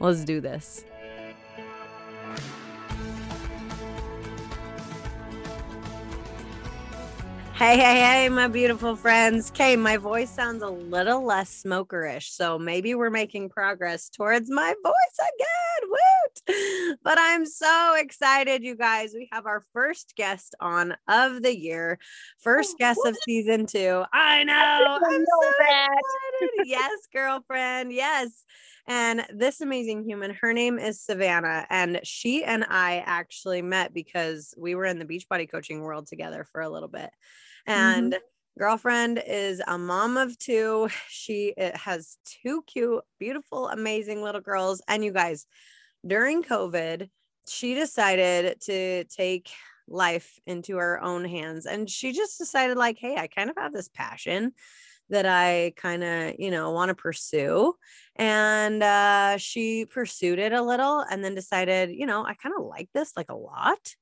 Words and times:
Let's 0.00 0.24
do 0.24 0.40
this. 0.40 0.84
Hey, 7.60 7.76
hey, 7.76 8.00
hey, 8.00 8.28
my 8.30 8.48
beautiful 8.48 8.96
friends. 8.96 9.50
Kay, 9.50 9.76
my 9.76 9.98
voice 9.98 10.30
sounds 10.30 10.62
a 10.62 10.68
little 10.70 11.22
less 11.22 11.62
smokerish, 11.62 12.30
so 12.30 12.58
maybe 12.58 12.94
we're 12.94 13.10
making 13.10 13.50
progress 13.50 14.08
towards 14.08 14.48
my 14.50 14.74
voice 14.82 15.28
again. 15.34 15.90
Woot! 15.90 16.98
But 17.04 17.18
I'm 17.18 17.44
so 17.44 17.96
excited, 17.98 18.64
you 18.64 18.76
guys. 18.76 19.12
We 19.12 19.28
have 19.30 19.44
our 19.44 19.62
first 19.74 20.14
guest 20.16 20.54
on 20.58 20.96
of 21.06 21.42
the 21.42 21.54
year, 21.54 21.98
first 22.38 22.76
oh, 22.76 22.78
guest 22.78 23.00
of 23.04 23.14
season 23.26 23.66
two. 23.66 24.04
I 24.10 24.42
know. 24.44 24.98
I'm 25.06 25.24
so 25.26 25.50
excited. 25.50 26.64
Yes, 26.64 26.98
girlfriend. 27.12 27.92
Yes. 27.92 28.44
And 28.86 29.24
this 29.32 29.60
amazing 29.60 30.04
human, 30.04 30.32
her 30.40 30.52
name 30.52 30.78
is 30.78 31.00
Savannah, 31.00 31.66
and 31.70 32.00
she 32.02 32.44
and 32.44 32.64
I 32.68 33.02
actually 33.06 33.62
met 33.62 33.94
because 33.94 34.54
we 34.56 34.74
were 34.74 34.84
in 34.84 34.98
the 34.98 35.04
Beachbody 35.04 35.50
coaching 35.50 35.80
world 35.80 36.06
together 36.06 36.46
for 36.50 36.60
a 36.60 36.70
little 36.70 36.88
bit. 36.88 37.10
And 37.66 38.12
mm-hmm. 38.12 38.58
girlfriend 38.58 39.22
is 39.24 39.62
a 39.66 39.78
mom 39.78 40.16
of 40.16 40.38
two. 40.38 40.88
She 41.08 41.54
has 41.56 42.16
two 42.24 42.62
cute, 42.66 43.04
beautiful, 43.18 43.68
amazing 43.68 44.22
little 44.22 44.40
girls. 44.40 44.82
And 44.88 45.04
you 45.04 45.12
guys, 45.12 45.46
during 46.06 46.42
COVID, 46.42 47.08
she 47.48 47.74
decided 47.74 48.60
to 48.62 49.04
take 49.04 49.50
life 49.90 50.38
into 50.46 50.76
her 50.76 51.02
own 51.02 51.24
hands 51.24 51.66
and 51.66 51.90
she 51.90 52.12
just 52.12 52.38
decided 52.38 52.76
like 52.76 52.96
hey 52.96 53.16
i 53.16 53.26
kind 53.26 53.50
of 53.50 53.56
have 53.56 53.72
this 53.72 53.88
passion 53.88 54.52
that 55.10 55.26
I 55.26 55.72
kind 55.76 56.02
of, 56.02 56.34
you 56.38 56.50
know, 56.50 56.70
want 56.70 56.88
to 56.88 56.94
pursue. 56.94 57.74
And 58.16 58.82
uh, 58.82 59.36
she 59.38 59.84
pursued 59.84 60.38
it 60.38 60.52
a 60.52 60.62
little 60.62 61.00
and 61.00 61.24
then 61.24 61.34
decided, 61.34 61.90
you 61.90 62.06
know, 62.06 62.24
I 62.24 62.34
kind 62.34 62.54
of 62.58 62.64
like 62.64 62.88
this 62.94 63.12
like 63.16 63.30
a 63.30 63.36
lot 63.36 63.94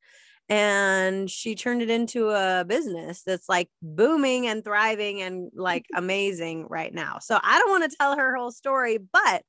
and 0.48 1.30
she 1.30 1.54
turned 1.54 1.82
it 1.82 1.90
into 1.90 2.30
a 2.30 2.64
business 2.66 3.22
that's 3.22 3.48
like 3.48 3.68
booming 3.82 4.46
and 4.46 4.64
thriving 4.64 5.20
and 5.20 5.50
like 5.54 5.86
amazing 5.94 6.66
right 6.68 6.92
now. 6.92 7.18
So 7.20 7.38
I 7.42 7.58
don't 7.58 7.70
want 7.70 7.90
to 7.90 7.96
tell 7.96 8.16
her 8.16 8.34
whole 8.34 8.50
story, 8.50 8.98
but 8.98 9.42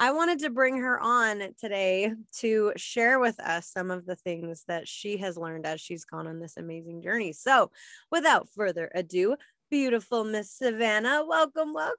I 0.00 0.12
wanted 0.12 0.38
to 0.40 0.50
bring 0.50 0.78
her 0.78 0.98
on 1.00 1.42
today 1.60 2.12
to 2.38 2.72
share 2.76 3.18
with 3.18 3.38
us 3.40 3.68
some 3.68 3.90
of 3.90 4.06
the 4.06 4.14
things 4.14 4.62
that 4.68 4.86
she 4.86 5.16
has 5.18 5.36
learned 5.36 5.66
as 5.66 5.80
she's 5.80 6.04
gone 6.04 6.28
on 6.28 6.38
this 6.38 6.56
amazing 6.56 7.02
journey. 7.02 7.32
So, 7.32 7.72
without 8.10 8.48
further 8.48 8.90
ado, 8.94 9.36
beautiful 9.70 10.24
Miss 10.24 10.50
Savannah, 10.50 11.24
welcome, 11.26 11.72
welcome. 11.72 11.98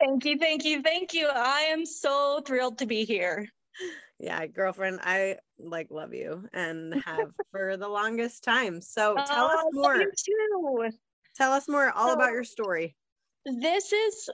Thank 0.00 0.24
you, 0.24 0.38
thank 0.38 0.64
you, 0.64 0.82
thank 0.82 1.12
you. 1.12 1.28
I 1.28 1.62
am 1.72 1.84
so 1.84 2.40
thrilled 2.46 2.78
to 2.78 2.86
be 2.86 3.04
here. 3.04 3.48
Yeah 4.18 4.46
girlfriend 4.46 4.98
i 5.04 5.36
like 5.60 5.88
love 5.90 6.12
you 6.12 6.48
and 6.52 6.94
have 7.06 7.30
for 7.52 7.76
the 7.76 7.88
longest 7.88 8.44
time. 8.44 8.80
So 8.80 9.14
tell 9.14 9.50
oh, 9.50 9.58
us 9.58 9.64
oh, 9.64 9.70
more. 9.72 10.90
tell 11.36 11.52
us 11.52 11.68
more 11.68 11.90
all 11.90 12.08
so, 12.08 12.14
about 12.14 12.32
your 12.32 12.44
story. 12.44 12.96
this 13.44 13.92
is 13.92 14.30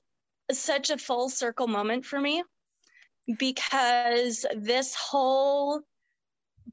such 0.52 0.90
a 0.90 0.98
full 0.98 1.28
circle 1.28 1.66
moment 1.66 2.04
for 2.04 2.20
me 2.20 2.42
because 3.38 4.44
this 4.56 4.94
whole 4.94 5.80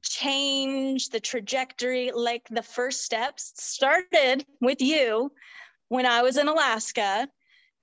change 0.01 1.09
the 1.09 1.19
trajectory 1.19 2.11
like 2.13 2.47
the 2.49 2.63
first 2.63 3.03
steps 3.03 3.53
started 3.55 4.45
with 4.59 4.81
you 4.81 5.31
when 5.89 6.05
i 6.05 6.21
was 6.21 6.37
in 6.37 6.47
alaska 6.47 7.27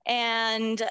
and 0.05 0.81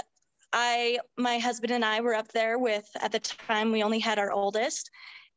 I, 0.52 0.98
my 1.16 1.38
husband 1.38 1.72
and 1.72 1.84
I 1.84 2.00
were 2.00 2.14
up 2.14 2.28
there 2.28 2.58
with, 2.58 2.88
at 3.00 3.12
the 3.12 3.18
time, 3.18 3.70
we 3.70 3.82
only 3.82 3.98
had 3.98 4.18
our 4.18 4.32
oldest, 4.32 4.90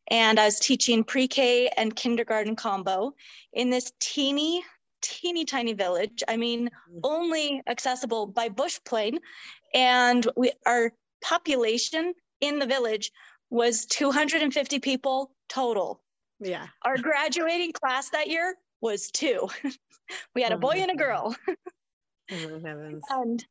and 0.09 0.39
I 0.39 0.45
was 0.45 0.59
teaching 0.59 1.03
pre 1.03 1.27
K 1.27 1.69
and 1.77 1.95
kindergarten 1.95 2.55
combo 2.55 3.13
in 3.53 3.69
this 3.69 3.91
teeny, 3.99 4.63
teeny 5.01 5.45
tiny 5.45 5.73
village. 5.73 6.23
I 6.27 6.37
mean, 6.37 6.69
mm. 6.69 6.99
only 7.03 7.61
accessible 7.67 8.27
by 8.27 8.49
bush 8.49 8.79
plane. 8.85 9.19
And 9.73 10.27
we, 10.35 10.51
our 10.65 10.91
population 11.21 12.13
in 12.39 12.59
the 12.59 12.65
village 12.65 13.11
was 13.49 13.85
250 13.85 14.79
people 14.79 15.31
total. 15.51 16.01
Yeah. 16.39 16.67
Our 16.83 16.97
graduating 16.97 17.73
class 17.73 18.09
that 18.11 18.27
year 18.27 18.55
was 18.81 19.11
two. 19.11 19.47
we 20.35 20.41
had 20.41 20.51
a 20.53 20.57
boy 20.57 20.71
and 20.77 20.91
a 20.91 20.93
mm-hmm. 20.93 20.97
girl. 20.97 21.35
oh 22.31 22.59
heavens. 22.63 23.03
And 23.09 23.45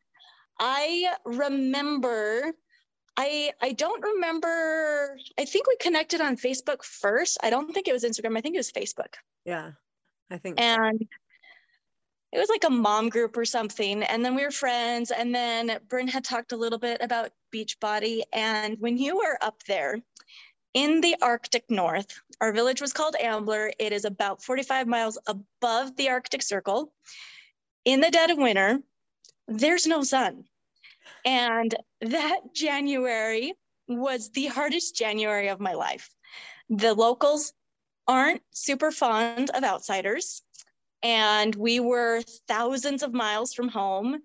I 0.59 1.15
remember 1.25 2.53
I 3.17 3.53
I 3.61 3.73
don't 3.73 4.03
remember 4.03 5.17
I 5.39 5.45
think 5.45 5.67
we 5.67 5.77
connected 5.77 6.21
on 6.21 6.37
Facebook 6.37 6.83
first. 6.83 7.39
I 7.43 7.51
don't 7.51 7.73
think 7.73 7.87
it 7.87 7.93
was 7.93 8.05
Instagram. 8.05 8.37
I 8.37 8.41
think 8.41 8.55
it 8.55 8.59
was 8.59 8.73
Facebook. 8.73 9.15
Yeah. 9.45 9.73
I 10.31 10.39
think 10.39 10.61
And 10.61 10.99
so. 11.01 11.07
it 12.33 12.39
was 12.39 12.49
like 12.49 12.65
a 12.65 12.71
mom 12.71 13.09
group 13.09 13.37
or 13.37 13.45
something 13.45 14.03
and 14.05 14.25
then 14.25 14.35
we 14.35 14.45
were 14.45 14.51
friends 14.51 15.11
and 15.11 15.35
then 15.35 15.79
Bryn 15.89 16.09
had 16.09 16.25
talked 16.25 16.53
a 16.53 16.57
little 16.57 16.79
bit 16.79 16.99
about 17.03 17.31
Beachbody 17.55 18.23
and 18.33 18.77
when 18.81 18.97
you 18.97 19.17
were 19.17 19.39
up 19.43 19.63
there 19.65 20.01
in 20.75 21.01
the 21.01 21.17
Arctic 21.21 21.71
North, 21.71 22.21
our 22.41 22.53
village 22.53 22.81
was 22.81 22.93
called 22.93 23.17
Ambler. 23.17 23.73
It 23.79 23.93
is 23.93 24.05
about 24.05 24.43
45 24.43 24.87
miles 24.87 25.19
above 25.27 25.97
the 25.97 26.11
Arctic 26.11 26.43
Circle. 26.43 26.93
In 27.85 28.01
the 28.01 28.11
dead 28.11 28.31
of 28.31 28.39
winter, 28.39 28.81
there's 29.49 29.87
no 29.87 30.03
sun. 30.03 30.45
And 31.25 31.75
that 32.01 32.41
January 32.55 33.55
was 33.89 34.31
the 34.31 34.47
hardest 34.47 34.97
January 34.97 35.49
of 35.49 35.61
my 35.61 35.75
life. 35.75 36.09
The 36.69 36.95
locals 36.95 37.53
aren't 38.07 38.43
super 38.53 38.93
fond 38.93 39.51
of 39.51 39.65
outsiders. 39.65 40.43
And 41.03 41.55
we 41.55 41.81
were 41.81 42.23
thousands 42.47 43.03
of 43.03 43.13
miles 43.13 43.55
from 43.55 43.69
home. 43.69 44.21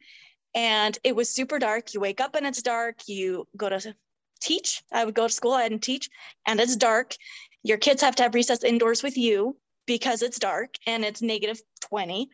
And 0.53 0.97
it 1.03 1.15
was 1.15 1.29
super 1.29 1.59
dark. 1.59 1.93
You 1.93 1.99
wake 1.99 2.21
up 2.21 2.35
and 2.35 2.45
it's 2.45 2.61
dark. 2.61 3.07
You 3.07 3.47
go 3.57 3.69
to 3.69 3.95
teach. 4.41 4.83
I 4.91 5.05
would 5.05 5.15
go 5.15 5.27
to 5.27 5.33
school 5.33 5.55
and 5.55 5.81
teach, 5.81 6.09
and 6.47 6.59
it's 6.59 6.75
dark. 6.75 7.15
Your 7.63 7.77
kids 7.77 8.01
have 8.01 8.15
to 8.17 8.23
have 8.23 8.35
recess 8.35 8.63
indoors 8.63 9.03
with 9.03 9.17
you 9.17 9.57
because 9.85 10.21
it's 10.21 10.39
dark 10.39 10.75
and 10.87 11.03
it's 11.03 11.21
negative 11.21 11.61
20. 11.81 12.29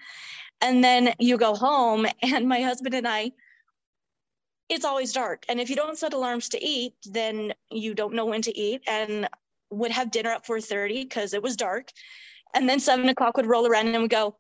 And 0.62 0.84
then 0.84 1.14
you 1.20 1.38
go 1.38 1.56
home, 1.56 2.06
and 2.22 2.48
my 2.48 2.62
husband 2.62 2.96
and 2.96 3.08
I 3.08 3.32
it's 4.72 4.86
always 4.86 5.12
dark. 5.12 5.44
And 5.50 5.60
if 5.60 5.70
you 5.70 5.76
don't 5.76 5.98
set 5.98 6.14
alarms 6.14 6.48
to 6.50 6.66
eat, 6.66 6.94
then 7.04 7.54
you 7.70 7.94
don't 7.94 8.14
know 8.14 8.26
when 8.26 8.42
to 8.44 8.58
eat 8.58 8.82
and 8.88 9.28
would 9.70 9.92
have 9.92 10.12
dinner 10.12 10.30
at 10.30 10.46
4.30 10.46 11.04
because 11.04 11.34
it 11.34 11.44
was 11.44 11.58
dark. 11.58 11.90
And 12.54 12.70
then 12.70 12.80
seven 12.80 13.10
o'clock 13.10 13.36
would 13.36 13.46
roll 13.46 13.68
around 13.68 13.88
and 13.88 14.02
we 14.02 14.08
go, 14.08 14.38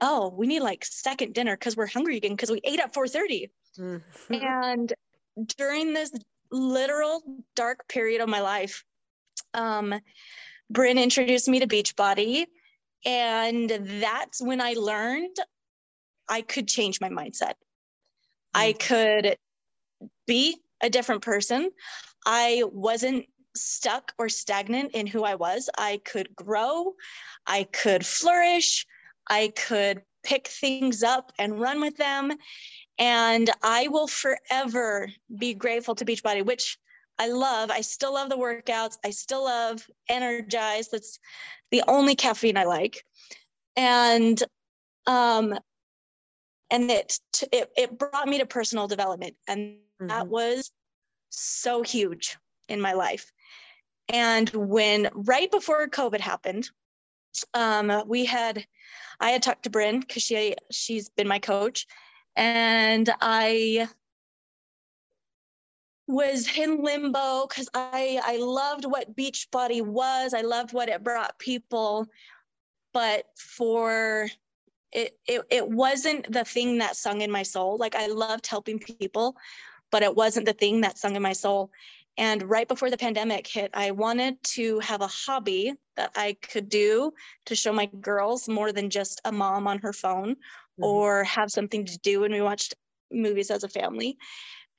oh, 0.00 0.32
we 0.36 0.46
need 0.46 0.60
like 0.60 0.84
second 0.84 1.34
dinner 1.34 1.56
because 1.56 1.76
we're 1.76 1.86
hungry 1.86 2.16
again 2.16 2.32
because 2.32 2.50
we 2.50 2.60
ate 2.62 2.78
at 2.78 2.94
4.30. 2.94 3.50
Mm-hmm. 3.78 4.34
and 4.42 4.92
during 5.56 5.94
this 5.94 6.12
literal 6.52 7.22
dark 7.56 7.88
period 7.88 8.20
of 8.20 8.28
my 8.28 8.40
life, 8.40 8.84
um, 9.54 9.94
Bryn 10.70 10.98
introduced 10.98 11.48
me 11.48 11.60
to 11.60 11.66
Beachbody. 11.66 12.46
And 13.04 13.68
that's 14.00 14.40
when 14.40 14.60
I 14.60 14.74
learned 14.74 15.36
I 16.28 16.42
could 16.42 16.68
change 16.68 17.00
my 17.00 17.08
mindset. 17.08 17.54
I 18.54 18.72
mm. 18.72 18.78
could 18.78 19.36
be 20.26 20.56
a 20.80 20.88
different 20.88 21.22
person. 21.22 21.70
I 22.24 22.62
wasn't 22.72 23.26
stuck 23.56 24.12
or 24.18 24.28
stagnant 24.28 24.92
in 24.92 25.06
who 25.06 25.24
I 25.24 25.34
was. 25.34 25.68
I 25.76 26.00
could 26.04 26.34
grow, 26.34 26.94
I 27.46 27.64
could 27.64 28.06
flourish, 28.06 28.86
I 29.28 29.52
could 29.54 30.02
pick 30.22 30.48
things 30.48 31.02
up 31.02 31.32
and 31.38 31.60
run 31.60 31.80
with 31.80 31.96
them. 31.96 32.32
And 32.98 33.50
I 33.62 33.88
will 33.88 34.06
forever 34.06 35.08
be 35.36 35.54
grateful 35.54 35.94
to 35.96 36.04
Beachbody, 36.04 36.44
which 36.44 36.78
I 37.18 37.28
love. 37.28 37.70
I 37.70 37.80
still 37.80 38.14
love 38.14 38.28
the 38.28 38.36
workouts. 38.36 38.96
I 39.04 39.10
still 39.10 39.44
love 39.44 39.86
Energize. 40.08 40.88
That's 40.88 41.18
the 41.70 41.82
only 41.88 42.14
caffeine 42.14 42.56
I 42.56 42.64
like. 42.64 43.04
And 43.76 44.42
um, 45.06 45.58
and 46.70 46.90
it, 46.90 47.18
it 47.52 47.70
it 47.76 47.98
brought 47.98 48.28
me 48.28 48.38
to 48.38 48.46
personal 48.46 48.88
development 48.88 49.36
and 49.46 49.76
mm-hmm. 50.00 50.08
that 50.08 50.28
was 50.28 50.70
so 51.30 51.82
huge 51.82 52.36
in 52.68 52.80
my 52.80 52.92
life. 52.92 53.32
And 54.08 54.48
when 54.50 55.08
right 55.12 55.50
before 55.50 55.86
COVID 55.88 56.20
happened, 56.20 56.70
um, 57.54 58.02
we 58.06 58.24
had 58.24 58.66
I 59.20 59.30
had 59.30 59.42
talked 59.42 59.64
to 59.64 59.70
Bryn 59.70 60.00
because 60.00 60.22
she 60.22 60.56
she's 60.70 61.08
been 61.10 61.28
my 61.28 61.38
coach, 61.38 61.86
and 62.36 63.10
I 63.20 63.88
was 66.06 66.48
in 66.56 66.82
limbo 66.82 67.46
because 67.46 67.68
I 67.74 68.20
I 68.24 68.36
loved 68.36 68.84
what 68.84 69.16
Beachbody 69.16 69.82
was. 69.82 70.34
I 70.34 70.42
loved 70.42 70.72
what 70.72 70.88
it 70.88 71.04
brought 71.04 71.38
people, 71.38 72.06
but 72.92 73.26
for 73.36 74.28
it, 74.92 75.16
it 75.26 75.42
it 75.50 75.68
wasn't 75.68 76.30
the 76.32 76.44
thing 76.44 76.78
that 76.78 76.96
sung 76.96 77.20
in 77.20 77.30
my 77.30 77.42
soul. 77.42 77.76
Like 77.78 77.94
I 77.94 78.06
loved 78.06 78.46
helping 78.46 78.78
people, 78.78 79.36
but 79.90 80.02
it 80.02 80.14
wasn't 80.14 80.46
the 80.46 80.52
thing 80.52 80.80
that 80.82 80.98
sung 80.98 81.16
in 81.16 81.22
my 81.22 81.32
soul. 81.32 81.70
And 82.18 82.42
right 82.42 82.68
before 82.68 82.90
the 82.90 82.98
pandemic 82.98 83.46
hit, 83.46 83.70
I 83.72 83.90
wanted 83.90 84.42
to 84.42 84.78
have 84.80 85.00
a 85.00 85.06
hobby 85.06 85.72
that 85.96 86.10
I 86.14 86.36
could 86.42 86.68
do 86.68 87.12
to 87.46 87.54
show 87.54 87.72
my 87.72 87.86
girls 87.86 88.48
more 88.48 88.70
than 88.70 88.90
just 88.90 89.22
a 89.24 89.32
mom 89.32 89.66
on 89.66 89.78
her 89.78 89.94
phone 89.94 90.36
mm-hmm. 90.80 90.84
or 90.84 91.24
have 91.24 91.50
something 91.50 91.84
to 91.86 91.98
do 91.98 92.20
when 92.20 92.32
we 92.32 92.40
watched 92.40 92.74
movies 93.10 93.50
as 93.50 93.64
a 93.64 93.68
family. 93.68 94.16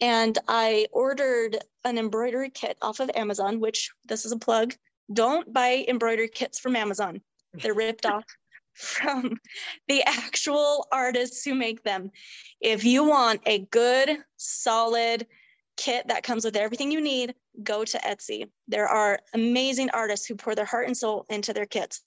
And 0.02 0.38
I 0.48 0.88
ordered 0.92 1.58
an 1.84 1.98
embroidery 1.98 2.50
kit 2.50 2.78
off 2.82 3.00
of 3.00 3.12
Amazon, 3.16 3.60
which 3.60 3.92
this 4.06 4.26
is 4.26 4.32
a 4.32 4.38
plug. 4.38 4.74
Don't 5.12 5.54
buy 5.54 5.86
embroidery 5.88 6.30
kits 6.30 6.60
from 6.60 6.76
Amazon. 6.76 7.22
They're 7.54 7.74
ripped 7.74 8.06
off 8.06 8.26
from 8.74 9.40
the 9.88 10.04
actual 10.04 10.88
artists 10.92 11.46
who 11.46 11.54
make 11.54 11.84
them. 11.84 12.10
If 12.60 12.84
you 12.84 13.04
want 13.04 13.42
a 13.46 13.60
good, 13.72 14.18
solid 14.38 15.28
kit 15.78 16.08
that 16.08 16.24
comes 16.24 16.46
with 16.46 16.56
everything 16.56 16.92
you 16.92 17.02
need, 17.02 17.36
go 17.64 17.84
to 17.84 17.98
Etsy. 18.00 18.50
There 18.68 18.88
are 18.88 19.20
amazing 19.34 19.90
artists 19.92 20.26
who 20.26 20.36
pour 20.36 20.56
their 20.56 20.66
heart 20.66 20.88
and 20.88 20.98
soul 20.98 21.26
into 21.30 21.54
their 21.54 21.66
kits. 21.66 22.02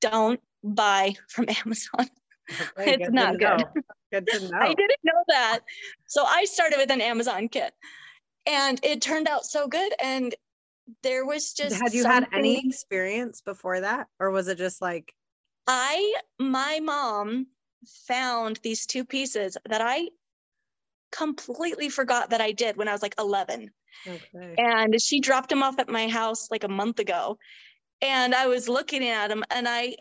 Don't 0.00 0.40
buy 0.62 1.14
from 1.28 1.46
Amazon. 1.64 2.08
It's 2.78 3.10
not 3.10 3.38
good. 3.38 3.64
Good 4.12 4.26
to 4.26 4.48
know. 4.48 4.58
I 4.58 4.74
didn't 4.74 4.98
know 5.04 5.22
that. 5.28 5.60
So 6.08 6.24
I 6.24 6.44
started 6.44 6.78
with 6.78 6.90
an 6.90 7.00
Amazon 7.00 7.48
kit 7.48 7.72
and 8.44 8.80
it 8.82 9.00
turned 9.00 9.28
out 9.28 9.44
so 9.44 9.68
good. 9.68 9.92
And 10.02 10.34
there 11.04 11.24
was 11.24 11.52
just. 11.52 11.80
Had 11.80 11.94
you 11.94 12.02
something... 12.02 12.28
had 12.32 12.38
any 12.38 12.60
experience 12.66 13.40
before 13.40 13.80
that? 13.80 14.08
Or 14.18 14.32
was 14.32 14.48
it 14.48 14.58
just 14.58 14.82
like. 14.82 15.14
I, 15.68 16.14
my 16.40 16.80
mom 16.82 17.46
found 18.08 18.58
these 18.64 18.86
two 18.86 19.04
pieces 19.04 19.56
that 19.68 19.80
I 19.80 20.08
completely 21.12 21.88
forgot 21.88 22.30
that 22.30 22.40
I 22.40 22.52
did 22.52 22.76
when 22.76 22.88
I 22.88 22.92
was 22.92 23.02
like 23.02 23.14
11. 23.18 23.70
Okay. 24.06 24.54
And 24.58 25.00
she 25.00 25.20
dropped 25.20 25.50
them 25.50 25.62
off 25.62 25.78
at 25.78 25.88
my 25.88 26.08
house 26.08 26.50
like 26.50 26.64
a 26.64 26.68
month 26.68 26.98
ago. 26.98 27.38
And 28.02 28.34
I 28.34 28.46
was 28.46 28.68
looking 28.68 29.06
at 29.06 29.28
them 29.28 29.44
and 29.50 29.68
I 29.68 29.96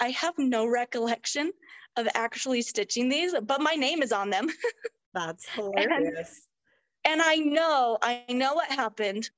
I 0.00 0.10
have 0.10 0.34
no 0.38 0.66
recollection 0.66 1.52
of 1.96 2.08
actually 2.14 2.62
stitching 2.62 3.08
these, 3.08 3.34
but 3.42 3.60
my 3.60 3.74
name 3.74 4.02
is 4.02 4.12
on 4.12 4.30
them. 4.30 4.48
That's 5.14 5.48
hilarious. 5.48 6.46
and, 7.04 7.20
and 7.20 7.22
I 7.22 7.36
know, 7.36 7.98
I 8.02 8.24
know 8.28 8.54
what 8.54 8.70
happened. 8.70 9.30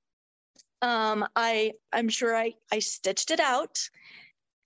Um, 0.83 1.27
I 1.37 1.73
I'm 1.93 2.09
sure 2.09 2.35
I 2.35 2.55
I 2.73 2.79
stitched 2.79 3.31
it 3.31 3.41
out. 3.41 3.79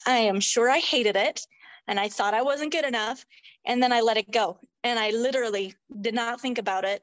I 0.06 0.18
am 0.18 0.40
sure 0.40 0.70
I 0.70 0.78
hated 0.78 1.16
it 1.16 1.46
and 1.86 1.98
I 1.98 2.08
thought 2.08 2.34
I 2.34 2.42
wasn't 2.42 2.72
good 2.72 2.84
enough. 2.84 3.24
And 3.64 3.82
then 3.82 3.92
I 3.92 4.00
let 4.00 4.16
it 4.16 4.30
go. 4.30 4.58
And 4.82 4.98
I 4.98 5.10
literally 5.10 5.74
did 6.00 6.14
not 6.14 6.40
think 6.40 6.58
about 6.58 6.84
it 6.84 7.02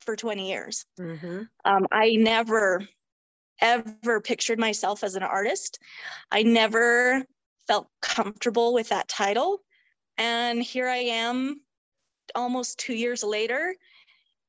for 0.00 0.16
20 0.16 0.48
years. 0.48 0.84
Mm-hmm. 1.00 1.42
Um, 1.64 1.86
I 1.90 2.16
never, 2.16 2.86
ever 3.60 4.20
pictured 4.20 4.58
myself 4.58 5.04
as 5.04 5.14
an 5.14 5.22
artist. 5.22 5.78
I 6.30 6.42
never 6.42 7.24
felt 7.72 7.88
comfortable 8.02 8.74
with 8.74 8.90
that 8.90 9.08
title. 9.08 9.62
And 10.18 10.62
here 10.62 10.88
I 10.88 10.98
am 10.98 11.62
almost 12.34 12.78
two 12.78 12.92
years 12.92 13.24
later. 13.24 13.74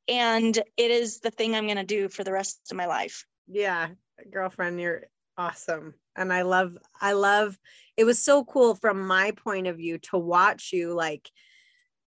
And 0.09 0.57
it 0.75 0.91
is 0.91 1.21
the 1.21 1.31
thing 1.31 1.55
I'm 1.55 1.63
going 1.63 1.77
to 1.77 1.85
do 1.85 2.09
for 2.09 2.25
the 2.25 2.33
rest 2.33 2.59
of 2.69 2.75
my 2.75 2.85
life. 2.85 3.25
Yeah, 3.47 3.87
girlfriend, 4.29 4.81
you're 4.81 5.03
awesome. 5.37 5.93
And 6.17 6.33
I 6.33 6.41
love, 6.41 6.77
I 6.99 7.13
love, 7.13 7.57
it 7.95 8.03
was 8.03 8.19
so 8.19 8.43
cool 8.43 8.75
from 8.75 9.07
my 9.07 9.31
point 9.31 9.67
of 9.67 9.77
view 9.77 9.99
to 10.09 10.17
watch 10.17 10.71
you 10.73 10.93
like, 10.93 11.31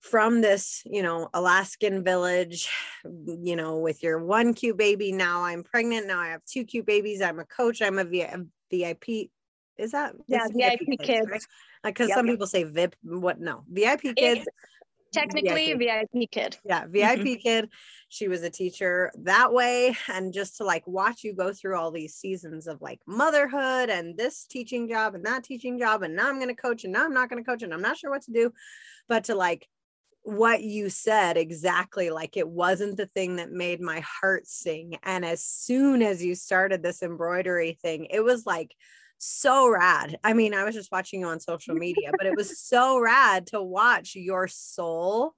from 0.01 0.43
this, 0.43 0.83
you 0.85 1.03
know, 1.03 1.31
Alaskan 1.33 2.05
village, 2.05 2.69
you 3.25 3.57
know, 3.57 3.79
with 3.79 4.03
your 4.03 4.19
one 4.23 4.53
cute 4.53 4.77
baby. 4.77 5.13
Now 5.13 5.45
I'm 5.45 5.63
pregnant. 5.63 6.07
Now 6.07 6.21
I 6.21 6.29
have 6.29 6.45
two 6.45 6.65
cute 6.65 6.85
babies. 6.85 7.23
I'm 7.23 7.39
a 7.39 7.47
coach. 7.47 7.81
I'm 7.81 7.99
a 7.99 8.05
VIP 8.05 9.31
is 9.79 9.93
that 9.93 10.15
yeah 10.27 10.47
VIP, 10.47 10.81
VIP 10.87 11.01
kids? 11.01 11.47
Because 11.83 12.09
right? 12.09 12.09
yep. 12.09 12.17
some 12.17 12.27
people 12.27 12.47
say 12.47 12.65
VIP. 12.65 12.95
What? 13.03 13.41
No, 13.41 13.65
VIP 13.69 14.15
kids. 14.17 14.47
It, 14.47 14.49
technically 15.13 15.73
VIP. 15.75 16.09
VIP 16.13 16.31
kid. 16.31 16.57
Yeah, 16.65 16.85
VIP 16.89 17.21
mm-hmm. 17.21 17.35
kid. 17.41 17.69
She 18.09 18.29
was 18.29 18.43
a 18.43 18.51
teacher 18.51 19.11
that 19.23 19.53
way, 19.53 19.97
and 20.09 20.33
just 20.33 20.59
to 20.59 20.65
like 20.65 20.87
watch 20.87 21.25
you 21.25 21.35
go 21.35 21.53
through 21.53 21.79
all 21.79 21.91
these 21.91 22.15
seasons 22.15 22.67
of 22.67 22.83
like 22.83 23.01
motherhood 23.07 23.91
and 23.91 24.17
this 24.17 24.47
teaching 24.47 24.89
job 24.89 25.15
and 25.15 25.25
that 25.25 25.45
teaching 25.45 25.79
job, 25.79 26.03
and 26.03 26.15
now 26.15 26.29
I'm 26.29 26.37
going 26.37 26.49
to 26.49 26.55
coach 26.55 26.85
and 26.85 26.93
now 26.93 27.05
I'm 27.05 27.15
not 27.15 27.31
going 27.31 27.43
to 27.43 27.49
coach 27.49 27.63
and 27.63 27.73
I'm 27.73 27.83
not 27.83 27.97
sure 27.97 28.11
what 28.11 28.23
to 28.23 28.33
do, 28.33 28.53
but 29.09 29.25
to 29.25 29.35
like 29.35 29.69
what 30.25 30.63
you 30.63 30.89
said 30.89 31.37
exactly 31.37 32.09
like 32.09 32.39
it 32.39 32.49
wasn't 32.49 32.97
the 32.97 33.05
thing 33.05 33.37
that 33.37 33.53
made 33.53 33.79
my 33.79 34.01
heart 34.01 34.47
sing 34.47 34.97
and 35.03 35.23
as 35.23 35.45
soon 35.45 36.01
as 36.01 36.25
you 36.25 36.35
started 36.35 36.83
this 36.83 37.03
embroidery 37.03 37.77
thing 37.83 38.07
it 38.09 38.25
was 38.25 38.47
like 38.47 38.75
so 39.25 39.69
rad. 39.69 40.19
I 40.23 40.33
mean, 40.33 40.55
I 40.55 40.65
was 40.65 40.75
just 40.75 40.93
watching 40.93 41.21
you 41.21 41.27
on 41.27 41.41
social 41.41 41.75
media, 41.87 42.11
but 42.17 42.27
it 42.27 42.37
was 42.37 42.61
so 42.61 43.01
rad 43.01 43.49
to 43.49 43.63
watch 43.63 44.15
your 44.15 44.49
soul 44.49 45.35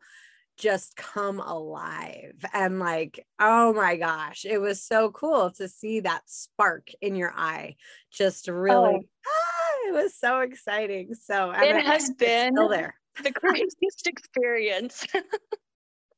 just 0.57 0.97
come 0.97 1.39
alive 1.39 2.33
and 2.55 2.79
like 2.79 3.27
oh 3.39 3.75
my 3.75 3.97
gosh 3.97 4.47
it 4.47 4.59
was 4.59 4.83
so 4.83 5.11
cool 5.11 5.51
to 5.51 5.69
see 5.69 6.01
that 6.01 6.23
spark 6.25 6.89
in 7.03 7.15
your 7.15 7.31
eye 7.37 7.77
just 8.11 8.49
really 8.49 8.95
oh. 8.95 9.27
ah, 9.27 9.67
it 9.89 9.93
was 9.93 10.15
so 10.15 10.41
exciting. 10.41 11.15
So 11.15 11.53
it 11.55 11.85
has 11.85 12.11
been 12.19 12.55
still 12.55 12.69
there. 12.69 12.95
the 13.23 13.33
craziest 13.33 14.07
experience. 14.07 15.07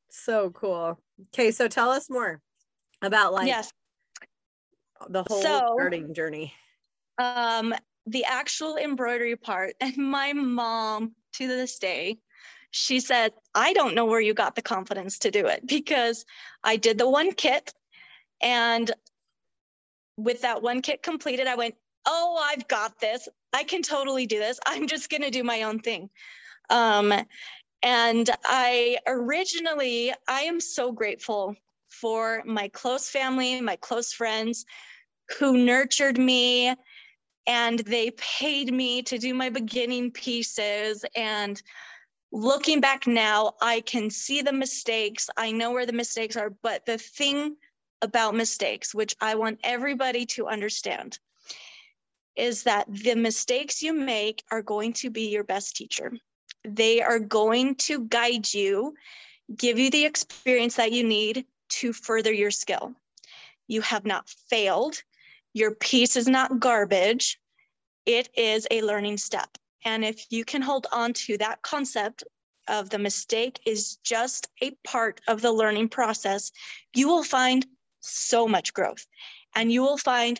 So 0.09 0.49
cool. 0.51 0.99
Okay 1.33 1.51
so 1.51 1.67
tell 1.67 1.91
us 1.91 2.09
more 2.09 2.41
about 3.01 3.33
like 3.33 3.47
yes. 3.47 3.71
the 5.09 5.23
whole 5.27 5.41
so, 5.41 5.73
starting 5.75 6.13
journey 6.13 6.53
um, 7.19 7.75
the 8.07 8.25
actual 8.25 8.77
embroidery 8.77 9.35
part. 9.35 9.75
And 9.81 9.97
my 9.97 10.33
mom, 10.33 11.13
to 11.33 11.47
this 11.47 11.77
day, 11.77 12.17
she 12.71 12.99
said, 12.99 13.33
I 13.53 13.73
don't 13.73 13.95
know 13.95 14.05
where 14.05 14.21
you 14.21 14.33
got 14.33 14.55
the 14.55 14.61
confidence 14.61 15.19
to 15.19 15.31
do 15.31 15.47
it 15.47 15.65
because 15.65 16.25
I 16.63 16.77
did 16.77 16.97
the 16.97 17.09
one 17.09 17.33
kit. 17.33 17.73
And 18.41 18.91
with 20.17 20.41
that 20.41 20.61
one 20.61 20.81
kit 20.81 21.03
completed, 21.03 21.47
I 21.47 21.55
went, 21.55 21.75
Oh, 22.05 22.41
I've 22.41 22.67
got 22.67 22.99
this. 22.99 23.27
I 23.53 23.63
can 23.63 23.81
totally 23.81 24.25
do 24.25 24.39
this. 24.39 24.59
I'm 24.65 24.87
just 24.87 25.09
going 25.09 25.21
to 25.21 25.29
do 25.29 25.43
my 25.43 25.63
own 25.63 25.79
thing. 25.79 26.09
Um, 26.69 27.13
and 27.83 28.29
I 28.45 28.97
originally, 29.05 30.13
I 30.27 30.41
am 30.41 30.59
so 30.59 30.91
grateful 30.91 31.55
for 31.89 32.43
my 32.45 32.69
close 32.69 33.09
family, 33.09 33.59
my 33.61 33.75
close 33.75 34.13
friends 34.13 34.65
who 35.37 35.57
nurtured 35.57 36.17
me 36.17 36.75
and 37.49 37.79
they 37.79 38.11
paid 38.11 38.71
me 38.71 39.01
to 39.01 39.17
do 39.17 39.33
my 39.33 39.49
beginning 39.49 40.11
pieces. 40.11 41.03
And 41.15 41.59
looking 42.31 42.79
back 42.79 43.07
now 43.07 43.55
i 43.59 43.81
can 43.81 44.09
see 44.11 44.43
the 44.43 44.53
mistakes. 44.53 45.29
I 45.35 45.51
know 45.51 45.71
where 45.71 45.87
the 45.87 45.93
mistakes 46.03 46.37
are 46.37 46.51
but 46.61 46.85
the 46.85 46.99
thing 46.99 47.55
about 48.03 48.35
mistakes 48.35 48.93
which 48.93 49.15
i 49.19 49.33
want 49.33 49.59
everybody 49.63 50.25
to 50.27 50.47
understand 50.47 51.17
is 52.35 52.63
that 52.63 52.85
the 52.87 53.15
mistakes 53.15 53.81
you 53.81 53.93
make 53.93 54.43
are 54.51 54.61
going 54.61 54.93
to 54.93 55.09
be 55.09 55.29
your 55.29 55.43
best 55.43 55.75
teacher. 55.75 56.11
They 56.63 57.01
are 57.01 57.19
going 57.19 57.75
to 57.87 58.05
guide 58.05 58.53
you 58.53 58.93
give 59.57 59.79
you 59.79 59.89
the 59.89 60.05
experience 60.05 60.75
that 60.75 60.91
you 60.91 61.03
need 61.03 61.45
to 61.79 61.93
further 61.93 62.31
your 62.31 62.51
skill. 62.51 62.93
You 63.67 63.81
have 63.81 64.05
not 64.05 64.29
failed 64.49 65.01
your 65.53 65.75
piece 65.75 66.15
is 66.15 66.27
not 66.27 66.59
garbage. 66.59 67.39
It 68.05 68.29
is 68.35 68.67
a 68.71 68.81
learning 68.81 69.17
step. 69.17 69.49
And 69.85 70.03
if 70.03 70.25
you 70.29 70.45
can 70.45 70.61
hold 70.61 70.87
on 70.91 71.13
to 71.13 71.37
that 71.37 71.61
concept 71.61 72.23
of 72.67 72.89
the 72.89 72.99
mistake 72.99 73.59
is 73.65 73.97
just 73.97 74.47
a 74.61 74.71
part 74.85 75.21
of 75.27 75.41
the 75.41 75.51
learning 75.51 75.89
process, 75.89 76.51
you 76.95 77.07
will 77.07 77.23
find 77.23 77.65
so 78.01 78.47
much 78.47 78.73
growth 78.73 79.05
and 79.55 79.71
you 79.71 79.81
will 79.81 79.97
find 79.97 80.39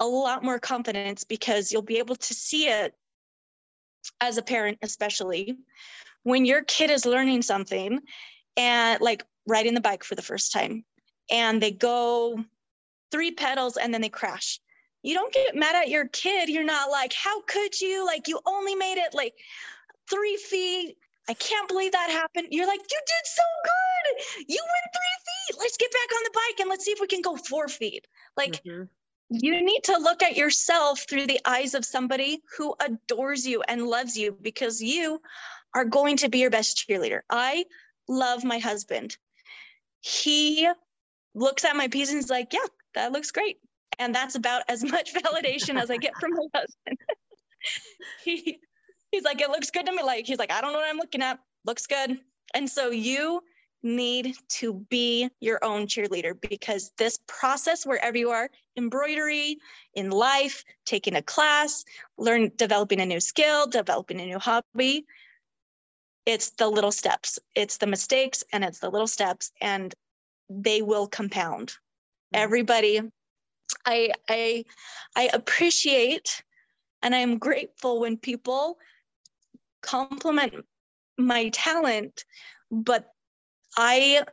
a 0.00 0.06
lot 0.06 0.44
more 0.44 0.58
confidence 0.58 1.24
because 1.24 1.70
you'll 1.70 1.82
be 1.82 1.98
able 1.98 2.16
to 2.16 2.34
see 2.34 2.68
it 2.68 2.94
as 4.20 4.36
a 4.36 4.42
parent, 4.42 4.78
especially 4.82 5.56
when 6.24 6.44
your 6.44 6.62
kid 6.62 6.90
is 6.90 7.06
learning 7.06 7.42
something 7.42 8.00
and 8.56 9.00
like 9.00 9.24
riding 9.46 9.74
the 9.74 9.80
bike 9.80 10.04
for 10.04 10.14
the 10.14 10.22
first 10.22 10.52
time 10.52 10.84
and 11.30 11.62
they 11.62 11.70
go 11.70 12.44
three 13.12 13.30
pedals 13.30 13.76
and 13.76 13.92
then 13.94 14.00
they 14.00 14.08
crash. 14.08 14.58
You 15.02 15.14
don't 15.14 15.32
get 15.32 15.54
mad 15.54 15.76
at 15.76 15.88
your 15.88 16.08
kid. 16.08 16.48
You're 16.48 16.64
not 16.64 16.90
like, 16.90 17.12
how 17.12 17.42
could 17.42 17.80
you? 17.80 18.06
Like, 18.06 18.28
you 18.28 18.40
only 18.46 18.74
made 18.74 18.98
it 18.98 19.14
like 19.14 19.34
three 20.08 20.36
feet. 20.36 20.96
I 21.28 21.34
can't 21.34 21.68
believe 21.68 21.92
that 21.92 22.10
happened. 22.10 22.48
You're 22.50 22.66
like, 22.66 22.80
you 22.80 23.00
did 23.06 23.26
so 23.26 23.42
good. 23.64 24.46
You 24.48 24.60
went 24.60 24.94
three 24.94 25.54
feet. 25.54 25.58
Let's 25.60 25.76
get 25.76 25.92
back 25.92 26.16
on 26.16 26.22
the 26.24 26.30
bike 26.34 26.60
and 26.60 26.70
let's 26.70 26.84
see 26.84 26.92
if 26.92 27.00
we 27.00 27.06
can 27.06 27.20
go 27.20 27.36
four 27.36 27.68
feet. 27.68 28.06
Like, 28.36 28.62
mm-hmm. 28.64 28.84
you 29.30 29.64
need 29.64 29.84
to 29.84 29.98
look 29.98 30.22
at 30.22 30.36
yourself 30.36 31.04
through 31.08 31.26
the 31.26 31.40
eyes 31.44 31.74
of 31.74 31.84
somebody 31.84 32.42
who 32.56 32.74
adores 32.80 33.46
you 33.46 33.62
and 33.62 33.86
loves 33.86 34.16
you 34.16 34.36
because 34.40 34.80
you 34.80 35.20
are 35.74 35.84
going 35.84 36.16
to 36.18 36.28
be 36.28 36.38
your 36.38 36.50
best 36.50 36.84
cheerleader. 36.88 37.20
I 37.30 37.64
love 38.08 38.44
my 38.44 38.58
husband. 38.58 39.16
He 40.00 40.68
looks 41.34 41.64
at 41.64 41.76
my 41.76 41.88
piece 41.88 42.10
and 42.10 42.18
he's 42.18 42.30
like, 42.30 42.52
yeah, 42.52 42.66
that 42.94 43.12
looks 43.12 43.30
great. 43.30 43.58
And 43.98 44.14
that's 44.14 44.34
about 44.34 44.62
as 44.68 44.82
much 44.90 45.14
validation 45.14 45.80
as 45.80 45.90
I 45.90 45.96
get 45.96 46.16
from 46.16 46.32
my 46.32 46.46
husband. 46.54 46.98
he, 48.24 48.58
he's 49.10 49.24
like, 49.24 49.40
it 49.40 49.50
looks 49.50 49.70
good 49.70 49.86
to 49.86 49.92
me. 49.92 50.02
Like, 50.02 50.26
he's 50.26 50.38
like, 50.38 50.52
I 50.52 50.60
don't 50.60 50.72
know 50.72 50.78
what 50.78 50.88
I'm 50.88 50.98
looking 50.98 51.22
at. 51.22 51.38
Looks 51.64 51.86
good. 51.86 52.18
And 52.54 52.68
so 52.68 52.90
you 52.90 53.42
need 53.82 54.36
to 54.48 54.74
be 54.90 55.28
your 55.40 55.58
own 55.64 55.86
cheerleader 55.86 56.34
because 56.40 56.92
this 56.98 57.18
process, 57.26 57.84
wherever 57.84 58.16
you 58.16 58.30
are, 58.30 58.48
embroidery, 58.76 59.58
in 59.94 60.10
life, 60.10 60.64
taking 60.86 61.16
a 61.16 61.22
class, 61.22 61.84
learn 62.16 62.52
developing 62.56 63.00
a 63.00 63.06
new 63.06 63.20
skill, 63.20 63.66
developing 63.66 64.20
a 64.20 64.26
new 64.26 64.38
hobby, 64.38 65.04
it's 66.24 66.50
the 66.50 66.68
little 66.68 66.92
steps. 66.92 67.38
It's 67.54 67.78
the 67.78 67.86
mistakes 67.86 68.44
and 68.52 68.64
it's 68.64 68.78
the 68.78 68.90
little 68.90 69.06
steps. 69.06 69.50
And 69.60 69.92
they 70.48 70.82
will 70.82 71.06
compound. 71.08 71.74
Mm-hmm. 72.32 72.42
Everybody, 72.42 73.00
I 73.86 74.12
I 74.28 74.64
I 75.16 75.30
appreciate 75.32 76.42
and 77.02 77.14
I'm 77.14 77.38
grateful 77.38 78.00
when 78.00 78.16
people 78.16 78.78
compliment 79.82 80.64
my 81.18 81.48
talent, 81.50 82.24
but 82.70 83.08
I 83.76 84.24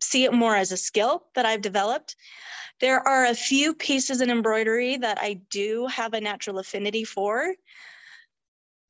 see 0.00 0.24
it 0.24 0.32
more 0.32 0.56
as 0.56 0.72
a 0.72 0.76
skill 0.76 1.24
that 1.34 1.44
I've 1.44 1.60
developed. 1.60 2.16
There 2.80 3.00
are 3.00 3.26
a 3.26 3.34
few 3.34 3.74
pieces 3.74 4.20
in 4.20 4.30
embroidery 4.30 4.96
that 4.98 5.18
I 5.20 5.40
do 5.50 5.86
have 5.88 6.14
a 6.14 6.20
natural 6.20 6.60
affinity 6.60 7.04
for. 7.04 7.54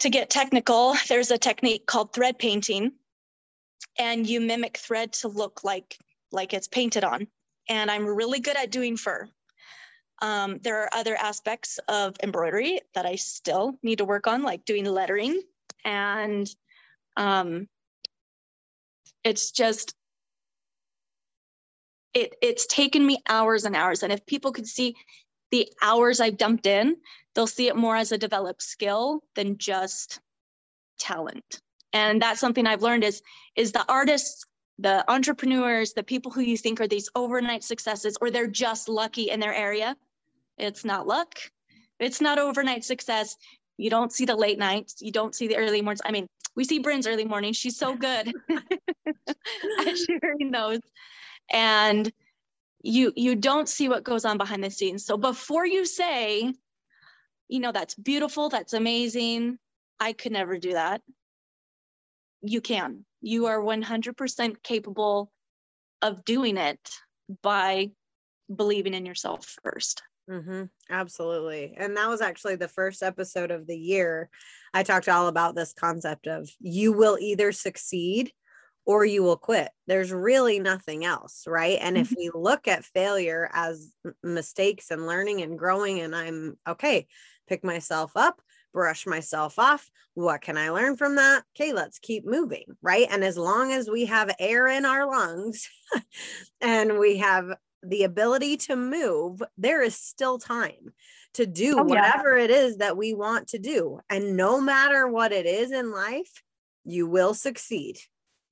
To 0.00 0.10
get 0.10 0.30
technical, 0.30 0.94
there's 1.08 1.30
a 1.30 1.38
technique 1.38 1.86
called 1.86 2.12
thread 2.12 2.38
painting 2.38 2.92
and 3.98 4.26
you 4.26 4.40
mimic 4.40 4.76
thread 4.76 5.12
to 5.14 5.28
look 5.28 5.64
like 5.64 5.98
like 6.30 6.52
it's 6.52 6.68
painted 6.68 7.04
on. 7.04 7.26
And 7.68 7.90
I'm 7.90 8.06
really 8.06 8.40
good 8.40 8.56
at 8.56 8.70
doing 8.70 8.96
fur. 8.96 9.28
Um, 10.20 10.58
there 10.62 10.82
are 10.82 10.90
other 10.92 11.14
aspects 11.14 11.78
of 11.86 12.16
embroidery 12.22 12.80
that 12.94 13.06
I 13.06 13.16
still 13.16 13.78
need 13.82 13.98
to 13.98 14.04
work 14.04 14.26
on, 14.26 14.42
like 14.42 14.64
doing 14.64 14.84
lettering. 14.84 15.40
And 15.84 16.48
um, 17.16 17.68
it's 19.22 19.52
just, 19.52 19.94
it, 22.14 22.34
it's 22.42 22.66
taken 22.66 23.06
me 23.06 23.18
hours 23.28 23.64
and 23.64 23.76
hours. 23.76 24.02
And 24.02 24.12
if 24.12 24.26
people 24.26 24.52
could 24.52 24.66
see 24.66 24.96
the 25.50 25.68
hours 25.82 26.20
I've 26.20 26.36
dumped 26.36 26.66
in, 26.66 26.96
they'll 27.34 27.46
see 27.46 27.68
it 27.68 27.76
more 27.76 27.96
as 27.96 28.10
a 28.10 28.18
developed 28.18 28.62
skill 28.62 29.22
than 29.36 29.58
just 29.58 30.20
talent 30.98 31.60
and 31.92 32.20
that's 32.20 32.40
something 32.40 32.66
i've 32.66 32.82
learned 32.82 33.04
is 33.04 33.22
is 33.56 33.72
the 33.72 33.84
artists 33.88 34.44
the 34.78 35.10
entrepreneurs 35.10 35.92
the 35.92 36.02
people 36.02 36.30
who 36.30 36.40
you 36.40 36.56
think 36.56 36.80
are 36.80 36.88
these 36.88 37.08
overnight 37.14 37.64
successes 37.64 38.16
or 38.20 38.30
they're 38.30 38.46
just 38.46 38.88
lucky 38.88 39.30
in 39.30 39.40
their 39.40 39.54
area 39.54 39.96
it's 40.58 40.84
not 40.84 41.06
luck. 41.06 41.34
It's 42.00 42.20
not 42.20 42.38
overnight 42.38 42.84
success. 42.84 43.36
You 43.76 43.90
don't 43.90 44.12
see 44.12 44.24
the 44.24 44.36
late 44.36 44.58
nights. 44.58 44.96
You 45.00 45.12
don't 45.12 45.34
see 45.34 45.46
the 45.46 45.56
early 45.56 45.82
mornings. 45.82 46.00
I 46.04 46.10
mean 46.10 46.26
we 46.54 46.64
see 46.64 46.80
Bryn's 46.80 47.06
early 47.06 47.24
morning. 47.24 47.52
She's 47.52 47.78
so 47.78 47.94
good 47.96 48.32
she 49.94 50.18
already 50.22 50.44
knows 50.44 50.80
and 51.50 52.10
you 52.82 53.12
you 53.16 53.34
don't 53.36 53.68
see 53.68 53.88
what 53.88 54.04
goes 54.04 54.24
on 54.24 54.38
behind 54.38 54.62
the 54.62 54.70
scenes. 54.70 55.04
So 55.04 55.16
before 55.16 55.66
you 55.66 55.86
say 55.86 56.52
you 57.48 57.60
know 57.60 57.72
that's 57.72 57.94
beautiful 57.94 58.50
that's 58.50 58.74
amazing 58.74 59.58
i 59.98 60.12
could 60.12 60.32
never 60.32 60.58
do 60.58 60.72
that 60.72 61.00
you 62.42 62.60
can. 62.60 63.04
You 63.20 63.46
are 63.46 63.60
100% 63.60 64.62
capable 64.62 65.30
of 66.02 66.24
doing 66.24 66.56
it 66.56 66.78
by 67.42 67.90
believing 68.54 68.94
in 68.94 69.04
yourself 69.04 69.56
1st 69.66 70.00
mm-hmm. 70.30 70.62
Absolutely. 70.88 71.74
And 71.76 71.96
that 71.96 72.08
was 72.08 72.20
actually 72.20 72.56
the 72.56 72.68
first 72.68 73.02
episode 73.02 73.50
of 73.50 73.66
the 73.66 73.76
year. 73.76 74.30
I 74.72 74.82
talked 74.82 75.08
all 75.08 75.28
about 75.28 75.54
this 75.54 75.72
concept 75.72 76.26
of 76.26 76.48
you 76.60 76.92
will 76.92 77.18
either 77.20 77.52
succeed 77.52 78.32
or 78.86 79.04
you 79.04 79.22
will 79.22 79.36
quit. 79.36 79.70
There's 79.86 80.12
really 80.12 80.60
nothing 80.60 81.04
else, 81.04 81.44
right? 81.46 81.78
And 81.80 81.96
mm-hmm. 81.96 82.02
if 82.10 82.14
we 82.16 82.30
look 82.32 82.66
at 82.66 82.86
failure 82.86 83.50
as 83.52 83.92
mistakes 84.22 84.90
and 84.90 85.06
learning 85.06 85.42
and 85.42 85.58
growing, 85.58 86.00
and 86.00 86.16
I'm 86.16 86.56
okay, 86.66 87.06
pick 87.46 87.62
myself 87.62 88.12
up, 88.16 88.40
brush 88.72 89.06
myself 89.06 89.58
off. 89.58 89.90
What 90.14 90.40
can 90.40 90.56
I 90.56 90.70
learn 90.70 90.96
from 90.96 91.16
that? 91.16 91.44
Okay, 91.56 91.72
let's 91.72 91.98
keep 91.98 92.26
moving, 92.26 92.64
right? 92.82 93.06
And 93.10 93.24
as 93.24 93.38
long 93.38 93.72
as 93.72 93.88
we 93.88 94.06
have 94.06 94.34
air 94.38 94.66
in 94.66 94.84
our 94.84 95.06
lungs 95.06 95.68
and 96.60 96.98
we 96.98 97.18
have 97.18 97.52
the 97.82 98.04
ability 98.04 98.56
to 98.56 98.76
move, 98.76 99.42
there 99.56 99.82
is 99.82 99.94
still 99.96 100.38
time 100.38 100.92
to 101.34 101.46
do 101.46 101.78
oh, 101.78 101.84
whatever 101.84 102.36
yeah. 102.36 102.44
it 102.44 102.50
is 102.50 102.78
that 102.78 102.96
we 102.96 103.14
want 103.14 103.48
to 103.48 103.58
do. 103.58 104.00
And 104.10 104.36
no 104.36 104.60
matter 104.60 105.06
what 105.06 105.32
it 105.32 105.46
is 105.46 105.70
in 105.70 105.92
life, 105.92 106.42
you 106.84 107.06
will 107.06 107.34
succeed 107.34 107.98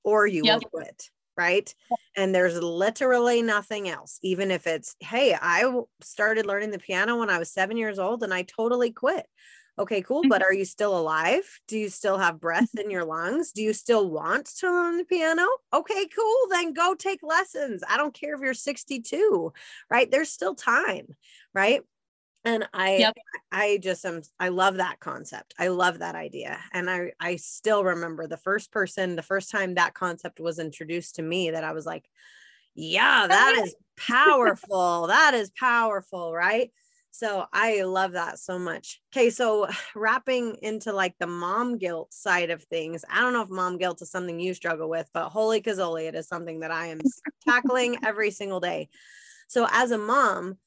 or 0.03 0.25
you 0.25 0.43
yep. 0.45 0.61
will 0.61 0.69
quit 0.69 1.09
right? 1.37 1.73
And 2.17 2.33
there's 2.33 2.59
literally 2.61 3.41
nothing 3.41 3.87
else. 3.87 4.19
Even 4.23 4.49
if 4.49 4.65
it's, 4.67 4.95
hey, 4.99 5.37
I 5.39 5.71
started 6.01 6.45
learning 6.45 6.71
the 6.71 6.79
piano 6.79 7.17
when 7.17 7.29
I 7.29 7.37
was 7.37 7.51
seven 7.51 7.77
years 7.77 7.99
old 7.99 8.23
and 8.23 8.33
I 8.33 8.41
totally 8.41 8.91
quit. 8.91 9.25
Okay, 9.79 10.01
cool. 10.01 10.23
But 10.27 10.41
mm-hmm. 10.41 10.49
are 10.49 10.53
you 10.53 10.65
still 10.65 10.97
alive? 10.97 11.43
Do 11.67 11.77
you 11.77 11.89
still 11.89 12.17
have 12.17 12.39
breath 12.39 12.77
in 12.77 12.89
your 12.89 13.05
lungs? 13.05 13.51
Do 13.51 13.61
you 13.61 13.73
still 13.73 14.09
want 14.09 14.47
to 14.59 14.71
learn 14.71 14.97
the 14.97 15.05
piano? 15.05 15.45
Okay, 15.73 16.07
cool. 16.07 16.47
Then 16.49 16.73
go 16.73 16.95
take 16.95 17.21
lessons. 17.21 17.83
I 17.87 17.97
don't 17.97 18.13
care 18.13 18.33
if 18.33 18.41
you're 18.41 18.53
62, 18.53 19.53
right? 19.89 20.09
There's 20.09 20.31
still 20.31 20.55
time, 20.55 21.07
right? 21.53 21.81
And 22.43 22.67
I 22.73 22.97
yep. 22.97 23.17
I 23.51 23.77
just 23.81 24.05
am 24.05 24.21
I 24.39 24.49
love 24.49 24.77
that 24.77 24.99
concept. 25.01 25.53
I 25.59 25.67
love 25.67 25.99
that 25.99 26.15
idea. 26.15 26.57
And 26.71 26.89
I 26.89 27.11
I 27.19 27.35
still 27.35 27.83
remember 27.83 28.25
the 28.25 28.37
first 28.37 28.71
person, 28.71 29.15
the 29.15 29.21
first 29.21 29.51
time 29.51 29.75
that 29.75 29.93
concept 29.93 30.39
was 30.39 30.57
introduced 30.57 31.15
to 31.15 31.21
me 31.21 31.51
that 31.51 31.65
I 31.65 31.73
was 31.73 31.85
like, 31.85 32.09
yeah, 32.73 33.27
that 33.27 33.61
is 33.63 33.75
powerful. 33.97 35.07
that 35.07 35.33
is 35.33 35.51
powerful, 35.59 36.33
right? 36.33 36.71
So 37.11 37.45
I 37.51 37.81
love 37.81 38.11
that 38.13 38.39
so 38.39 38.59
much. 38.59 39.01
Okay, 39.11 39.29
so 39.29 39.67
wrapping 39.95 40.57
into 40.61 40.93
like 40.93 41.15
the 41.19 41.27
mom 41.27 41.77
guilt 41.77 42.13
side 42.13 42.49
of 42.49 42.63
things, 42.63 43.03
I 43.09 43.21
don't 43.21 43.33
know 43.33 43.41
if 43.41 43.49
mom 43.49 43.77
guilt 43.77 44.01
is 44.01 44.11
something 44.11 44.39
you 44.39 44.53
struggle 44.53 44.89
with, 44.89 45.09
but 45.13 45.29
holy 45.29 45.61
cazoli, 45.61 46.07
it 46.07 46.15
is 46.15 46.27
something 46.27 46.59
that 46.59 46.71
I 46.71 46.87
am 46.87 46.99
tackling 47.47 47.97
every 48.05 48.31
single 48.31 48.59
day. 48.59 48.89
So 49.47 49.67
as 49.71 49.91
a 49.91 49.97
mom, 49.97 50.57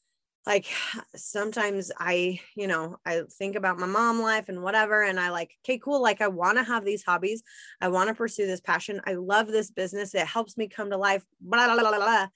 like 0.47 0.66
sometimes 1.14 1.92
I, 1.99 2.40
you 2.56 2.66
know, 2.66 2.97
I 3.04 3.23
think 3.38 3.56
about 3.56 3.78
my 3.78 3.87
mom 3.87 4.20
life 4.20 4.49
and 4.49 4.62
whatever, 4.62 5.02
and 5.02 5.20
I 5.20 5.30
like, 5.30 5.52
okay, 5.64 5.78
cool. 5.78 6.02
Like 6.02 6.20
I 6.20 6.28
want 6.28 6.59
to 6.59 6.64
have 6.64 6.85
these 6.85 7.04
hobbies. 7.04 7.42
I 7.80 7.88
want 7.88 8.09
to 8.09 8.14
pursue 8.14 8.47
this 8.47 8.61
passion. 8.61 9.00
I 9.06 9.14
love 9.14 9.47
this 9.47 9.70
business. 9.70 10.14
It 10.14 10.26
helps 10.26 10.56
me 10.56 10.68
come 10.68 10.90
to 10.90 10.97
life. 10.97 11.25
Blah, 11.40 11.75
blah, 11.75 11.88
blah, 11.88 11.97
blah. 11.97 12.26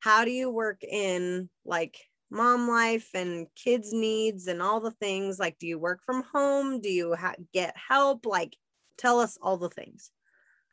How 0.00 0.24
do 0.24 0.30
you 0.30 0.50
work 0.50 0.84
in 0.84 1.48
like 1.64 1.96
mom 2.34 2.68
life 2.68 3.10
and 3.14 3.46
kids 3.54 3.92
needs 3.92 4.46
and 4.46 4.60
all 4.60 4.80
the 4.80 4.90
things 4.90 5.38
like 5.38 5.58
do 5.58 5.66
you 5.66 5.78
work 5.78 6.00
from 6.04 6.24
home? 6.32 6.80
Do 6.80 6.90
you 6.90 7.14
ha- 7.14 7.34
get 7.52 7.74
help? 7.76 8.26
Like 8.26 8.56
tell 8.98 9.20
us 9.20 9.38
all 9.40 9.56
the 9.56 9.70
things. 9.70 10.10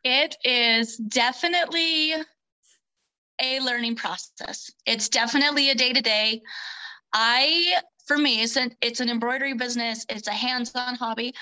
It 0.03 0.35
is 0.43 0.97
definitely 0.97 2.13
a 3.41 3.59
learning 3.59 3.95
process. 3.95 4.71
It's 4.85 5.09
definitely 5.09 5.69
a 5.69 5.75
day 5.75 5.93
to 5.93 6.01
day 6.01 6.41
i 7.13 7.75
for 8.07 8.17
me 8.17 8.41
it's 8.41 8.55
an, 8.57 8.75
it's 8.81 8.99
an 8.99 9.09
embroidery 9.09 9.53
business. 9.53 10.05
It's 10.09 10.27
a 10.27 10.31
hands-on 10.31 10.95
hobby. 10.95 11.33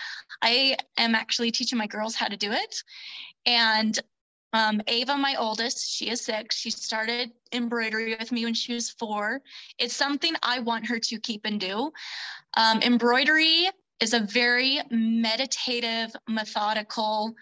I 0.41 0.75
am 0.97 1.15
actually 1.15 1.51
teaching 1.51 1.77
my 1.77 1.87
girls 1.87 2.15
how 2.15 2.27
to 2.27 2.37
do 2.37 2.51
it. 2.51 2.83
And 3.45 3.97
um, 4.53 4.81
Ava, 4.87 5.15
my 5.17 5.35
oldest, 5.37 5.89
she 5.89 6.09
is 6.09 6.21
six. 6.21 6.57
She 6.57 6.69
started 6.71 7.31
embroidery 7.53 8.15
with 8.17 8.31
me 8.31 8.45
when 8.45 8.53
she 8.53 8.73
was 8.73 8.89
four. 8.89 9.41
It's 9.77 9.95
something 9.95 10.33
I 10.41 10.59
want 10.59 10.87
her 10.87 10.99
to 10.99 11.19
keep 11.19 11.45
and 11.45 11.59
do. 11.59 11.91
Um, 12.57 12.81
embroidery 12.81 13.69
is 13.99 14.13
a 14.13 14.19
very 14.19 14.79
meditative, 14.89 16.11
methodical 16.27 17.33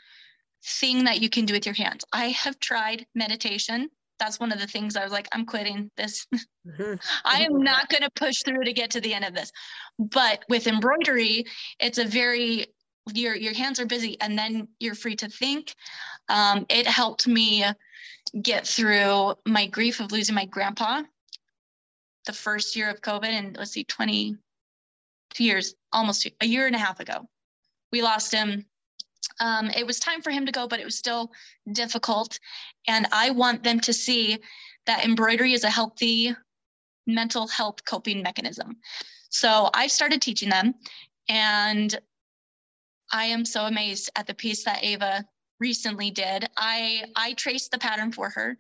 thing 0.66 1.06
that 1.06 1.22
you 1.22 1.30
can 1.30 1.46
do 1.46 1.54
with 1.54 1.66
your 1.66 1.76
hands. 1.76 2.04
I 2.12 2.30
have 2.30 2.60
tried 2.60 3.06
meditation 3.16 3.90
that's 4.20 4.40
one 4.40 4.52
of 4.52 4.60
the 4.60 4.68
things 4.68 4.96
I 4.96 5.04
was 5.04 5.12
like, 5.12 5.28
I'm 5.32 5.46
quitting 5.46 5.92
this. 5.98 6.26
Mm-hmm. 6.34 6.94
I 7.26 7.44
am 7.44 7.62
not 7.62 7.90
going 7.90 8.04
to 8.04 8.10
push 8.16 8.42
through 8.44 8.64
to 8.64 8.74
get 8.74 8.92
to 8.92 9.02
the 9.02 9.14
end 9.14 9.26
of 9.26 9.34
this. 9.34 9.52
But 10.00 10.44
with 10.50 10.68
embroidery, 10.68 11.46
it's 11.80 11.98
a 11.98 12.06
very 12.06 12.68
your 13.14 13.36
your 13.36 13.54
hands 13.54 13.80
are 13.80 13.86
busy, 13.86 14.20
and 14.22 14.38
then 14.38 14.68
you're 14.80 14.96
free 14.96 15.16
to 15.18 15.30
think. 15.30 15.76
Um, 16.30 16.66
it 16.70 16.88
helped 16.88 17.28
me 17.28 17.66
get 18.42 18.68
through 18.68 19.36
my 19.46 19.68
grief 19.68 20.00
of 20.00 20.12
losing 20.12 20.36
my 20.36 20.46
grandpa 20.46 21.04
the 22.26 22.34
first 22.34 22.76
year 22.76 22.90
of 22.90 23.02
COVID, 23.02 23.30
and 23.30 23.58
let's 23.58 23.72
see, 23.72 23.84
20 23.84 24.36
two 25.34 25.44
years, 25.44 25.76
almost 25.92 26.28
a 26.42 26.46
year 26.46 26.68
and 26.68 26.76
a 26.76 26.80
half 26.80 27.00
ago. 27.00 27.28
We 27.92 28.02
lost 28.02 28.34
him 28.34 28.66
um, 29.40 29.70
it 29.76 29.86
was 29.86 30.00
time 30.00 30.22
for 30.22 30.32
him 30.32 30.46
to 30.46 30.52
go, 30.52 30.68
but 30.68 30.80
it 30.80 30.86
was 30.86 30.98
still 30.98 31.32
difficult. 31.72 32.40
And 32.88 33.08
I 33.12 33.30
want 33.32 33.64
them 33.64 33.80
to 33.82 33.94
see 33.94 34.40
that 34.86 35.06
embroidery 35.06 35.54
is 35.54 35.64
a 35.64 35.70
healthy 35.70 36.36
mental 37.06 37.48
health 37.48 37.84
coping 37.86 38.22
mechanism. 38.22 38.78
So 39.30 39.70
I 39.74 39.88
started 39.88 40.22
teaching 40.22 40.50
them, 40.50 40.74
and 41.30 41.98
I 43.12 43.26
am 43.26 43.46
so 43.46 43.66
amazed 43.66 44.10
at 44.16 44.28
the 44.28 44.34
piece 44.34 44.64
that 44.66 44.84
Ava 44.84 45.26
recently 45.60 46.12
did. 46.12 46.48
I 46.58 47.06
I 47.16 47.34
traced 47.34 47.72
the 47.72 47.80
pattern 47.80 48.12
for 48.12 48.30
her, 48.30 48.58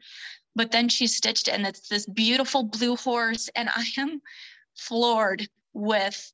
but 0.56 0.72
then 0.72 0.90
she 0.90 1.08
stitched 1.08 1.48
it, 1.48 1.54
and 1.54 1.68
it's 1.68 1.88
this 1.88 2.06
beautiful 2.06 2.64
blue 2.64 2.96
horse, 2.96 3.50
and 3.56 3.70
I 3.70 3.86
am 3.98 4.22
floored 4.76 5.48
with 5.74 6.34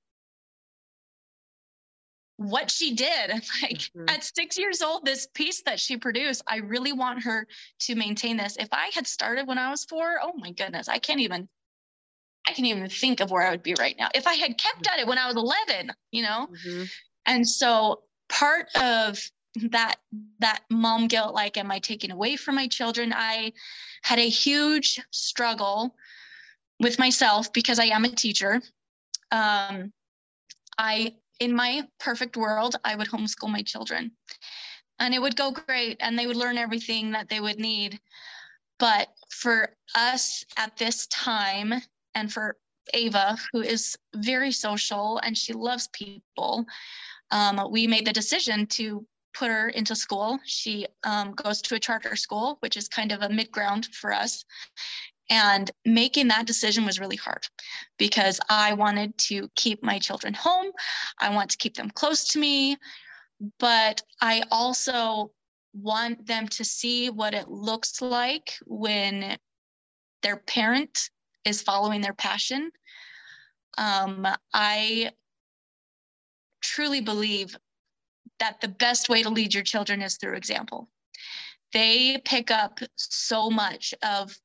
what 2.37 2.71
she 2.71 2.95
did. 2.95 3.31
Like 3.61 3.77
mm-hmm. 3.77 4.09
at 4.09 4.23
six 4.23 4.57
years 4.57 4.81
old, 4.81 5.05
this 5.05 5.27
piece 5.33 5.61
that 5.65 5.79
she 5.79 5.97
produced, 5.97 6.41
I 6.47 6.57
really 6.57 6.93
want 6.93 7.23
her 7.23 7.47
to 7.81 7.95
maintain 7.95 8.37
this. 8.37 8.57
If 8.57 8.69
I 8.71 8.91
had 8.93 9.07
started 9.07 9.47
when 9.47 9.57
I 9.57 9.69
was 9.69 9.85
four, 9.85 10.19
oh 10.21 10.33
my 10.37 10.51
goodness, 10.51 10.89
I 10.89 10.97
can't 10.97 11.21
even, 11.21 11.47
I 12.47 12.53
can't 12.53 12.67
even 12.67 12.89
think 12.89 13.21
of 13.21 13.31
where 13.31 13.45
I 13.45 13.51
would 13.51 13.63
be 13.63 13.75
right 13.79 13.95
now. 13.97 14.09
If 14.13 14.27
I 14.27 14.33
had 14.33 14.57
kept 14.57 14.87
at 14.87 14.99
it 14.99 15.07
when 15.07 15.17
I 15.17 15.27
was 15.27 15.35
11, 15.35 15.91
you 16.11 16.23
know? 16.23 16.47
Mm-hmm. 16.51 16.83
And 17.25 17.47
so 17.47 18.01
part 18.29 18.67
of 18.75 19.19
that 19.55 19.97
that 20.39 20.61
mom 20.71 21.07
guilt 21.07 21.35
like 21.35 21.57
am 21.57 21.69
i 21.69 21.77
taking 21.77 22.11
away 22.11 22.35
from 22.35 22.55
my 22.55 22.67
children? 22.67 23.13
I 23.15 23.53
had 24.01 24.19
a 24.19 24.27
huge 24.27 24.99
struggle 25.11 25.95
with 26.79 26.97
myself 26.97 27.53
because 27.53 27.79
i 27.79 27.85
am 27.85 28.05
a 28.05 28.09
teacher. 28.09 28.61
Um, 29.31 29.93
i 30.77 31.15
in 31.39 31.55
my 31.55 31.87
perfect 31.99 32.37
world, 32.37 32.75
I 32.83 32.95
would 32.95 33.07
homeschool 33.07 33.49
my 33.49 33.63
children. 33.63 34.11
And 34.99 35.13
it 35.13 35.21
would 35.21 35.35
go 35.35 35.51
great 35.51 35.97
and 35.99 36.17
they 36.17 36.27
would 36.27 36.37
learn 36.37 36.57
everything 36.57 37.11
that 37.11 37.27
they 37.27 37.39
would 37.39 37.59
need. 37.59 37.99
But 38.79 39.09
for 39.29 39.75
us 39.95 40.45
at 40.57 40.77
this 40.77 41.07
time, 41.07 41.73
and 42.15 42.31
for 42.31 42.57
Ava, 42.93 43.37
who 43.51 43.61
is 43.61 43.97
very 44.15 44.51
social 44.51 45.19
and 45.19 45.37
she 45.37 45.53
loves 45.53 45.87
people, 45.89 46.65
um, 47.33 47.67
we 47.71 47.87
made 47.87 48.05
the 48.05 48.13
decision 48.13 48.67
to 48.67 49.05
put 49.33 49.49
her 49.49 49.69
into 49.69 49.95
school. 49.95 50.37
She 50.45 50.85
um, 51.03 51.31
goes 51.31 51.63
to 51.63 51.75
a 51.75 51.79
charter 51.79 52.15
school, 52.15 52.57
which 52.59 52.77
is 52.77 52.87
kind 52.87 53.11
of 53.11 53.23
a 53.23 53.29
mid 53.29 53.51
ground 53.51 53.87
for 53.87 54.13
us. 54.13 54.45
And 55.31 55.71
making 55.83 56.27
that 56.27 56.45
decision 56.45 56.85
was 56.85 56.99
really 56.99 57.15
hard 57.15 57.47
because 57.97 58.39
I 58.49 58.73
wanted 58.73 59.17
to 59.29 59.49
keep 59.55 59.81
my 59.81 59.97
children 59.97 60.35
home. 60.35 60.71
I 61.19 61.33
want 61.33 61.49
to 61.49 61.57
keep 61.57 61.75
them 61.75 61.89
close 61.89 62.27
to 62.29 62.39
me. 62.39 62.77
But 63.57 64.03
I 64.21 64.43
also 64.51 65.31
want 65.73 66.27
them 66.27 66.47
to 66.49 66.63
see 66.63 67.09
what 67.09 67.33
it 67.33 67.49
looks 67.49 67.99
like 67.99 68.53
when 68.67 69.37
their 70.21 70.37
parent 70.37 71.09
is 71.45 71.63
following 71.63 72.01
their 72.01 72.13
passion. 72.13 72.69
Um, 73.79 74.27
I 74.53 75.09
truly 76.63 77.01
believe 77.01 77.55
that 78.39 78.59
the 78.61 78.67
best 78.67 79.09
way 79.09 79.21
to 79.21 79.29
lead 79.29 79.53
your 79.53 79.63
children 79.63 80.01
is 80.01 80.17
through 80.17 80.35
example. 80.35 80.89
They 81.73 82.19
pick 82.25 82.49
up 82.51 82.79
so 82.95 83.49
much 83.49 83.93
of 84.03 84.35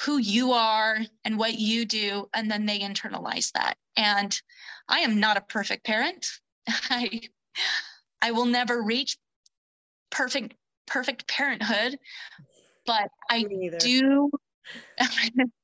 who 0.00 0.18
you 0.18 0.52
are 0.52 0.98
and 1.24 1.38
what 1.38 1.58
you 1.58 1.84
do 1.84 2.28
and 2.34 2.50
then 2.50 2.66
they 2.66 2.80
internalize 2.80 3.52
that. 3.52 3.76
And 3.96 4.40
i 4.88 5.00
am 5.00 5.20
not 5.20 5.36
a 5.36 5.42
perfect 5.42 5.84
parent. 5.84 6.26
I 6.68 7.20
i 8.22 8.30
will 8.30 8.46
never 8.46 8.82
reach 8.82 9.16
perfect 10.10 10.54
perfect 10.86 11.28
parenthood 11.28 11.98
but 12.86 13.08
i 13.30 13.44
do 13.78 14.30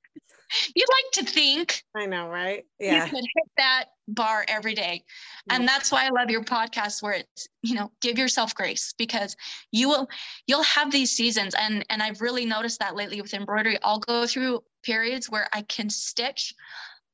you'd 0.74 0.88
like 0.88 1.26
to 1.26 1.32
think. 1.32 1.84
I 1.94 2.06
know 2.06 2.28
right? 2.28 2.64
Yeah. 2.78 3.04
you 3.04 3.10
could 3.10 3.24
hit 3.24 3.50
that 3.56 3.84
bar 4.08 4.44
every 4.48 4.74
day. 4.74 5.04
And 5.50 5.66
that's 5.66 5.90
why 5.90 6.06
i 6.06 6.10
love 6.10 6.30
your 6.30 6.44
podcast 6.44 7.02
where 7.02 7.12
it's 7.12 7.48
you 7.62 7.74
know 7.74 7.90
give 8.00 8.18
yourself 8.18 8.54
grace 8.54 8.94
because 8.96 9.36
you 9.72 9.88
will 9.88 10.08
you'll 10.46 10.62
have 10.62 10.90
these 10.90 11.10
seasons. 11.10 11.54
And 11.58 11.84
and 11.90 12.02
i've 12.02 12.20
really 12.20 12.44
noticed 12.44 12.80
that 12.80 12.96
lately 12.96 13.20
with 13.20 13.34
embroidery. 13.34 13.78
I'll 13.82 14.00
go 14.00 14.26
through 14.26 14.62
periods 14.82 15.30
where 15.30 15.48
i 15.54 15.62
can 15.62 15.88
stitch 15.88 16.54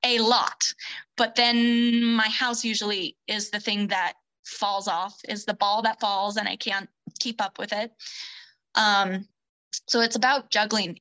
a 0.02 0.18
lot 0.18 0.64
but 1.16 1.36
then 1.36 2.02
my 2.02 2.28
house 2.28 2.64
usually 2.64 3.16
is 3.28 3.50
the 3.50 3.60
thing 3.60 3.86
that 3.86 4.14
falls 4.44 4.88
off 4.88 5.16
is 5.28 5.44
the 5.44 5.54
ball 5.54 5.82
that 5.82 6.00
falls 6.00 6.36
and 6.36 6.48
i 6.48 6.56
can't 6.56 6.88
keep 7.20 7.40
up 7.40 7.58
with 7.58 7.72
it. 7.72 7.92
Um 8.74 9.28
so 9.86 10.00
it's 10.00 10.16
about 10.16 10.50
juggling 10.50 10.98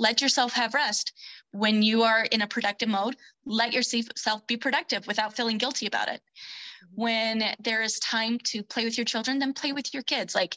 let 0.00 0.22
yourself 0.22 0.52
have 0.54 0.74
rest 0.74 1.12
when 1.52 1.82
you 1.82 2.02
are 2.02 2.24
in 2.24 2.42
a 2.42 2.46
productive 2.46 2.88
mode, 2.88 3.16
let 3.44 3.72
yourself 3.72 4.46
be 4.46 4.56
productive 4.56 5.06
without 5.06 5.36
feeling 5.36 5.58
guilty 5.58 5.86
about 5.86 6.08
it. 6.08 6.22
Mm-hmm. 6.22 7.02
When 7.02 7.54
there 7.60 7.82
is 7.82 7.98
time 7.98 8.38
to 8.44 8.62
play 8.62 8.84
with 8.84 8.96
your 8.96 9.04
children, 9.04 9.38
then 9.38 9.52
play 9.52 9.72
with 9.72 9.92
your 9.92 10.02
kids. 10.02 10.34
Like 10.34 10.56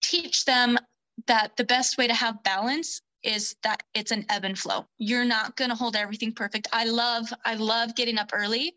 teach 0.00 0.44
them 0.44 0.78
that 1.26 1.56
the 1.56 1.64
best 1.64 1.98
way 1.98 2.06
to 2.06 2.14
have 2.14 2.42
balance 2.44 3.02
is 3.24 3.56
that 3.64 3.82
it's 3.94 4.12
an 4.12 4.24
ebb 4.28 4.44
and 4.44 4.56
flow. 4.56 4.86
You're 4.98 5.24
not 5.24 5.56
going 5.56 5.70
to 5.70 5.76
hold 5.76 5.96
everything 5.96 6.32
perfect. 6.32 6.68
I 6.72 6.84
love 6.84 7.26
I 7.44 7.54
love 7.54 7.96
getting 7.96 8.16
up 8.18 8.30
early, 8.32 8.74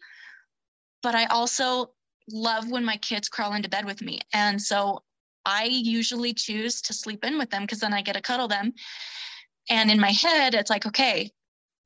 but 1.04 1.14
I 1.14 1.26
also 1.26 1.92
love 2.32 2.72
when 2.72 2.84
my 2.84 2.98
kids 2.98 3.30
crawl 3.30 3.54
into 3.54 3.70
bed 3.70 3.86
with 3.86 4.02
me. 4.02 4.20
And 4.34 4.60
so 4.60 5.04
I 5.45 5.65
usually 5.65 6.34
choose 6.34 6.82
to 6.84 6.93
sleep 6.93 7.23
in 7.23 7.38
with 7.38 7.49
them 7.49 7.63
because 7.63 7.80
then 7.80 7.93
I 7.93 8.01
get 8.01 8.13
to 8.13 8.21
cuddle 8.21 8.47
them. 8.47 8.73
And 9.69 9.89
in 9.91 9.99
my 9.99 10.12
head, 10.12 10.54
it's 10.54 10.69
like, 10.69 10.86
okay, 10.86 11.32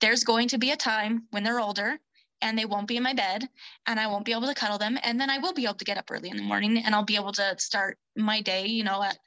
there's 0.02 0.24
going 0.24 0.48
to 0.50 0.58
be 0.58 0.72
a 0.72 0.78
time 0.78 1.24
when 1.32 1.44
they're 1.44 1.60
older 1.60 1.98
and 2.42 2.58
they 2.58 2.66
won't 2.66 2.88
be 2.88 2.98
in 2.98 3.04
my 3.04 3.14
bed 3.14 3.48
and 3.88 4.00
I 4.00 4.08
won't 4.08 4.26
be 4.26 4.32
able 4.32 4.48
to 4.48 4.54
cuddle 4.54 4.78
them. 4.78 4.98
And 5.04 5.20
then 5.20 5.30
I 5.30 5.38
will 5.38 5.54
be 5.54 5.66
able 5.66 5.76
to 5.76 5.86
get 5.86 5.98
up 5.98 6.10
early 6.12 6.30
in 6.30 6.38
the 6.38 6.44
morning 6.44 6.78
and 6.78 6.94
I'll 6.94 7.04
be 7.04 7.16
able 7.16 7.32
to 7.34 7.56
start 7.58 7.98
my 8.16 8.42
day, 8.42 8.66
you 8.66 8.84
know, 8.84 9.02
at 9.04 9.18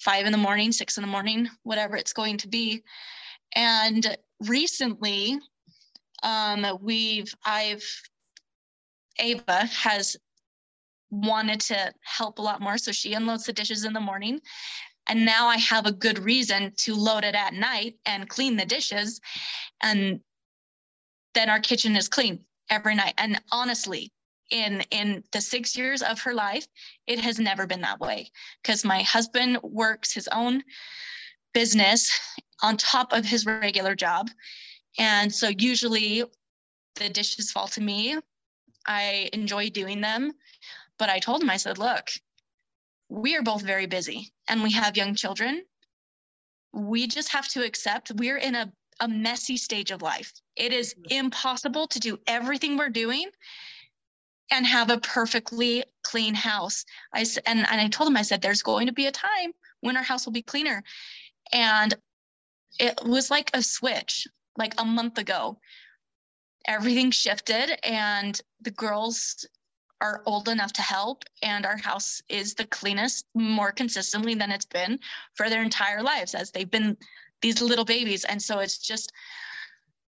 five 0.00 0.26
in 0.26 0.32
the 0.32 0.38
morning, 0.38 0.72
six 0.72 0.96
in 0.96 1.02
the 1.02 1.08
morning, 1.08 1.48
whatever 1.62 1.96
it's 1.96 2.12
going 2.12 2.36
to 2.38 2.48
be. 2.48 2.82
And 3.54 4.16
recently, 4.40 5.38
um, 6.22 6.66
we've, 6.80 7.32
I've, 7.44 7.84
Ava 9.18 9.66
has 9.66 10.16
wanted 11.10 11.60
to 11.60 11.92
help 12.02 12.38
a 12.38 12.42
lot 12.42 12.60
more. 12.60 12.78
So 12.78 12.92
she 12.92 13.14
unloads 13.14 13.44
the 13.44 13.52
dishes 13.52 13.84
in 13.84 13.92
the 13.92 14.00
morning 14.00 14.40
and 15.08 15.24
now 15.24 15.48
I 15.48 15.56
have 15.56 15.86
a 15.86 15.92
good 15.92 16.18
reason 16.18 16.72
to 16.78 16.94
load 16.94 17.24
it 17.24 17.34
at 17.34 17.54
night 17.54 17.96
and 18.04 18.28
clean 18.28 18.56
the 18.56 18.66
dishes. 18.66 19.20
And 19.82 20.20
then 21.34 21.48
our 21.48 21.60
kitchen 21.60 21.96
is 21.96 22.08
clean 22.08 22.44
every 22.68 22.94
night. 22.94 23.14
And 23.16 23.40
honestly, 23.50 24.12
in 24.50 24.82
in 24.90 25.24
the 25.32 25.40
six 25.40 25.76
years 25.76 26.02
of 26.02 26.20
her 26.20 26.34
life, 26.34 26.66
it 27.06 27.18
has 27.20 27.38
never 27.38 27.66
been 27.66 27.80
that 27.82 28.00
way 28.00 28.30
because 28.62 28.84
my 28.84 29.02
husband 29.02 29.58
works 29.62 30.12
his 30.12 30.28
own 30.28 30.62
business 31.54 32.10
on 32.62 32.76
top 32.76 33.12
of 33.12 33.24
his 33.24 33.46
regular 33.46 33.94
job. 33.94 34.30
And 34.98 35.34
so 35.34 35.48
usually 35.48 36.24
the 36.96 37.08
dishes 37.08 37.50
fall 37.50 37.68
to 37.68 37.80
me. 37.80 38.18
I 38.86 39.30
enjoy 39.32 39.70
doing 39.70 40.00
them. 40.00 40.32
But 40.98 41.08
I 41.08 41.18
told 41.20 41.42
him, 41.42 41.50
I 41.50 41.56
said, 41.56 41.78
look, 41.78 42.10
we 43.08 43.36
are 43.36 43.42
both 43.42 43.62
very 43.62 43.86
busy 43.86 44.32
and 44.48 44.62
we 44.62 44.72
have 44.72 44.96
young 44.96 45.14
children. 45.14 45.64
We 46.72 47.06
just 47.06 47.30
have 47.30 47.48
to 47.48 47.64
accept 47.64 48.12
we're 48.14 48.36
in 48.36 48.54
a, 48.54 48.72
a 49.00 49.08
messy 49.08 49.56
stage 49.56 49.90
of 49.90 50.02
life. 50.02 50.32
It 50.56 50.72
is 50.72 50.94
impossible 51.08 51.86
to 51.88 52.00
do 52.00 52.18
everything 52.26 52.76
we're 52.76 52.90
doing 52.90 53.30
and 54.50 54.66
have 54.66 54.90
a 54.90 54.98
perfectly 54.98 55.84
clean 56.02 56.34
house. 56.34 56.84
I 57.12 57.24
and, 57.46 57.60
and 57.70 57.80
I 57.80 57.88
told 57.88 58.08
him, 58.10 58.16
I 58.16 58.22
said, 58.22 58.42
there's 58.42 58.62
going 58.62 58.86
to 58.86 58.92
be 58.92 59.06
a 59.06 59.12
time 59.12 59.52
when 59.80 59.96
our 59.96 60.02
house 60.02 60.26
will 60.26 60.32
be 60.32 60.42
cleaner. 60.42 60.82
And 61.52 61.94
it 62.78 62.98
was 63.04 63.30
like 63.30 63.50
a 63.54 63.62
switch, 63.62 64.26
like 64.56 64.74
a 64.78 64.84
month 64.84 65.18
ago. 65.18 65.58
Everything 66.66 67.10
shifted 67.10 67.78
and 67.86 68.40
the 68.60 68.70
girls 68.70 69.46
are 70.00 70.22
old 70.26 70.48
enough 70.48 70.72
to 70.74 70.82
help 70.82 71.24
and 71.42 71.66
our 71.66 71.76
house 71.76 72.22
is 72.28 72.54
the 72.54 72.66
cleanest 72.66 73.26
more 73.34 73.72
consistently 73.72 74.34
than 74.34 74.50
it's 74.50 74.64
been 74.64 74.98
for 75.34 75.50
their 75.50 75.62
entire 75.62 76.02
lives 76.02 76.34
as 76.34 76.50
they've 76.50 76.70
been 76.70 76.96
these 77.40 77.60
little 77.60 77.84
babies. 77.84 78.24
And 78.24 78.40
so 78.40 78.58
it's 78.60 78.78
just 78.78 79.12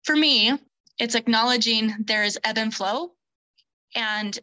for 0.03 0.17
me 0.17 0.59
it's 0.99 1.15
acknowledging 1.15 1.95
there 1.99 2.25
is 2.25 2.39
ebb 2.45 2.59
and 2.59 2.73
flow 2.73 3.13
and 3.95 4.39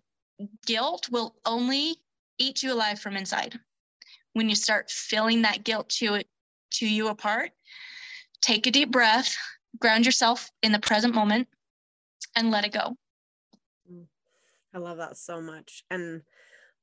guilt 0.66 1.10
will 1.12 1.36
only 1.46 1.96
eat 2.38 2.64
you 2.64 2.74
alive 2.74 3.00
from 3.00 3.16
inside. 3.16 3.60
When 4.34 4.50
you 4.50 4.56
start 4.56 4.90
feeling 4.90 5.42
that 5.44 5.64
guilt 5.64 5.90
to 5.90 6.24
to 6.72 6.88
you 6.88 7.10
apart 7.10 7.52
take 8.42 8.66
a 8.66 8.72
deep 8.72 8.92
breath 8.92 9.36
ground 9.80 10.06
yourself 10.06 10.50
in 10.64 10.72
the 10.72 10.80
present 10.80 11.14
moment 11.14 11.48
and 12.36 12.50
let 12.50 12.66
it 12.66 12.72
go 12.74 12.96
I 14.74 14.80
love 14.80 14.98
that 14.98 15.18
so 15.18 15.42
much. 15.42 15.84
And 15.90 16.22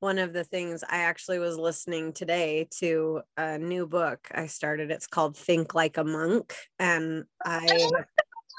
one 0.00 0.18
of 0.18 0.32
the 0.32 0.44
things 0.44 0.84
I 0.88 0.98
actually 0.98 1.38
was 1.38 1.56
listening 1.56 2.12
today 2.12 2.68
to 2.78 3.22
a 3.36 3.58
new 3.58 3.86
book 3.86 4.28
I 4.32 4.46
started. 4.46 4.90
It's 4.90 5.06
called 5.06 5.36
Think 5.36 5.74
Like 5.74 5.96
a 5.96 6.04
Monk. 6.04 6.54
And 6.78 7.24
I, 7.44 7.88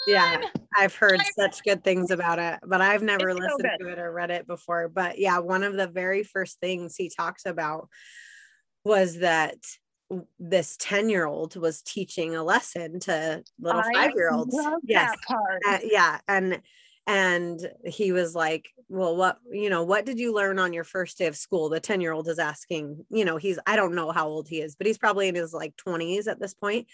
yeah, 0.08 0.42
I've 0.76 0.96
heard 0.96 1.22
such 1.36 1.64
good 1.64 1.84
things 1.84 2.12
about 2.12 2.40
it, 2.40 2.60
but 2.66 2.82
I've 2.82 3.04
never 3.04 3.30
it's 3.30 3.40
listened 3.40 3.70
so 3.80 3.86
to 3.86 3.92
it 3.92 4.00
or 4.00 4.12
read 4.12 4.32
it 4.32 4.48
before. 4.48 4.90
But 4.90 5.18
yeah, 5.18 5.40
one 5.40 5.64
of 5.64 5.74
the 5.74 5.88
very 5.88 6.24
first 6.24 6.60
things 6.60 6.96
he 6.96 7.10
talks 7.10 7.46
about 7.46 7.88
was 8.84 9.20
that 9.20 9.58
this 10.40 10.76
10 10.80 11.10
year 11.10 11.26
old 11.26 11.56
was 11.56 11.82
teaching 11.82 12.36
a 12.36 12.44
lesson 12.44 13.00
to 13.02 13.44
little 13.60 13.84
five 13.94 14.12
year 14.16 14.32
olds. 14.32 14.58
Yes. 14.84 15.16
Uh, 15.68 15.78
yeah. 15.84 16.20
And 16.28 16.62
and 17.08 17.60
he 17.86 18.12
was 18.12 18.36
like 18.36 18.70
well 18.90 19.16
what 19.16 19.38
you 19.52 19.70
know 19.70 19.84
what 19.84 20.06
did 20.06 20.20
you 20.20 20.34
learn 20.34 20.60
on 20.60 20.74
your 20.74 20.84
first 20.84 21.18
day 21.18 21.28
of 21.28 21.38
school? 21.38 21.70
The 21.70 21.80
10 21.80 22.02
year 22.02 22.12
old 22.12 22.28
is 22.28 22.40
asking 22.40 23.06
you 23.10 23.24
know 23.24 23.38
he's 23.38 23.60
i 23.66 23.76
don't 23.76 23.96
know 23.96 24.12
how 24.12 24.28
old 24.28 24.48
he 24.48 24.62
is 24.62 24.76
but 24.76 24.88
he's 24.88 24.98
probably 24.98 25.28
in 25.28 25.36
his 25.36 25.54
like 25.54 25.76
20s 25.76 26.28
at 26.28 26.40
this 26.40 26.54
point. 26.54 26.88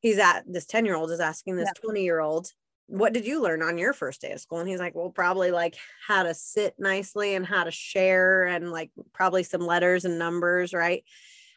He's 0.00 0.18
at 0.18 0.44
this 0.46 0.66
10 0.66 0.84
year 0.84 0.96
old 0.96 1.10
is 1.10 1.20
asking 1.20 1.56
this 1.56 1.70
20 1.84 2.02
year 2.02 2.20
old 2.20 2.50
what 2.86 3.12
did 3.12 3.26
you 3.26 3.42
learn 3.42 3.62
on 3.62 3.76
your 3.76 3.92
first 3.92 4.22
day 4.22 4.32
of 4.32 4.40
school? 4.40 4.60
And 4.60 4.68
he's 4.68 4.80
like 4.80 4.94
well 4.94 5.10
probably 5.10 5.50
like 5.50 5.76
how 6.06 6.22
to 6.22 6.34
sit 6.34 6.74
nicely 6.78 7.34
and 7.34 7.46
how 7.46 7.64
to 7.64 7.70
share 7.70 8.46
and 8.46 8.70
like 8.70 8.90
probably 9.12 9.42
some 9.42 9.60
letters 9.60 10.04
and 10.04 10.18
numbers 10.18 10.72
right? 10.72 11.04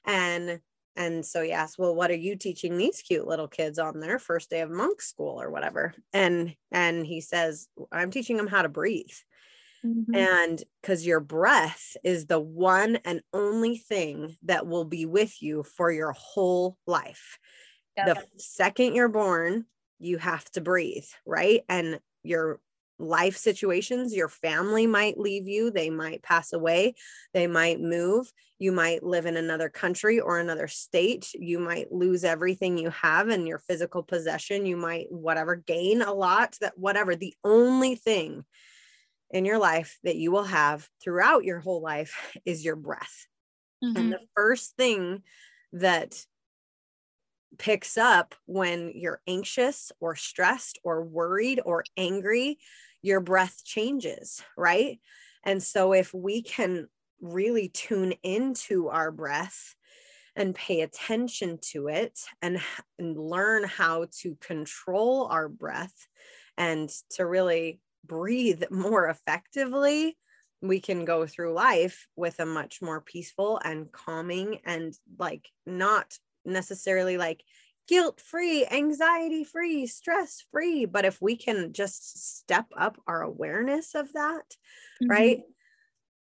And 0.06 0.60
and 0.96 1.26
so 1.26 1.42
he 1.42 1.52
asked, 1.52 1.80
well, 1.80 1.96
what 1.96 2.12
are 2.12 2.16
you 2.16 2.36
teaching 2.36 2.78
these 2.78 3.02
cute 3.02 3.26
little 3.26 3.48
kids 3.48 3.80
on 3.80 4.00
their 4.00 4.20
first 4.20 4.50
day 4.50 4.62
of 4.62 4.70
monk 4.70 5.02
school 5.02 5.42
or 5.42 5.50
whatever? 5.50 5.94
And 6.12 6.56
and 6.72 7.06
he 7.06 7.22
says, 7.22 7.68
I'm 7.92 8.12
teaching 8.12 8.38
them 8.38 8.48
how 8.48 8.62
to 8.62 8.70
breathe. 8.70 9.08
Mm-hmm. 9.86 10.16
And 10.16 10.64
because 10.82 11.06
your 11.06 11.20
breath 11.20 11.96
is 12.04 12.28
the 12.28 12.40
one 12.40 12.98
and 13.06 13.22
only 13.34 13.78
thing 13.78 14.38
that 14.44 14.68
will 14.68 14.86
be 14.86 15.06
with 15.06 15.42
you 15.42 15.64
for 15.64 15.92
your 15.92 16.12
whole 16.12 16.78
life. 16.86 17.40
Yep. 17.98 18.06
The 18.06 18.26
second 18.38 18.96
you're 18.96 19.10
born, 19.10 19.66
you 20.00 20.18
have 20.18 20.46
to 20.52 20.62
breathe, 20.62 21.06
right? 21.26 21.62
And 21.68 22.00
your 22.24 22.60
life 23.02 23.36
situations. 23.36 24.16
Your 24.16 24.30
family 24.30 24.88
might 24.88 25.18
leave 25.18 25.48
you, 25.48 25.72
they 25.72 25.90
might 25.90 26.22
pass 26.22 26.54
away, 26.54 26.94
they 27.34 27.48
might 27.48 27.82
move, 27.82 28.32
you 28.60 28.72
might 28.72 29.04
live 29.04 29.26
in 29.26 29.38
another 29.38 29.70
country 29.70 30.20
or 30.20 30.40
another 30.40 30.68
state, 30.68 31.34
you 31.34 31.60
might 31.60 31.92
lose 31.92 32.24
everything 32.24 32.78
you 32.78 32.92
have 32.92 33.30
in 33.30 33.48
your 33.48 33.58
physical 33.58 34.04
possession, 34.04 34.66
you 34.66 34.78
might 34.78 35.08
whatever 35.12 35.56
gain 35.56 36.02
a 36.02 36.14
lot, 36.14 36.56
that 36.62 36.78
whatever. 36.78 37.16
The 37.16 37.34
only 37.44 37.96
thing 37.96 38.46
in 39.32 39.46
your 39.46 39.58
life 39.58 39.98
that 40.04 40.18
you 40.18 40.32
will 40.32 40.44
have 40.44 40.88
throughout 41.02 41.44
your 41.44 41.60
whole 41.60 41.82
life 41.82 42.36
is 42.46 42.64
your 42.64 42.76
breath. 42.76 43.28
Mm-hmm. 43.84 43.98
And 43.98 44.12
the 44.12 44.20
first 44.36 44.76
thing 44.76 45.24
that 45.74 46.24
picks 47.58 47.98
up 47.98 48.36
when 48.46 48.92
you're 48.96 49.22
anxious 49.28 49.92
or 50.00 50.16
stressed 50.16 50.80
or 50.84 51.04
worried 51.04 51.60
or 51.66 51.84
angry 51.98 52.60
your 53.02 53.20
breath 53.20 53.64
changes, 53.66 54.44
right? 54.56 55.00
And 55.44 55.62
so 55.62 55.94
if 55.94 56.14
we 56.14 56.44
can 56.44 56.88
really 57.20 57.70
tune 57.70 58.14
into 58.24 58.90
our 58.90 59.12
breath 59.12 59.76
and 60.36 60.56
pay 60.56 60.82
attention 60.82 61.60
to 61.72 61.88
it 61.88 62.20
and, 62.42 62.62
and 63.00 63.18
learn 63.18 63.64
how 63.64 64.08
to 64.22 64.36
control 64.36 65.26
our 65.26 65.50
breath 65.50 66.08
and 66.58 66.90
to 67.12 67.26
really 67.26 67.80
breathe 68.06 68.64
more 68.70 69.08
effectively, 69.08 70.18
we 70.62 70.80
can 70.80 71.06
go 71.06 71.26
through 71.26 71.54
life 71.54 72.08
with 72.16 72.40
a 72.40 72.46
much 72.46 72.82
more 72.82 73.02
peaceful 73.02 73.60
and 73.64 73.92
calming 73.92 74.60
and 74.66 74.94
like 75.18 75.50
not 75.66 76.18
necessarily 76.46 77.18
like 77.18 77.44
guilt 77.88 78.22
free, 78.22 78.66
anxiety 78.66 79.44
free, 79.44 79.88
stress 79.88 80.44
free. 80.52 80.86
But 80.86 81.06
if 81.06 81.22
we 81.22 81.36
can 81.36 81.74
just 81.74 82.38
step 82.38 82.68
up 82.78 83.02
our 83.08 83.22
awareness 83.22 83.96
of 83.96 84.14
that, 84.14 84.56
mm-hmm. 85.02 85.10
right? 85.10 85.42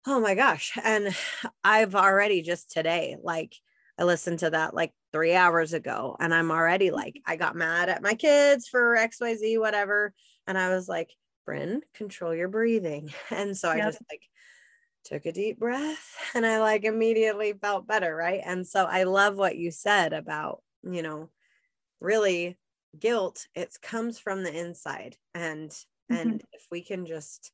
Oh 0.05 0.19
my 0.19 0.35
gosh. 0.35 0.77
And 0.83 1.15
I've 1.63 1.95
already 1.95 2.41
just 2.41 2.71
today, 2.71 3.17
like, 3.21 3.55
I 3.99 4.03
listened 4.03 4.39
to 4.39 4.51
that 4.51 4.75
like 4.75 4.93
three 5.11 5.33
hours 5.33 5.73
ago, 5.73 6.15
and 6.19 6.31
I'm 6.31 6.51
already 6.51 6.91
like, 6.91 7.19
I 7.25 7.35
got 7.35 7.55
mad 7.55 7.89
at 7.89 8.03
my 8.03 8.13
kids 8.13 8.67
for 8.67 8.95
XYZ, 8.95 9.59
whatever. 9.59 10.13
And 10.45 10.55
I 10.55 10.69
was 10.69 10.87
like, 10.87 11.09
Bryn, 11.47 11.81
control 11.95 12.35
your 12.35 12.49
breathing. 12.49 13.11
And 13.31 13.57
so 13.57 13.69
I 13.69 13.79
just 13.79 14.01
like 14.11 14.21
took 15.03 15.25
a 15.25 15.31
deep 15.31 15.57
breath 15.57 16.15
and 16.35 16.45
I 16.45 16.59
like 16.59 16.83
immediately 16.83 17.53
felt 17.53 17.87
better. 17.87 18.15
Right. 18.15 18.41
And 18.45 18.67
so 18.67 18.85
I 18.85 19.03
love 19.03 19.35
what 19.35 19.57
you 19.57 19.71
said 19.71 20.13
about, 20.13 20.61
you 20.83 21.01
know, 21.01 21.29
really 21.99 22.57
guilt 22.99 23.47
it 23.55 23.75
comes 23.81 24.17
from 24.19 24.43
the 24.43 24.53
inside 24.53 25.17
and 25.33 25.69
mm-hmm. 25.69 26.15
and 26.15 26.43
if 26.53 26.65
we 26.71 26.81
can 26.81 27.05
just 27.05 27.51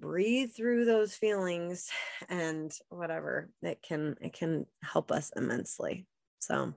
breathe 0.00 0.52
through 0.52 0.84
those 0.84 1.14
feelings 1.14 1.90
and 2.28 2.72
whatever 2.88 3.50
it 3.62 3.82
can 3.82 4.16
it 4.20 4.32
can 4.32 4.66
help 4.82 5.10
us 5.10 5.32
immensely 5.36 6.06
so 6.38 6.72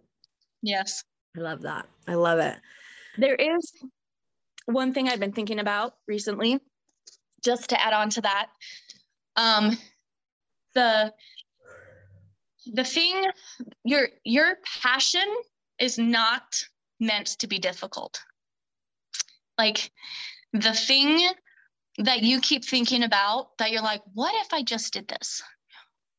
yes 0.62 1.04
i 1.38 1.39
love 1.39 1.62
that 1.62 1.88
i 2.08 2.15
love 2.15 2.39
it 2.39 2.56
there 3.17 3.36
is 3.36 3.74
one 4.73 4.93
thing 4.93 5.10
i've 5.10 5.19
been 5.19 5.34
thinking 5.34 5.60
about 5.60 5.93
recently 6.07 6.60
just 7.43 7.69
to 7.69 7.81
add 7.81 7.93
on 7.93 8.10
to 8.10 8.21
that 8.21 8.47
um 9.36 9.77
the 10.73 11.13
the 12.73 12.84
thing 12.84 13.25
your 13.84 14.10
your 14.23 14.57
passion 14.81 15.25
is 15.79 15.97
not 15.97 16.63
meant 16.99 17.27
to 17.39 17.47
be 17.47 17.60
difficult. 17.60 18.21
Like 19.57 19.91
the 20.53 20.73
thing 20.73 21.27
that 21.97 22.23
you 22.23 22.39
keep 22.39 22.63
thinking 22.63 23.03
about 23.03 23.57
that 23.57 23.71
you're 23.71 23.81
like, 23.81 24.01
what 24.13 24.34
if 24.45 24.53
I 24.53 24.63
just 24.63 24.93
did 24.93 25.07
this? 25.07 25.41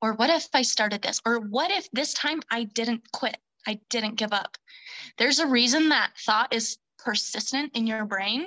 Or 0.02 0.14
what 0.14 0.30
if 0.30 0.48
I 0.52 0.62
started 0.62 1.00
this? 1.00 1.20
Or 1.24 1.38
what 1.38 1.70
if 1.70 1.88
this 1.92 2.12
time 2.12 2.40
I 2.50 2.64
didn't 2.64 3.10
quit? 3.12 3.36
I 3.66 3.80
didn't 3.88 4.16
give 4.16 4.32
up. 4.32 4.58
There's 5.16 5.38
a 5.38 5.46
reason 5.46 5.90
that 5.90 6.12
thought 6.18 6.52
is 6.52 6.76
persistent 7.04 7.76
in 7.76 7.86
your 7.86 8.04
brain. 8.04 8.46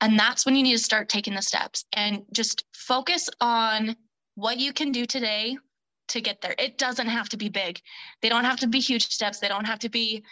And 0.00 0.18
that's 0.18 0.44
when 0.44 0.56
you 0.56 0.62
need 0.62 0.76
to 0.76 0.82
start 0.82 1.08
taking 1.08 1.34
the 1.34 1.42
steps 1.42 1.84
and 1.92 2.24
just 2.32 2.64
focus 2.74 3.28
on 3.40 3.96
what 4.34 4.58
you 4.58 4.72
can 4.72 4.90
do 4.90 5.06
today 5.06 5.56
to 6.08 6.20
get 6.20 6.40
there. 6.40 6.54
It 6.58 6.78
doesn't 6.78 7.06
have 7.06 7.28
to 7.30 7.36
be 7.36 7.48
big. 7.48 7.80
They 8.20 8.28
don't 8.28 8.44
have 8.44 8.58
to 8.60 8.66
be 8.66 8.80
huge 8.80 9.08
steps. 9.08 9.38
They 9.38 9.48
don't 9.48 9.66
have 9.66 9.78
to 9.80 9.88
be 9.88 10.24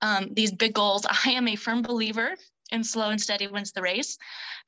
um, 0.00 0.28
these 0.32 0.52
big 0.52 0.72
goals. 0.72 1.06
I 1.26 1.30
am 1.30 1.48
a 1.48 1.56
firm 1.56 1.82
believer 1.82 2.34
in 2.72 2.82
slow 2.82 3.10
and 3.10 3.20
steady 3.20 3.46
wins 3.46 3.72
the 3.72 3.82
race. 3.82 4.16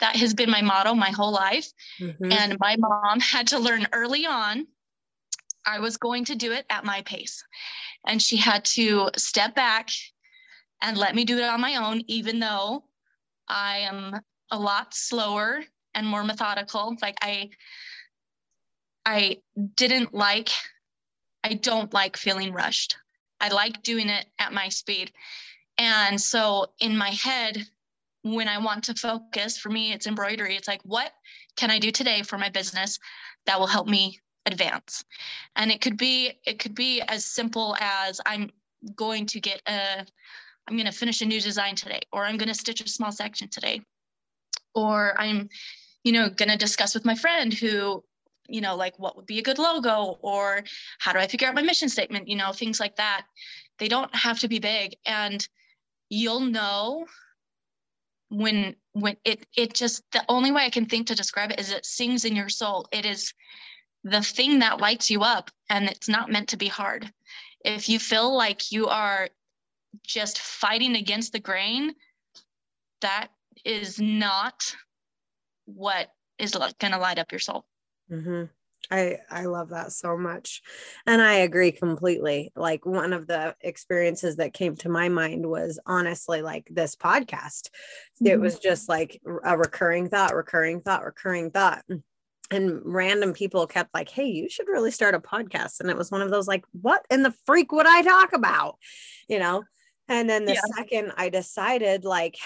That 0.00 0.16
has 0.16 0.34
been 0.34 0.50
my 0.50 0.60
motto 0.60 0.94
my 0.94 1.10
whole 1.10 1.32
life. 1.32 1.72
Mm-hmm. 2.00 2.32
And 2.32 2.58
my 2.60 2.76
mom 2.78 3.20
had 3.20 3.46
to 3.48 3.58
learn 3.58 3.86
early 3.92 4.26
on 4.26 4.66
I 5.64 5.78
was 5.78 5.96
going 5.96 6.24
to 6.26 6.34
do 6.34 6.52
it 6.52 6.66
at 6.70 6.84
my 6.84 7.02
pace. 7.02 7.44
And 8.06 8.20
she 8.20 8.36
had 8.36 8.64
to 8.66 9.10
step 9.16 9.54
back 9.54 9.90
and 10.82 10.98
let 10.98 11.14
me 11.14 11.24
do 11.24 11.38
it 11.38 11.44
on 11.44 11.60
my 11.60 11.76
own, 11.76 12.02
even 12.08 12.40
though 12.40 12.84
I 13.48 13.78
am 13.78 14.20
a 14.50 14.58
lot 14.58 14.94
slower 14.94 15.62
and 15.94 16.06
more 16.06 16.24
methodical. 16.24 16.96
Like 17.00 17.16
I 17.22 17.50
I 19.04 19.38
didn't 19.76 20.14
like, 20.14 20.50
I 21.42 21.54
don't 21.54 21.92
like 21.92 22.16
feeling 22.16 22.52
rushed. 22.52 22.96
I 23.40 23.48
like 23.48 23.82
doing 23.82 24.08
it 24.08 24.26
at 24.38 24.52
my 24.52 24.68
speed. 24.68 25.12
And 25.78 26.20
so 26.20 26.66
in 26.78 26.96
my 26.96 27.10
head, 27.10 27.66
when 28.22 28.46
I 28.46 28.58
want 28.58 28.84
to 28.84 28.94
focus, 28.94 29.58
for 29.58 29.70
me, 29.70 29.92
it's 29.92 30.06
embroidery. 30.06 30.54
It's 30.54 30.68
like, 30.68 30.82
what 30.84 31.10
can 31.56 31.70
I 31.70 31.80
do 31.80 31.90
today 31.90 32.22
for 32.22 32.38
my 32.38 32.48
business 32.48 33.00
that 33.46 33.58
will 33.58 33.66
help 33.66 33.88
me 33.88 34.20
advance? 34.46 35.04
And 35.56 35.72
it 35.72 35.80
could 35.80 35.96
be, 35.96 36.34
it 36.46 36.60
could 36.60 36.76
be 36.76 37.00
as 37.02 37.24
simple 37.24 37.76
as 37.80 38.20
I'm 38.24 38.50
going 38.94 39.26
to 39.26 39.40
get 39.40 39.60
a, 39.66 40.06
I'm 40.68 40.77
going 40.77 40.87
to 40.87 40.92
finish 40.92 41.20
a 41.20 41.27
new 41.27 41.40
design 41.40 41.75
today, 41.75 42.01
or 42.12 42.25
I'm 42.25 42.37
going 42.37 42.48
to 42.48 42.55
stitch 42.55 42.81
a 42.81 42.88
small 42.88 43.12
section 43.12 43.48
today, 43.48 43.83
or 44.75 45.20
I'm 45.20 45.48
you 46.05 46.12
know, 46.12 46.29
going 46.29 46.48
to 46.48 46.57
discuss 46.57 46.94
with 46.94 47.05
my 47.05 47.14
friend 47.14 47.53
who, 47.53 48.03
you 48.48 48.61
know, 48.61 48.77
like 48.77 48.98
what 48.98 49.16
would 49.16 49.27
be 49.27 49.38
a 49.38 49.42
good 49.42 49.59
logo 49.59 50.18
or 50.20 50.62
how 50.98 51.12
do 51.12 51.18
I 51.18 51.27
figure 51.27 51.48
out 51.48 51.55
my 51.55 51.62
mission 51.62 51.88
statement, 51.88 52.29
you 52.29 52.37
know, 52.37 52.53
things 52.53 52.81
like 52.81 52.96
that. 52.96 53.27
They 53.79 53.88
don't 53.88 54.14
have 54.14 54.40
to 54.40 54.48
be 54.48 54.59
big. 54.59 54.96
And 55.07 55.46
you'll 56.11 56.40
know 56.40 57.07
when 58.29 58.75
when 58.92 59.16
it 59.25 59.46
it 59.57 59.75
just 59.75 60.03
the 60.12 60.25
only 60.29 60.51
way 60.51 60.64
I 60.64 60.70
can 60.70 60.87
think 60.87 61.07
to 61.07 61.14
describe 61.14 61.51
it 61.53 61.61
is 61.61 61.70
it 61.70 61.87
sings 61.87 62.25
in 62.25 62.35
your 62.35 62.48
soul. 62.48 62.87
It 62.92 63.07
is 63.07 63.33
the 64.05 64.22
thing 64.22 64.59
that 64.59 64.81
lights 64.81 65.11
you 65.11 65.22
up 65.22 65.51
and 65.70 65.88
it's 65.88 66.09
not 66.09 66.31
meant 66.31 66.48
to 66.48 66.57
be 66.57 66.66
hard. 66.66 67.11
If 67.64 67.88
you 67.88 67.98
feel 67.98 68.35
like 68.37 68.72
you 68.72 68.88
are 68.88 69.29
just 70.07 70.38
fighting 70.38 70.96
against 70.96 71.33
the 71.33 71.40
grain, 71.40 71.94
that 73.00 73.28
is 73.64 74.00
not 74.00 74.74
what 75.66 76.09
is 76.38 76.52
going 76.52 76.92
to 76.92 76.98
light 76.98 77.18
up 77.18 77.33
your 77.33 77.38
soul. 77.38 77.64
Mm-hmm. 78.11 78.44
I 78.90 79.18
I 79.31 79.44
love 79.44 79.70
that 79.70 79.92
so 79.92 80.16
much. 80.16 80.61
And 81.07 81.22
I 81.22 81.35
agree 81.35 81.72
completely. 81.72 82.52
Like 82.57 82.85
one 82.85 83.12
of 83.12 83.26
the 83.26 83.55
experiences 83.61 84.37
that 84.37 84.55
came 84.55 84.76
to 84.76 84.88
my 84.88 85.09
mind 85.09 85.46
was 85.46 85.78
honestly 85.87 86.42
like 86.42 86.66
this 86.70 86.96
podcast. 86.96 87.70
Mm-hmm. 87.70 88.26
It 88.26 88.40
was 88.40 88.59
just 88.59 88.88
like 88.88 89.20
a 89.44 89.57
recurring 89.57 90.09
thought, 90.09 90.35
recurring 90.35 90.81
thought, 90.81 91.05
recurring 91.05 91.50
thought. 91.50 91.85
And 92.50 92.81
random 92.85 93.33
people 93.33 93.66
kept 93.66 93.94
like, 93.94 94.11
"Hey, 94.11 94.26
you 94.26 94.50
should 94.50 94.68
really 94.68 94.90
start 94.90 95.14
a 95.14 95.20
podcast." 95.20 95.81
And 95.81 95.88
it 95.88 95.96
was 95.96 96.11
one 96.11 96.20
of 96.20 96.31
those 96.31 96.48
like, 96.48 96.64
"What 96.72 97.07
in 97.09 97.22
the 97.22 97.35
freak 97.46 97.72
would 97.72 97.87
I 97.87 98.02
talk 98.02 98.33
about?" 98.33 98.76
You 99.28 99.38
know? 99.38 99.64
And 100.08 100.28
then 100.28 100.44
the 100.44 100.54
yeah. 100.54 100.60
second 100.76 101.12
I 101.16 101.28
decided 101.28 102.04
like, 102.04 102.36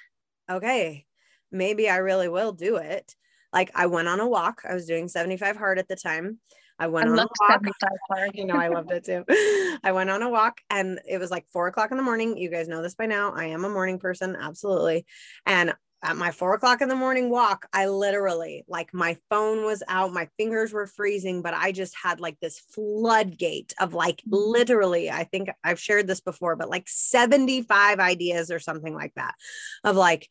okay, 0.50 1.06
maybe 1.50 1.88
I 1.88 1.96
really 1.96 2.28
will 2.28 2.52
do 2.52 2.76
it 2.76 3.14
like 3.54 3.70
I 3.74 3.86
went 3.86 4.08
on 4.08 4.20
a 4.20 4.28
walk. 4.28 4.62
I 4.68 4.74
was 4.74 4.84
doing 4.84 5.08
75 5.08 5.56
hard 5.56 5.78
at 5.78 5.88
the 5.88 5.96
time. 5.96 6.40
I 6.76 6.88
went 6.88 7.08
I 7.08 7.12
on 7.12 7.18
a 7.20 7.22
walk. 7.40 7.62
Hard. 8.10 8.32
you 8.34 8.44
know, 8.44 8.56
I 8.56 8.66
loved 8.66 8.90
it 8.90 9.04
too. 9.04 9.24
I 9.84 9.92
went 9.92 10.10
on 10.10 10.22
a 10.22 10.28
walk 10.28 10.60
and 10.68 11.00
it 11.08 11.18
was 11.18 11.30
like 11.30 11.46
four 11.52 11.68
o'clock 11.68 11.92
in 11.92 11.96
the 11.96 12.02
morning. 12.02 12.36
You 12.36 12.50
guys 12.50 12.68
know 12.68 12.82
this 12.82 12.96
by 12.96 13.06
now. 13.06 13.32
I 13.32 13.46
am 13.46 13.64
a 13.64 13.68
morning 13.68 14.00
person, 14.00 14.36
absolutely. 14.38 15.06
And 15.46 15.72
at 16.04 16.16
my 16.16 16.30
four 16.30 16.54
o'clock 16.54 16.82
in 16.82 16.88
the 16.88 16.94
morning 16.94 17.30
walk, 17.30 17.66
I 17.72 17.86
literally 17.86 18.64
like 18.68 18.92
my 18.92 19.16
phone 19.30 19.64
was 19.64 19.82
out, 19.88 20.12
my 20.12 20.28
fingers 20.36 20.72
were 20.72 20.86
freezing, 20.86 21.40
but 21.40 21.54
I 21.54 21.72
just 21.72 21.94
had 22.00 22.20
like 22.20 22.38
this 22.40 22.58
floodgate 22.58 23.72
of 23.80 23.94
like 23.94 24.18
mm-hmm. 24.18 24.36
literally, 24.36 25.10
I 25.10 25.24
think 25.24 25.48
I've 25.64 25.80
shared 25.80 26.06
this 26.06 26.20
before, 26.20 26.56
but 26.56 26.68
like 26.68 26.86
75 26.86 27.98
ideas 27.98 28.50
or 28.50 28.58
something 28.58 28.94
like 28.94 29.14
that 29.16 29.34
of 29.82 29.96
like, 29.96 30.28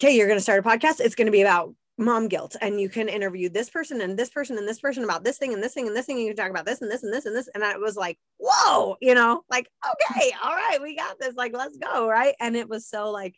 okay, 0.00 0.14
you're 0.14 0.26
going 0.26 0.38
to 0.38 0.42
start 0.42 0.64
a 0.64 0.68
podcast. 0.68 1.00
It's 1.00 1.14
going 1.14 1.26
to 1.26 1.32
be 1.32 1.42
about 1.42 1.74
mom 1.96 2.28
guilt 2.28 2.56
and 2.60 2.80
you 2.80 2.88
can 2.88 3.08
interview 3.08 3.48
this 3.48 3.68
person 3.68 4.00
and 4.00 4.18
this 4.18 4.30
person 4.30 4.56
and 4.56 4.66
this 4.66 4.80
person 4.80 5.04
about 5.04 5.22
this 5.22 5.36
thing 5.36 5.52
and 5.52 5.62
this 5.62 5.74
thing 5.74 5.86
and 5.86 5.94
this 5.94 6.06
thing 6.06 6.16
and 6.16 6.24
you 6.24 6.34
can 6.34 6.36
talk 6.36 6.50
about 6.50 6.64
this 6.64 6.80
and 6.80 6.90
this 6.90 7.02
and 7.02 7.12
this 7.12 7.26
and 7.26 7.36
this 7.36 7.48
and 7.54 7.62
I 7.62 7.76
was 7.76 7.94
like 7.94 8.18
whoa 8.38 8.96
you 9.02 9.14
know 9.14 9.42
like 9.50 9.68
okay 9.86 10.32
all 10.42 10.54
right 10.54 10.78
we 10.80 10.96
got 10.96 11.20
this 11.20 11.34
like 11.36 11.52
let's 11.54 11.76
go 11.76 12.08
right 12.08 12.34
and 12.40 12.56
it 12.56 12.70
was 12.70 12.86
so 12.86 13.10
like 13.10 13.36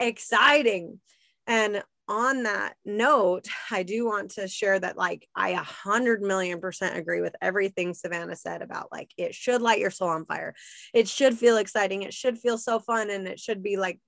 exciting 0.00 1.00
and 1.46 1.82
on 2.06 2.42
that 2.42 2.74
note 2.84 3.46
i 3.70 3.82
do 3.82 4.04
want 4.04 4.32
to 4.32 4.46
share 4.46 4.78
that 4.78 4.96
like 4.96 5.26
i 5.34 5.50
a 5.50 5.56
hundred 5.56 6.20
million 6.20 6.60
percent 6.60 6.96
agree 6.96 7.22
with 7.22 7.34
everything 7.40 7.94
savannah 7.94 8.36
said 8.36 8.60
about 8.60 8.88
like 8.92 9.10
it 9.16 9.34
should 9.34 9.62
light 9.62 9.78
your 9.78 9.90
soul 9.90 10.08
on 10.08 10.26
fire 10.26 10.54
it 10.92 11.08
should 11.08 11.38
feel 11.38 11.56
exciting 11.56 12.02
it 12.02 12.12
should 12.12 12.38
feel 12.38 12.58
so 12.58 12.78
fun 12.78 13.08
and 13.08 13.26
it 13.26 13.40
should 13.40 13.62
be 13.62 13.76
like 13.76 13.98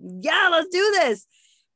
yeah 0.00 0.48
let's 0.50 0.68
do 0.68 0.90
this 0.96 1.26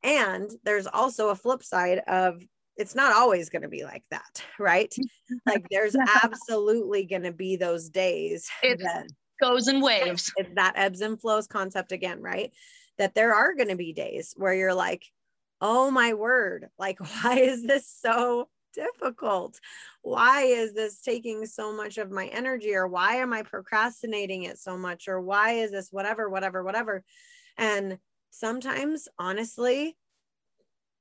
and 0.02 0.50
there's 0.64 0.86
also 0.86 1.28
a 1.28 1.36
flip 1.36 1.62
side 1.62 2.02
of 2.08 2.42
it's 2.78 2.94
not 2.94 3.12
always 3.12 3.50
going 3.50 3.62
to 3.62 3.68
be 3.68 3.84
like 3.84 4.04
that, 4.10 4.42
right? 4.58 4.94
like 5.46 5.66
there's 5.70 5.96
absolutely 6.22 7.04
going 7.04 7.24
to 7.24 7.32
be 7.32 7.56
those 7.56 7.90
days 7.90 8.48
it 8.62 8.80
that 8.82 9.08
goes 9.42 9.68
in 9.68 9.80
waves. 9.80 10.32
It's 10.36 10.54
that 10.54 10.74
ebbs 10.76 11.00
and 11.00 11.20
flows 11.20 11.46
concept 11.46 11.92
again, 11.92 12.22
right? 12.22 12.52
That 12.98 13.14
there 13.14 13.34
are 13.34 13.54
going 13.54 13.68
to 13.68 13.76
be 13.76 13.92
days 13.92 14.34
where 14.36 14.54
you're 14.54 14.74
like, 14.74 15.04
oh 15.60 15.90
my 15.90 16.14
word, 16.14 16.68
like, 16.78 16.98
why 17.22 17.38
is 17.38 17.64
this 17.64 17.88
so 17.88 18.48
difficult? 18.74 19.58
Why 20.02 20.42
is 20.42 20.74
this 20.74 21.00
taking 21.00 21.46
so 21.46 21.74
much 21.74 21.98
of 21.98 22.10
my 22.10 22.26
energy? 22.26 22.74
Or 22.74 22.86
why 22.86 23.16
am 23.16 23.32
I 23.32 23.42
procrastinating 23.42 24.44
it 24.44 24.58
so 24.58 24.76
much? 24.76 25.08
Or 25.08 25.20
why 25.20 25.52
is 25.52 25.70
this 25.70 25.88
whatever, 25.90 26.28
whatever, 26.28 26.62
whatever? 26.62 27.04
And 27.56 27.98
sometimes, 28.30 29.08
honestly, 29.18 29.96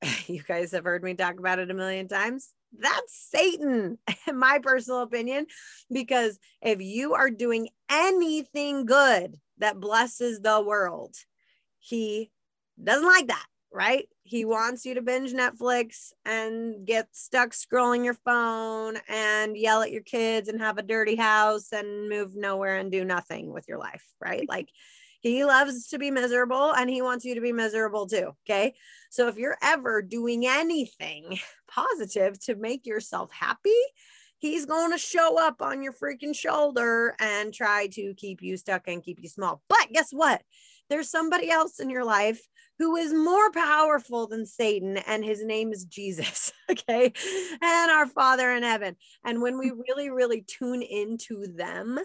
you 0.28 0.42
guys 0.44 0.72
have 0.72 0.84
heard 0.84 1.04
me 1.04 1.14
talk 1.14 1.40
about 1.40 1.60
it 1.60 1.72
a 1.72 1.76
million 1.76 2.08
times. 2.08 2.54
That's 2.78 3.30
Satan, 3.32 3.98
in 4.28 4.38
my 4.38 4.60
personal 4.62 5.02
opinion, 5.02 5.48
because 5.92 6.40
if 6.62 6.82
you 6.82 7.14
are 7.14 7.30
doing 7.30 7.70
anything 7.90 8.86
good 8.86 9.38
that 9.60 9.80
blesses 9.80 10.42
the 10.42 10.62
world, 10.62 11.16
he 11.88 12.32
doesn't 12.82 13.08
like 13.08 13.28
that, 13.28 13.46
right? 13.72 14.08
He 14.24 14.42
mm-hmm. 14.42 14.52
wants 14.52 14.86
you 14.86 14.96
to 14.96 15.02
binge 15.02 15.34
Netflix 15.34 16.12
and 16.26 16.86
get 16.86 17.08
stuck 17.14 17.52
scrolling 17.52 18.04
your 18.04 18.14
phone 18.14 18.98
and 19.08 19.58
yell 19.58 19.82
at 19.82 19.92
your 19.92 20.04
kids 20.04 20.50
and 20.50 20.60
have 20.60 20.78
a 20.78 20.84
dirty 20.84 21.16
house 21.16 21.72
and 21.72 22.10
move 22.10 22.36
nowhere 22.36 22.78
and 22.78 22.92
do 22.92 23.06
nothing 23.06 23.54
with 23.54 23.68
your 23.68 23.78
life, 23.78 24.04
right? 24.22 24.46
Like, 24.58 24.70
he 25.20 25.44
loves 25.46 25.88
to 25.88 25.98
be 25.98 26.12
miserable 26.12 26.74
and 26.74 26.90
he 26.90 27.02
wants 27.02 27.26
you 27.26 27.36
to 27.36 27.42
be 27.42 27.52
miserable 27.52 28.06
too. 28.06 28.32
Okay. 28.46 28.76
So 29.10 29.28
if 29.28 29.38
you're 29.38 29.58
ever 29.64 30.02
doing 30.02 30.46
anything 30.46 31.40
positive 31.68 32.40
to 32.46 32.56
make 32.56 32.86
yourself 32.86 33.32
happy, 33.32 33.82
he's 34.38 34.66
going 34.66 34.92
to 34.92 34.98
show 34.98 35.40
up 35.44 35.62
on 35.62 35.82
your 35.82 35.94
freaking 35.94 36.36
shoulder 36.36 37.16
and 37.20 37.54
try 37.54 37.88
to 37.94 38.14
keep 38.16 38.42
you 38.42 38.58
stuck 38.58 38.88
and 38.88 39.04
keep 39.04 39.20
you 39.22 39.28
small. 39.28 39.62
But 39.68 39.88
guess 39.92 40.10
what? 40.12 40.42
There's 40.90 41.10
somebody 41.10 41.50
else 41.50 41.80
in 41.80 41.90
your 41.90 42.06
life 42.06 42.42
who 42.80 42.96
is 42.96 43.14
more 43.14 43.52
powerful 43.52 44.28
than 44.28 44.46
Satan, 44.46 44.98
and 44.98 45.26
his 45.26 45.44
name 45.44 45.72
is 45.72 45.86
Jesus. 45.86 46.52
Okay. 46.70 47.14
And 47.62 47.92
our 47.92 48.08
Father 48.08 48.52
in 48.52 48.62
heaven. 48.62 48.98
And 49.24 49.42
when 49.42 49.58
we 49.58 49.72
really, 49.72 50.10
really 50.10 50.42
tune 50.42 50.82
into 50.82 51.48
them 51.48 51.98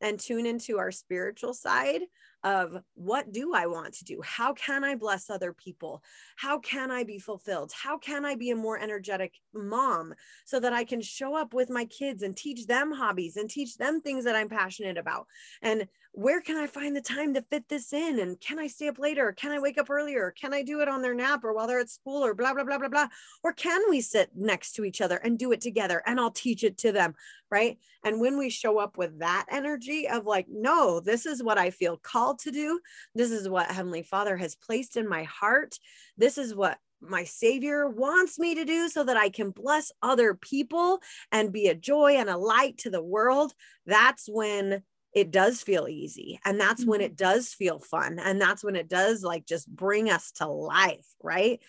and 0.00 0.18
tune 0.18 0.44
into 0.44 0.78
our 0.78 0.90
spiritual 0.90 1.54
side, 1.54 2.00
of 2.44 2.76
what 2.94 3.32
do 3.32 3.52
I 3.54 3.66
want 3.66 3.94
to 3.94 4.04
do? 4.04 4.20
How 4.22 4.52
can 4.52 4.84
I 4.84 4.94
bless 4.94 5.28
other 5.28 5.52
people? 5.52 6.02
How 6.36 6.58
can 6.58 6.90
I 6.90 7.02
be 7.02 7.18
fulfilled? 7.18 7.72
How 7.72 7.98
can 7.98 8.24
I 8.24 8.36
be 8.36 8.50
a 8.50 8.56
more 8.56 8.78
energetic 8.78 9.34
mom 9.52 10.14
so 10.44 10.60
that 10.60 10.72
I 10.72 10.84
can 10.84 11.00
show 11.00 11.34
up 11.34 11.52
with 11.52 11.68
my 11.68 11.84
kids 11.86 12.22
and 12.22 12.36
teach 12.36 12.66
them 12.66 12.92
hobbies 12.92 13.36
and 13.36 13.50
teach 13.50 13.76
them 13.76 14.00
things 14.00 14.24
that 14.24 14.36
I'm 14.36 14.48
passionate 14.48 14.98
about? 14.98 15.26
And 15.62 15.88
where 16.18 16.40
can 16.40 16.56
I 16.56 16.66
find 16.66 16.96
the 16.96 17.00
time 17.00 17.32
to 17.34 17.42
fit 17.42 17.68
this 17.68 17.92
in? 17.92 18.18
And 18.18 18.40
can 18.40 18.58
I 18.58 18.66
stay 18.66 18.88
up 18.88 18.98
later? 18.98 19.30
Can 19.30 19.52
I 19.52 19.60
wake 19.60 19.78
up 19.78 19.88
earlier? 19.88 20.34
Can 20.36 20.52
I 20.52 20.64
do 20.64 20.80
it 20.80 20.88
on 20.88 21.00
their 21.00 21.14
nap 21.14 21.44
or 21.44 21.52
while 21.52 21.68
they're 21.68 21.78
at 21.78 21.90
school 21.90 22.24
or 22.24 22.34
blah, 22.34 22.52
blah, 22.52 22.64
blah, 22.64 22.76
blah, 22.76 22.88
blah? 22.88 23.06
Or 23.44 23.52
can 23.52 23.80
we 23.88 24.00
sit 24.00 24.30
next 24.34 24.72
to 24.72 24.84
each 24.84 25.00
other 25.00 25.18
and 25.18 25.38
do 25.38 25.52
it 25.52 25.60
together 25.60 26.02
and 26.04 26.18
I'll 26.18 26.32
teach 26.32 26.64
it 26.64 26.76
to 26.78 26.90
them? 26.90 27.14
Right. 27.52 27.78
And 28.02 28.20
when 28.20 28.36
we 28.36 28.50
show 28.50 28.80
up 28.80 28.98
with 28.98 29.20
that 29.20 29.46
energy 29.48 30.08
of 30.08 30.26
like, 30.26 30.46
no, 30.50 30.98
this 30.98 31.24
is 31.24 31.40
what 31.40 31.56
I 31.56 31.70
feel 31.70 31.96
called 31.96 32.40
to 32.40 32.50
do. 32.50 32.80
This 33.14 33.30
is 33.30 33.48
what 33.48 33.70
Heavenly 33.70 34.02
Father 34.02 34.36
has 34.38 34.56
placed 34.56 34.96
in 34.96 35.08
my 35.08 35.22
heart. 35.22 35.78
This 36.16 36.36
is 36.36 36.52
what 36.52 36.78
my 37.00 37.22
savior 37.22 37.88
wants 37.88 38.40
me 38.40 38.56
to 38.56 38.64
do 38.64 38.88
so 38.88 39.04
that 39.04 39.16
I 39.16 39.28
can 39.28 39.50
bless 39.50 39.92
other 40.02 40.34
people 40.34 40.98
and 41.30 41.52
be 41.52 41.68
a 41.68 41.76
joy 41.76 42.16
and 42.16 42.28
a 42.28 42.36
light 42.36 42.78
to 42.78 42.90
the 42.90 43.04
world. 43.04 43.52
That's 43.86 44.28
when 44.28 44.82
it 45.18 45.32
does 45.32 45.62
feel 45.62 45.88
easy 45.88 46.38
and 46.44 46.60
that's 46.60 46.86
when 46.86 47.00
mm-hmm. 47.00 47.06
it 47.06 47.16
does 47.16 47.52
feel 47.52 47.80
fun 47.80 48.20
and 48.20 48.40
that's 48.40 48.62
when 48.62 48.76
it 48.76 48.88
does 48.88 49.24
like 49.24 49.44
just 49.44 49.68
bring 49.68 50.08
us 50.08 50.30
to 50.30 50.46
life 50.46 51.06
right 51.20 51.60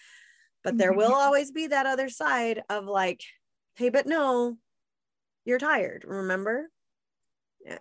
but 0.64 0.78
there 0.78 0.94
will 0.94 1.06
mm-hmm. 1.06 1.14
always 1.14 1.52
be 1.52 1.66
that 1.66 1.88
other 1.88 2.10
side 2.10 2.62
of 2.70 2.86
like 2.86 3.24
hey 3.76 3.90
but 3.90 4.06
no 4.06 4.56
you're 5.46 5.58
tired 5.58 6.06
remember 6.08 6.70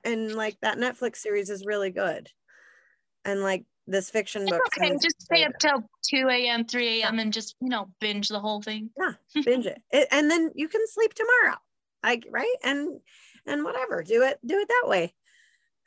and 0.05 0.35
like 0.35 0.57
that 0.63 0.79
netflix 0.79 1.17
series 1.17 1.51
is 1.51 1.67
really 1.67 1.91
good 1.91 2.31
and 3.27 3.43
like 3.43 3.67
this 3.87 4.09
fiction 4.09 4.47
book 4.47 4.63
okay 4.67 4.97
just 5.03 5.21
stay 5.21 5.45
up 5.45 5.53
till 5.61 5.83
2 6.11 6.29
a.m 6.31 6.65
3 6.65 7.01
a.m 7.03 7.17
yeah. 7.17 7.21
and 7.21 7.33
just 7.33 7.57
you 7.61 7.69
know 7.69 7.91
binge 8.01 8.29
the 8.29 8.41
whole 8.41 8.63
thing 8.63 8.89
yeah 8.99 9.13
binge 9.45 9.67
it. 9.67 9.83
it 9.91 10.09
and 10.11 10.31
then 10.31 10.51
you 10.55 10.69
can 10.69 10.81
sleep 10.87 11.13
tomorrow 11.13 11.59
like 12.03 12.27
right 12.31 12.57
and 12.65 13.01
and 13.47 13.65
whatever 13.65 14.03
do 14.03 14.23
it 14.23 14.39
do 14.47 14.59
it 14.59 14.69
that 14.69 14.89
way 14.89 15.13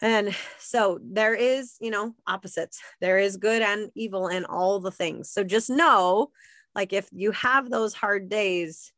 and 0.02 0.36
so 0.60 1.00
there 1.04 1.36
is, 1.36 1.76
you 1.80 1.92
know, 1.92 2.16
opposites. 2.28 2.82
There 3.00 3.20
is 3.20 3.38
good 3.38 3.62
and 3.62 3.92
evil 3.96 4.28
in 4.28 4.46
all 4.46 4.80
the 4.80 4.92
things. 4.92 5.32
So 5.32 5.44
just 5.44 5.70
know, 5.70 6.32
like, 6.74 6.92
if 6.92 7.08
you 7.12 7.32
have 7.32 7.70
those 7.70 7.94
hard 7.94 8.30
days, 8.30 8.92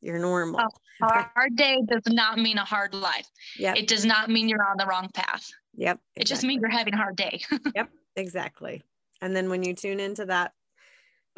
you're 0.00 0.18
normal. 0.18 0.60
A 1.02 1.26
hard 1.34 1.56
day 1.56 1.78
does 1.86 2.02
not 2.08 2.38
mean 2.38 2.58
a 2.58 2.64
hard 2.64 2.94
life. 2.94 3.26
Yeah. 3.58 3.74
It 3.76 3.86
does 3.86 4.04
not 4.04 4.28
mean 4.28 4.48
you're 4.48 4.66
on 4.66 4.76
the 4.78 4.86
wrong 4.86 5.08
path. 5.14 5.46
Yep. 5.76 6.00
It 6.16 6.24
just 6.24 6.42
means 6.42 6.60
you're 6.62 6.70
having 6.70 6.94
a 6.94 6.98
hard 6.98 7.16
day. 7.16 7.42
yep. 7.74 7.88
Exactly. 8.16 8.82
And 9.22 9.36
then 9.36 9.50
when 9.50 9.62
you 9.62 9.74
tune 9.74 10.00
into 10.00 10.26
that, 10.26 10.52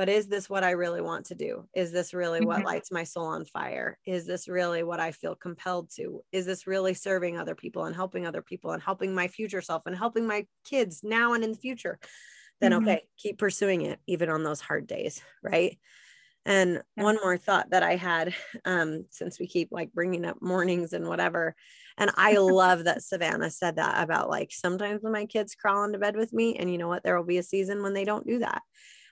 but 0.02 0.08
is 0.08 0.26
this 0.26 0.50
what 0.50 0.64
I 0.64 0.72
really 0.72 1.00
want 1.00 1.26
to 1.26 1.36
do? 1.36 1.68
Is 1.76 1.92
this 1.92 2.12
really 2.12 2.40
mm-hmm. 2.40 2.48
what 2.48 2.64
lights 2.64 2.90
my 2.90 3.04
soul 3.04 3.26
on 3.26 3.44
fire? 3.44 3.96
Is 4.04 4.26
this 4.26 4.48
really 4.48 4.82
what 4.82 4.98
I 4.98 5.12
feel 5.12 5.36
compelled 5.36 5.90
to? 5.94 6.24
Is 6.32 6.44
this 6.44 6.66
really 6.66 6.92
serving 6.92 7.38
other 7.38 7.54
people 7.54 7.84
and 7.84 7.94
helping 7.94 8.26
other 8.26 8.42
people 8.42 8.72
and 8.72 8.82
helping 8.82 9.14
my 9.14 9.28
future 9.28 9.60
self 9.60 9.84
and 9.86 9.94
helping 9.94 10.26
my 10.26 10.44
kids 10.64 11.02
now 11.04 11.34
and 11.34 11.44
in 11.44 11.52
the 11.52 11.56
future? 11.56 12.00
Then, 12.60 12.72
mm-hmm. 12.72 12.88
okay, 12.88 13.02
keep 13.16 13.38
pursuing 13.38 13.82
it 13.82 14.00
even 14.08 14.28
on 14.28 14.42
those 14.42 14.60
hard 14.60 14.88
days, 14.88 15.22
right? 15.40 15.78
And 16.44 16.82
yeah. 16.96 17.04
one 17.04 17.18
more 17.22 17.38
thought 17.38 17.70
that 17.70 17.84
I 17.84 17.94
had, 17.94 18.34
um, 18.64 19.04
since 19.10 19.38
we 19.38 19.46
keep 19.46 19.68
like 19.70 19.92
bringing 19.92 20.24
up 20.24 20.42
mornings 20.42 20.94
and 20.94 21.06
whatever, 21.06 21.54
and 21.96 22.10
I 22.16 22.32
love 22.38 22.82
that 22.86 23.04
Savannah 23.04 23.50
said 23.50 23.76
that 23.76 24.02
about 24.02 24.28
like 24.28 24.50
sometimes 24.50 25.04
when 25.04 25.12
my 25.12 25.26
kids 25.26 25.54
crawl 25.54 25.84
into 25.84 26.00
bed 26.00 26.16
with 26.16 26.32
me, 26.32 26.56
and 26.56 26.68
you 26.72 26.76
know 26.76 26.88
what, 26.88 27.04
there 27.04 27.16
will 27.16 27.24
be 27.24 27.38
a 27.38 27.44
season 27.44 27.84
when 27.84 27.94
they 27.94 28.04
don't 28.04 28.26
do 28.26 28.40
that. 28.40 28.62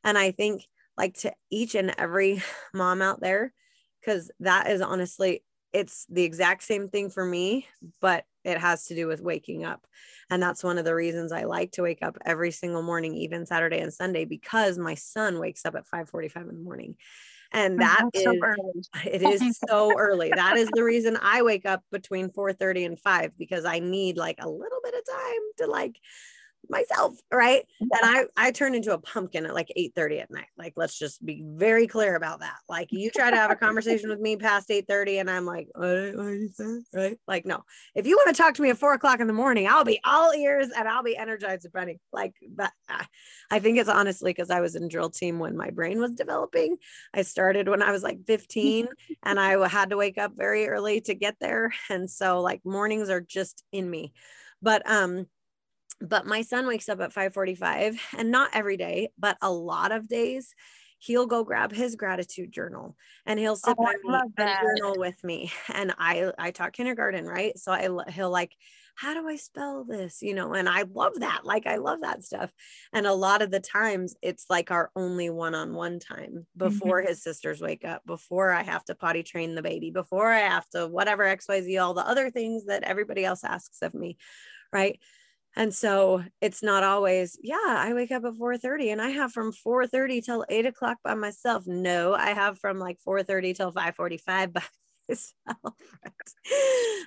And 0.04 0.16
I 0.16 0.30
think 0.30 0.64
like 1.00 1.14
to 1.18 1.32
each 1.50 1.74
and 1.74 1.94
every 1.96 2.42
mom 2.74 3.00
out 3.02 3.20
there, 3.20 3.52
because 4.00 4.30
that 4.40 4.68
is 4.70 4.80
honestly, 4.80 5.42
it's 5.72 6.06
the 6.10 6.24
exact 6.24 6.62
same 6.62 6.88
thing 6.88 7.10
for 7.10 7.24
me, 7.24 7.66
but 8.00 8.24
it 8.44 8.58
has 8.58 8.86
to 8.86 8.94
do 8.94 9.06
with 9.06 9.20
waking 9.20 9.64
up. 9.64 9.86
And 10.30 10.42
that's 10.42 10.64
one 10.64 10.78
of 10.78 10.84
the 10.84 10.94
reasons 10.94 11.32
I 11.32 11.44
like 11.44 11.72
to 11.72 11.82
wake 11.82 12.02
up 12.02 12.18
every 12.24 12.50
single 12.50 12.82
morning, 12.82 13.14
even 13.14 13.46
Saturday 13.46 13.78
and 13.78 13.92
Sunday, 13.92 14.24
because 14.24 14.78
my 14.78 14.94
son 14.94 15.38
wakes 15.38 15.64
up 15.64 15.74
at 15.74 15.86
5:45 15.86 16.48
in 16.48 16.56
the 16.56 16.62
morning. 16.62 16.96
And 17.52 17.74
oh, 17.74 17.84
that 17.84 18.04
is, 18.14 18.22
so 18.24 18.32
it 19.04 19.22
is 19.22 19.58
so 19.68 19.96
early. 19.98 20.32
That 20.34 20.56
is 20.56 20.70
the 20.70 20.84
reason 20.84 21.18
I 21.20 21.42
wake 21.42 21.66
up 21.66 21.82
between 21.90 22.30
4:30 22.30 22.86
and 22.86 23.00
5 23.00 23.36
because 23.38 23.64
I 23.64 23.78
need 23.78 24.16
like 24.16 24.38
a 24.40 24.48
little 24.48 24.80
bit 24.84 24.94
of 24.94 25.04
time 25.06 25.42
to 25.58 25.66
like 25.66 25.96
myself 26.70 27.14
right? 27.32 27.64
And 27.80 27.90
i 28.02 28.24
i 28.36 28.50
turn 28.50 28.74
into 28.74 28.92
a 28.92 28.98
pumpkin 28.98 29.46
at 29.46 29.54
like 29.54 29.72
8 29.74 29.92
30 29.94 30.20
at 30.20 30.30
night. 30.30 30.46
Like 30.56 30.74
let's 30.76 30.98
just 30.98 31.24
be 31.24 31.42
very 31.46 31.86
clear 31.86 32.16
about 32.16 32.40
that. 32.40 32.56
Like 32.68 32.88
you 32.90 33.10
try 33.10 33.30
to 33.30 33.36
have 33.36 33.50
a 33.50 33.56
conversation 33.66 34.08
with 34.08 34.20
me 34.20 34.36
past 34.36 34.70
8 34.70 34.86
30 34.88 35.18
and 35.18 35.30
i'm 35.30 35.44
like 35.44 35.68
what, 35.74 36.16
what 36.16 36.30
you 36.30 36.84
right? 36.92 37.18
Like 37.26 37.46
no. 37.46 37.64
If 37.94 38.06
you 38.06 38.16
want 38.16 38.34
to 38.34 38.42
talk 38.42 38.54
to 38.54 38.62
me 38.62 38.70
at 38.70 38.78
4 38.78 38.94
o'clock 38.94 39.20
in 39.20 39.26
the 39.26 39.32
morning 39.32 39.66
i'll 39.68 39.84
be 39.84 40.00
all 40.04 40.32
ears 40.32 40.68
and 40.76 40.88
i'll 40.88 41.02
be 41.02 41.16
energized 41.16 41.64
and 41.64 41.74
ready. 41.74 42.00
Like 42.12 42.34
but 42.48 42.72
uh, 42.88 43.04
i 43.50 43.58
think 43.58 43.78
it's 43.78 43.88
honestly 43.88 44.30
because 44.30 44.50
i 44.50 44.60
was 44.60 44.76
in 44.76 44.88
drill 44.88 45.10
team 45.10 45.38
when 45.38 45.56
my 45.56 45.70
brain 45.70 46.00
was 46.00 46.12
developing. 46.12 46.76
I 47.12 47.22
started 47.22 47.68
when 47.68 47.82
i 47.82 47.92
was 47.92 48.02
like 48.02 48.18
15 48.26 48.88
and 49.24 49.40
i 49.40 49.68
had 49.68 49.90
to 49.90 49.96
wake 49.96 50.18
up 50.18 50.32
very 50.36 50.68
early 50.68 51.00
to 51.02 51.14
get 51.14 51.36
there. 51.40 51.72
And 51.88 52.10
so 52.10 52.40
like 52.40 52.60
mornings 52.64 53.10
are 53.10 53.20
just 53.20 53.64
in 53.72 53.88
me. 53.90 54.12
But 54.62 54.88
um 54.88 55.26
but 56.00 56.26
my 56.26 56.42
son 56.42 56.66
wakes 56.66 56.88
up 56.88 57.00
at 57.00 57.12
5:45 57.12 57.98
and 58.16 58.30
not 58.30 58.50
every 58.54 58.76
day 58.76 59.10
but 59.18 59.36
a 59.42 59.52
lot 59.52 59.92
of 59.92 60.08
days 60.08 60.54
he'll 61.00 61.26
go 61.26 61.42
grab 61.42 61.72
his 61.72 61.96
gratitude 61.96 62.52
journal 62.52 62.94
and 63.24 63.40
he'll 63.40 63.56
sit 63.56 63.74
oh, 63.78 63.84
by 63.84 63.94
and 64.04 64.58
journal 64.60 64.94
with 64.98 65.22
me 65.24 65.50
and 65.72 65.94
I 65.98 66.30
I 66.38 66.50
taught 66.50 66.74
kindergarten 66.74 67.26
right? 67.26 67.58
So 67.58 67.72
I 67.72 67.88
he'll 68.10 68.30
like 68.30 68.54
how 68.96 69.14
do 69.14 69.26
I 69.26 69.36
spell 69.36 69.84
this? 69.84 70.20
You 70.20 70.34
know 70.34 70.52
and 70.52 70.68
I 70.68 70.84
love 70.92 71.20
that 71.20 71.40
like 71.44 71.66
I 71.66 71.76
love 71.76 72.02
that 72.02 72.22
stuff 72.22 72.52
and 72.92 73.06
a 73.06 73.14
lot 73.14 73.40
of 73.40 73.50
the 73.50 73.60
times 73.60 74.14
it's 74.20 74.44
like 74.50 74.70
our 74.70 74.90
only 74.94 75.30
one-on-one 75.30 76.00
time 76.00 76.46
before 76.54 77.00
mm-hmm. 77.00 77.08
his 77.08 77.22
sisters 77.22 77.62
wake 77.62 77.84
up 77.84 78.02
before 78.06 78.52
I 78.52 78.62
have 78.62 78.84
to 78.84 78.94
potty 78.94 79.22
train 79.22 79.54
the 79.54 79.62
baby 79.62 79.90
before 79.90 80.30
I 80.30 80.40
have 80.40 80.68
to 80.70 80.86
whatever 80.86 81.24
xyz 81.24 81.82
all 81.82 81.94
the 81.94 82.06
other 82.06 82.30
things 82.30 82.66
that 82.66 82.82
everybody 82.82 83.24
else 83.24 83.42
asks 83.42 83.80
of 83.80 83.94
me 83.94 84.18
right 84.70 85.00
and 85.56 85.74
so 85.74 86.22
it's 86.40 86.62
not 86.62 86.82
always 86.82 87.38
yeah 87.42 87.56
i 87.66 87.92
wake 87.94 88.10
up 88.10 88.24
at 88.24 88.34
4.30 88.34 88.92
and 88.92 89.02
i 89.02 89.10
have 89.10 89.32
from 89.32 89.52
4.30 89.52 90.24
till 90.24 90.44
8 90.48 90.66
o'clock 90.66 90.98
by 91.02 91.14
myself. 91.14 91.64
No 91.66 92.14
i 92.14 92.30
have 92.30 92.58
from 92.58 92.78
like 92.78 92.98
4.30 93.06 93.56
till 93.56 93.72
5.45 93.72 94.52
by 94.52 94.62
myself 95.08 95.74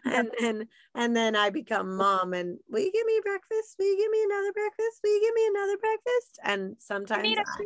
and 0.06 0.30
then 0.40 0.68
and 0.96 1.16
then 1.16 1.36
i 1.36 1.50
become 1.50 1.96
mom 1.96 2.34
and 2.34 2.58
will 2.70 2.82
you 2.82 2.92
give 2.92 3.06
me 3.06 3.20
breakfast? 3.24 3.76
Will 3.80 3.86
you 3.86 3.98
give 3.98 4.12
me 4.12 4.24
another 4.24 4.52
breakfast? 4.54 5.00
Will 5.04 5.14
you 5.14 5.22
give 5.22 5.36
me 5.36 5.48
another 5.48 5.78
breakfast? 5.78 6.40
And 6.44 6.76
sometimes 6.80 7.38
I, 7.38 7.64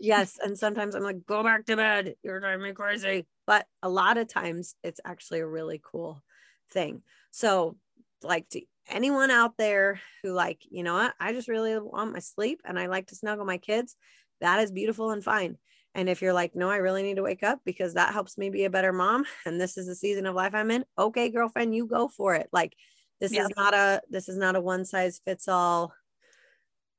yes 0.00 0.38
and 0.42 0.58
sometimes 0.58 0.94
i'm 0.94 1.02
like 1.02 1.26
go 1.26 1.42
back 1.42 1.66
to 1.66 1.76
bed. 1.76 2.14
You're 2.22 2.40
driving 2.40 2.62
me 2.62 2.72
crazy. 2.72 3.26
But 3.46 3.66
a 3.82 3.88
lot 3.88 4.16
of 4.16 4.28
times 4.28 4.74
it's 4.82 5.00
actually 5.04 5.40
a 5.40 5.46
really 5.46 5.80
cool 5.84 6.22
thing. 6.70 7.02
So 7.30 7.76
like 8.22 8.48
to 8.50 8.62
anyone 8.88 9.30
out 9.30 9.56
there 9.56 10.00
who 10.22 10.32
like 10.32 10.62
you 10.70 10.82
know 10.82 10.94
what? 10.94 11.14
I 11.20 11.32
just 11.32 11.48
really 11.48 11.78
want 11.78 12.12
my 12.12 12.18
sleep 12.18 12.60
and 12.64 12.78
i 12.78 12.86
like 12.86 13.06
to 13.08 13.14
snuggle 13.14 13.44
my 13.44 13.58
kids 13.58 13.96
that 14.42 14.60
is 14.60 14.72
beautiful 14.72 15.10
and 15.10 15.24
fine. 15.24 15.56
And 15.94 16.08
if 16.08 16.20
you're 16.20 16.32
like 16.32 16.54
no 16.54 16.68
i 16.68 16.76
really 16.76 17.02
need 17.02 17.16
to 17.16 17.22
wake 17.22 17.42
up 17.42 17.60
because 17.64 17.94
that 17.94 18.12
helps 18.12 18.36
me 18.36 18.50
be 18.50 18.64
a 18.64 18.70
better 18.70 18.92
mom 18.92 19.24
and 19.46 19.60
this 19.60 19.78
is 19.78 19.86
the 19.86 19.94
season 19.94 20.26
of 20.26 20.34
life 20.34 20.54
i'm 20.54 20.70
in 20.70 20.84
okay 20.98 21.30
girlfriend 21.30 21.74
you 21.74 21.86
go 21.86 22.08
for 22.08 22.34
it. 22.34 22.48
Like 22.52 22.74
this 23.20 23.32
yeah. 23.32 23.42
is 23.42 23.50
not 23.56 23.72
a 23.74 24.02
this 24.10 24.28
is 24.28 24.36
not 24.36 24.56
a 24.56 24.60
one 24.60 24.84
size 24.84 25.20
fits 25.24 25.48
all 25.48 25.94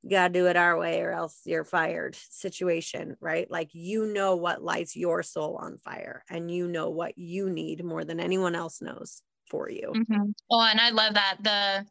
gotta 0.09 0.31
do 0.31 0.47
it 0.47 0.57
our 0.57 0.77
way 0.77 1.01
or 1.01 1.11
else 1.11 1.39
you're 1.45 1.63
fired 1.63 2.15
situation 2.15 3.17
right? 3.19 3.49
Like 3.49 3.69
you 3.73 4.05
know 4.05 4.35
what 4.35 4.63
lights 4.63 4.95
your 4.95 5.23
soul 5.23 5.57
on 5.59 5.77
fire 5.77 6.23
and 6.29 6.51
you 6.51 6.67
know 6.67 6.89
what 6.89 7.17
you 7.17 7.49
need 7.49 7.83
more 7.83 8.05
than 8.05 8.19
anyone 8.19 8.55
else 8.55 8.81
knows 8.81 9.21
for 9.53 9.69
you. 9.69 9.93
Mm-hmm. 9.95 10.31
Well, 10.49 10.61
and 10.61 10.81
I 10.81 10.89
love 10.89 11.13
that 11.13 11.37
the 11.43 11.85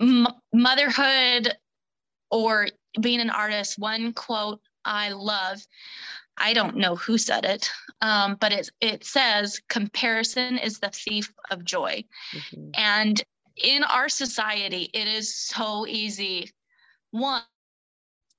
m- 0.00 0.28
motherhood 0.54 1.52
or 2.30 2.68
being 3.00 3.20
an 3.20 3.28
artist. 3.30 3.76
One 3.76 4.12
quote 4.12 4.60
I 4.84 5.10
love. 5.10 5.58
I 6.38 6.54
don't 6.54 6.76
know 6.76 6.94
who 6.94 7.18
said 7.18 7.44
it, 7.44 7.68
um, 8.00 8.36
but 8.40 8.52
it 8.52 8.70
it 8.80 9.04
says 9.04 9.60
comparison 9.68 10.58
is 10.58 10.78
the 10.78 10.90
thief 10.90 11.34
of 11.50 11.64
joy, 11.64 12.04
mm-hmm. 12.32 12.70
and 12.74 13.20
in 13.56 13.82
our 13.84 14.08
society, 14.08 14.88
it 14.94 15.08
is 15.08 15.34
so 15.34 15.86
easy. 15.88 16.50
One 17.10 17.42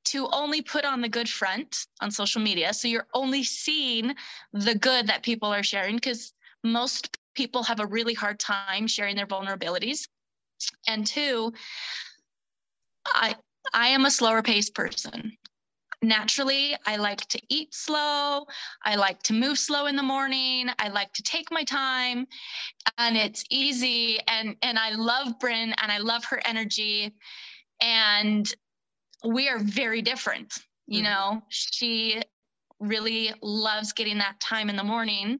to 0.05 0.27
only 0.31 0.61
put 0.61 0.83
on 0.83 1.01
the 1.01 1.09
good 1.09 1.29
front 1.29 1.85
on 1.99 2.09
social 2.09 2.41
media. 2.41 2.73
So 2.73 2.87
you're 2.87 3.07
only 3.13 3.43
seeing 3.43 4.15
the 4.51 4.73
good 4.73 5.05
that 5.07 5.21
people 5.21 5.53
are 5.53 5.61
sharing 5.61 5.95
because 5.95 6.33
most 6.63 7.17
people 7.35 7.63
have 7.63 7.79
a 7.79 7.85
really 7.85 8.13
hard 8.13 8.39
time 8.39 8.87
sharing 8.87 9.15
their 9.15 9.27
vulnerabilities. 9.27 10.07
And 10.87 11.05
two, 11.05 11.53
I 13.05 13.35
I 13.73 13.87
am 13.87 14.05
a 14.05 14.11
slower 14.11 14.41
paced 14.41 14.75
person. 14.75 15.37
Naturally, 16.03 16.75
I 16.87 16.95
like 16.95 17.27
to 17.29 17.39
eat 17.49 17.75
slow. 17.75 18.47
I 18.83 18.95
like 18.95 19.21
to 19.23 19.33
move 19.33 19.59
slow 19.59 19.85
in 19.85 19.95
the 19.95 20.03
morning. 20.03 20.69
I 20.79 20.89
like 20.89 21.13
to 21.13 21.23
take 21.23 21.51
my 21.51 21.63
time 21.63 22.25
and 22.97 23.15
it's 23.15 23.43
easy 23.49 24.19
and 24.27 24.55
and 24.63 24.79
I 24.79 24.91
love 24.91 25.39
Bryn 25.39 25.73
and 25.81 25.91
I 25.91 25.99
love 25.99 26.25
her 26.25 26.41
energy 26.43 27.13
and 27.81 28.51
we 29.23 29.47
are 29.47 29.59
very 29.59 30.01
different. 30.01 30.57
You 30.87 31.03
mm-hmm. 31.03 31.11
know, 31.11 31.43
she 31.49 32.23
really 32.81 33.31
loves 33.41 33.93
getting 33.93 34.17
that 34.17 34.39
time 34.39 34.69
in 34.69 34.75
the 34.75 34.83
morning. 34.83 35.39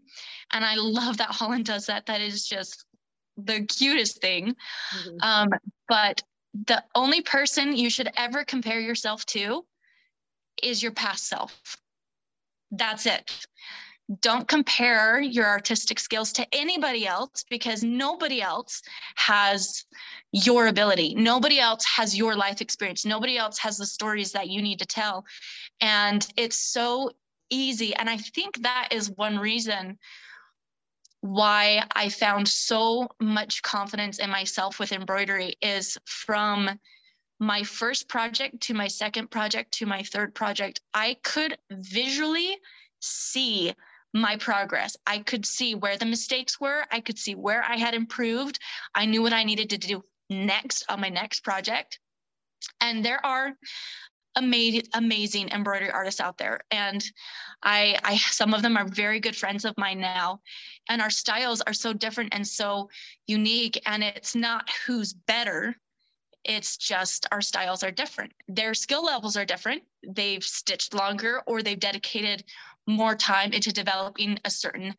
And 0.53 0.63
I 0.63 0.75
love 0.75 1.17
that 1.17 1.29
Holland 1.29 1.65
does 1.65 1.87
that. 1.87 2.05
That 2.05 2.21
is 2.21 2.47
just 2.47 2.85
the 3.37 3.65
cutest 3.65 4.21
thing. 4.21 4.55
Mm-hmm. 4.95 5.17
Um, 5.21 5.49
but 5.87 6.21
the 6.67 6.83
only 6.95 7.21
person 7.21 7.75
you 7.75 7.89
should 7.89 8.09
ever 8.15 8.43
compare 8.43 8.79
yourself 8.79 9.25
to 9.27 9.65
is 10.61 10.83
your 10.83 10.91
past 10.91 11.27
self. 11.27 11.77
That's 12.71 13.05
it. 13.05 13.45
Don't 14.19 14.47
compare 14.47 15.21
your 15.21 15.45
artistic 15.45 15.97
skills 15.97 16.33
to 16.33 16.45
anybody 16.53 17.07
else 17.07 17.45
because 17.49 17.81
nobody 17.81 18.41
else 18.41 18.81
has 19.15 19.85
your 20.33 20.67
ability. 20.67 21.15
Nobody 21.15 21.59
else 21.59 21.85
has 21.95 22.17
your 22.17 22.35
life 22.35 22.59
experience. 22.59 23.05
Nobody 23.05 23.37
else 23.37 23.57
has 23.59 23.77
the 23.77 23.85
stories 23.85 24.33
that 24.33 24.49
you 24.49 24.61
need 24.61 24.79
to 24.79 24.85
tell. 24.85 25.23
And 25.79 26.27
it's 26.35 26.57
so 26.57 27.11
easy. 27.51 27.95
And 27.95 28.09
I 28.09 28.17
think 28.17 28.63
that 28.63 28.89
is 28.91 29.11
one 29.11 29.37
reason 29.37 29.99
why 31.21 31.83
I 31.95 32.09
found 32.09 32.47
so 32.47 33.07
much 33.19 33.61
confidence 33.61 34.17
in 34.17 34.31
myself 34.31 34.79
with 34.79 34.91
embroidery 34.91 35.55
is 35.61 35.97
from 36.05 36.79
my 37.41 37.63
first 37.63 38.07
project 38.07 38.61
to 38.61 38.73
my 38.73 38.87
second 38.87 39.31
project 39.31 39.73
to 39.73 39.85
my 39.87 40.03
third 40.03 40.33
project, 40.35 40.79
I 40.93 41.17
could 41.23 41.57
visually 41.71 42.57
see 42.99 43.73
my 44.13 44.37
progress. 44.37 44.95
I 45.07 45.19
could 45.19 45.45
see 45.45 45.73
where 45.73 45.97
the 45.97 46.05
mistakes 46.05 46.59
were. 46.59 46.85
I 46.91 46.99
could 46.99 47.17
see 47.17 47.33
where 47.33 47.63
I 47.63 47.77
had 47.77 47.95
improved. 47.95 48.59
I 48.93 49.07
knew 49.07 49.23
what 49.23 49.33
I 49.33 49.43
needed 49.43 49.71
to 49.71 49.77
do 49.79 50.03
next 50.29 50.85
on 50.87 51.01
my 51.01 51.09
next 51.09 51.43
project. 51.43 51.99
And 52.79 53.03
there 53.03 53.25
are 53.25 53.53
amazing 54.35 54.83
amazing 54.93 55.49
embroidery 55.49 55.91
artists 55.91 56.21
out 56.21 56.37
there 56.37 56.61
and 56.71 57.03
I, 57.63 57.97
I 58.03 58.17
some 58.17 58.53
of 58.53 58.61
them 58.61 58.77
are 58.77 58.87
very 58.87 59.19
good 59.19 59.35
friends 59.35 59.65
of 59.65 59.77
mine 59.77 59.99
now 59.99 60.41
and 60.89 61.01
our 61.01 61.09
styles 61.09 61.61
are 61.61 61.73
so 61.73 61.93
different 61.93 62.33
and 62.33 62.47
so 62.47 62.89
unique 63.27 63.81
and 63.85 64.03
it's 64.03 64.35
not 64.35 64.69
who's 64.85 65.13
better 65.13 65.75
It's 66.43 66.77
just 66.77 67.27
our 67.31 67.41
styles 67.41 67.83
are 67.83 67.91
different. 67.91 68.33
Their 68.47 68.73
skill 68.73 69.05
levels 69.05 69.37
are 69.37 69.45
different. 69.45 69.83
They've 70.07 70.43
stitched 70.43 70.93
longer 70.93 71.41
or 71.45 71.61
they've 71.61 71.79
dedicated 71.79 72.43
more 72.87 73.15
time 73.15 73.53
into 73.53 73.71
developing 73.71 74.39
a 74.43 74.49
certain 74.49 74.95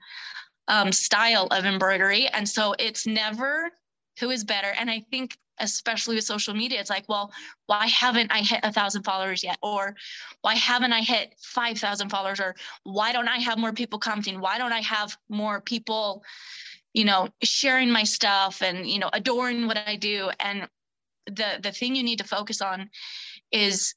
um, 0.68 0.93
style 0.93 1.49
of 1.51 1.64
embroidery. 1.64 2.28
And 2.28 2.49
so 2.49 2.74
it's 2.78 3.07
never 3.07 3.72
who 4.20 4.30
is 4.30 4.45
better. 4.45 4.72
And 4.78 4.89
I 4.91 5.01
think 5.11 5.37
especially 5.62 6.16
with 6.16 6.24
social 6.24 6.52
media, 6.54 6.80
it's 6.80 6.90
like, 6.90 7.08
well, 7.08 7.32
why 7.66 7.86
haven't 7.86 8.30
I 8.30 8.40
hit 8.40 8.60
a 8.62 8.72
thousand 8.72 9.04
followers 9.04 9.42
yet? 9.42 9.58
Or 9.62 9.94
why 10.42 10.56
haven't 10.56 10.92
I 10.92 11.00
hit 11.00 11.34
5,000 11.38 12.10
followers? 12.10 12.40
Or 12.40 12.54
why 12.82 13.12
don't 13.12 13.28
I 13.28 13.38
have 13.38 13.58
more 13.58 13.72
people 13.72 13.98
commenting? 13.98 14.40
Why 14.40 14.58
don't 14.58 14.72
I 14.72 14.80
have 14.80 15.16
more 15.30 15.60
people, 15.60 16.24
you 16.92 17.04
know, 17.04 17.28
sharing 17.42 17.90
my 17.90 18.04
stuff 18.04 18.60
and, 18.60 18.86
you 18.86 18.98
know, 18.98 19.08
adoring 19.12 19.66
what 19.66 19.78
I 19.78 19.96
do? 19.96 20.30
And 20.40 20.68
the, 21.26 21.58
the 21.62 21.72
thing 21.72 21.94
you 21.94 22.02
need 22.02 22.18
to 22.18 22.24
focus 22.24 22.60
on 22.60 22.90
is 23.52 23.94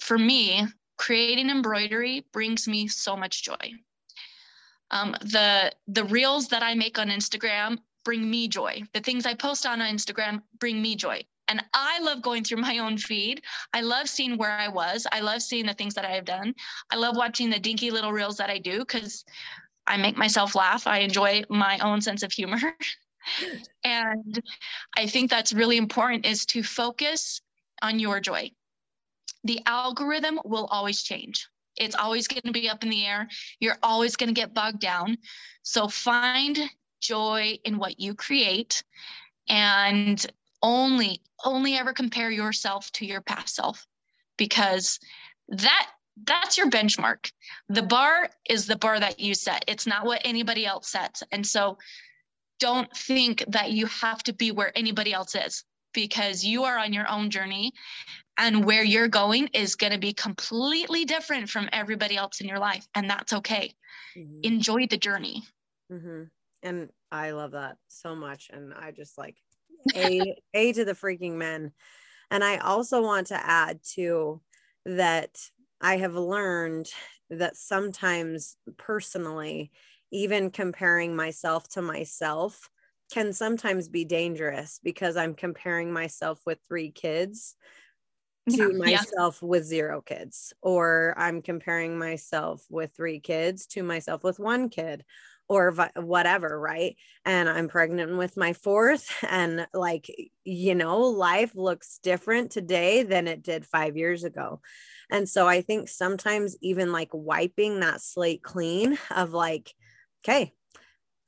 for 0.00 0.18
me, 0.18 0.66
creating 0.96 1.50
embroidery 1.50 2.24
brings 2.32 2.66
me 2.66 2.88
so 2.88 3.16
much 3.16 3.42
joy. 3.42 3.72
Um, 4.90 5.16
the 5.22 5.72
the 5.88 6.04
reels 6.04 6.48
that 6.48 6.62
I 6.62 6.74
make 6.74 6.98
on 6.98 7.08
Instagram 7.08 7.78
bring 8.04 8.28
me 8.28 8.48
joy. 8.48 8.82
The 8.92 9.00
things 9.00 9.26
I 9.26 9.34
post 9.34 9.66
on 9.66 9.80
Instagram 9.80 10.42
bring 10.58 10.80
me 10.80 10.96
joy. 10.96 11.24
And 11.48 11.62
I 11.74 12.00
love 12.00 12.22
going 12.22 12.44
through 12.44 12.62
my 12.62 12.78
own 12.78 12.96
feed. 12.96 13.42
I 13.72 13.82
love 13.82 14.08
seeing 14.08 14.38
where 14.38 14.50
I 14.50 14.68
was. 14.68 15.06
I 15.12 15.20
love 15.20 15.42
seeing 15.42 15.66
the 15.66 15.74
things 15.74 15.94
that 15.94 16.04
I 16.04 16.12
have 16.12 16.24
done. 16.24 16.54
I 16.90 16.96
love 16.96 17.16
watching 17.16 17.50
the 17.50 17.58
dinky 17.58 17.90
little 17.90 18.12
reels 18.12 18.36
that 18.38 18.50
I 18.50 18.58
do 18.58 18.78
because 18.78 19.24
I 19.86 19.96
make 19.98 20.16
myself 20.16 20.54
laugh. 20.54 20.86
I 20.86 20.98
enjoy 20.98 21.42
my 21.50 21.78
own 21.78 22.00
sense 22.00 22.22
of 22.22 22.32
humor. 22.32 22.60
and 23.84 24.42
I 24.96 25.06
think 25.06 25.30
that's 25.30 25.52
really 25.52 25.76
important 25.76 26.24
is 26.24 26.46
to 26.46 26.62
focus 26.62 27.42
on 27.82 27.98
your 27.98 28.20
joy. 28.20 28.50
The 29.44 29.60
algorithm 29.66 30.40
will 30.44 30.66
always 30.66 31.02
change. 31.02 31.46
It's 31.76 31.96
always 31.96 32.28
going 32.28 32.42
to 32.44 32.52
be 32.52 32.70
up 32.70 32.82
in 32.82 32.88
the 32.88 33.04
air. 33.04 33.28
You're 33.60 33.78
always 33.82 34.16
going 34.16 34.28
to 34.28 34.40
get 34.40 34.54
bogged 34.54 34.80
down. 34.80 35.18
So 35.62 35.88
find 35.88 36.58
joy 37.04 37.58
in 37.64 37.78
what 37.78 38.00
you 38.00 38.14
create 38.14 38.82
and 39.48 40.26
only 40.62 41.20
only 41.44 41.76
ever 41.76 41.92
compare 41.92 42.30
yourself 42.30 42.90
to 42.92 43.04
your 43.04 43.20
past 43.20 43.54
self 43.54 43.86
because 44.38 44.98
that 45.48 45.90
that's 46.24 46.56
your 46.56 46.70
benchmark. 46.70 47.30
The 47.68 47.82
bar 47.82 48.30
is 48.48 48.66
the 48.66 48.76
bar 48.76 48.98
that 48.98 49.20
you 49.20 49.34
set. 49.34 49.64
It's 49.68 49.86
not 49.86 50.06
what 50.06 50.22
anybody 50.24 50.64
else 50.64 50.88
sets. 50.88 51.22
And 51.32 51.46
so 51.46 51.78
don't 52.60 52.90
think 52.96 53.44
that 53.48 53.72
you 53.72 53.86
have 53.86 54.22
to 54.22 54.32
be 54.32 54.52
where 54.52 54.76
anybody 54.78 55.12
else 55.12 55.34
is 55.34 55.64
because 55.92 56.44
you 56.44 56.64
are 56.64 56.78
on 56.78 56.92
your 56.92 57.08
own 57.08 57.30
journey 57.30 57.72
and 58.38 58.64
where 58.64 58.84
you're 58.84 59.08
going 59.08 59.48
is 59.48 59.74
going 59.74 59.92
to 59.92 59.98
be 59.98 60.12
completely 60.12 61.04
different 61.04 61.50
from 61.50 61.68
everybody 61.72 62.16
else 62.16 62.40
in 62.40 62.48
your 62.48 62.58
life. 62.58 62.86
And 62.94 63.10
that's 63.10 63.32
okay. 63.32 63.74
Mm-hmm. 64.16 64.40
enjoy 64.44 64.86
the 64.86 64.96
journey. 64.96 65.42
Mm-hmm 65.90 66.22
and 66.64 66.90
I 67.12 67.32
love 67.32 67.52
that 67.52 67.78
so 67.88 68.16
much. 68.16 68.50
And 68.52 68.74
I 68.74 68.90
just 68.92 69.18
like 69.18 69.38
a 69.94 70.36
a 70.54 70.72
to 70.72 70.84
the 70.84 70.92
freaking 70.94 71.34
men. 71.34 71.72
And 72.30 72.44
I 72.44 72.58
also 72.58 73.02
want 73.02 73.28
to 73.28 73.36
add 73.46 73.82
to 73.94 74.42
that 74.84 75.50
I 75.80 75.98
have 75.98 76.14
learned 76.14 76.90
that 77.30 77.56
sometimes 77.56 78.56
personally, 78.76 79.72
even 80.10 80.50
comparing 80.50 81.16
myself 81.16 81.68
to 81.70 81.82
myself 81.82 82.70
can 83.12 83.32
sometimes 83.32 83.88
be 83.88 84.04
dangerous 84.04 84.80
because 84.82 85.16
I'm 85.16 85.34
comparing 85.34 85.92
myself 85.92 86.42
with 86.46 86.60
three 86.66 86.90
kids 86.90 87.56
to 88.50 88.72
yeah, 88.84 89.04
myself 89.04 89.42
with 89.42 89.64
zero 89.64 90.02
kids, 90.02 90.52
or 90.62 91.14
I'm 91.16 91.40
comparing 91.42 91.98
myself 91.98 92.66
with 92.70 92.92
three 92.94 93.20
kids 93.20 93.66
to 93.68 93.82
myself 93.82 94.22
with 94.22 94.38
one 94.38 94.68
kid, 94.68 95.04
or 95.48 95.70
vi- 95.72 95.90
whatever, 95.96 96.58
right? 96.58 96.96
And 97.24 97.48
I'm 97.48 97.68
pregnant 97.68 98.16
with 98.16 98.36
my 98.36 98.52
fourth, 98.52 99.10
and 99.28 99.66
like, 99.72 100.10
you 100.44 100.74
know, 100.74 101.00
life 101.00 101.52
looks 101.54 101.98
different 102.02 102.50
today 102.50 103.02
than 103.02 103.28
it 103.28 103.42
did 103.42 103.66
five 103.66 103.96
years 103.96 104.24
ago. 104.24 104.60
And 105.10 105.28
so 105.28 105.46
I 105.46 105.60
think 105.60 105.88
sometimes 105.88 106.56
even 106.60 106.92
like 106.92 107.10
wiping 107.12 107.80
that 107.80 108.00
slate 108.00 108.42
clean 108.42 108.98
of 109.10 109.32
like, 109.32 109.74
okay, 110.24 110.54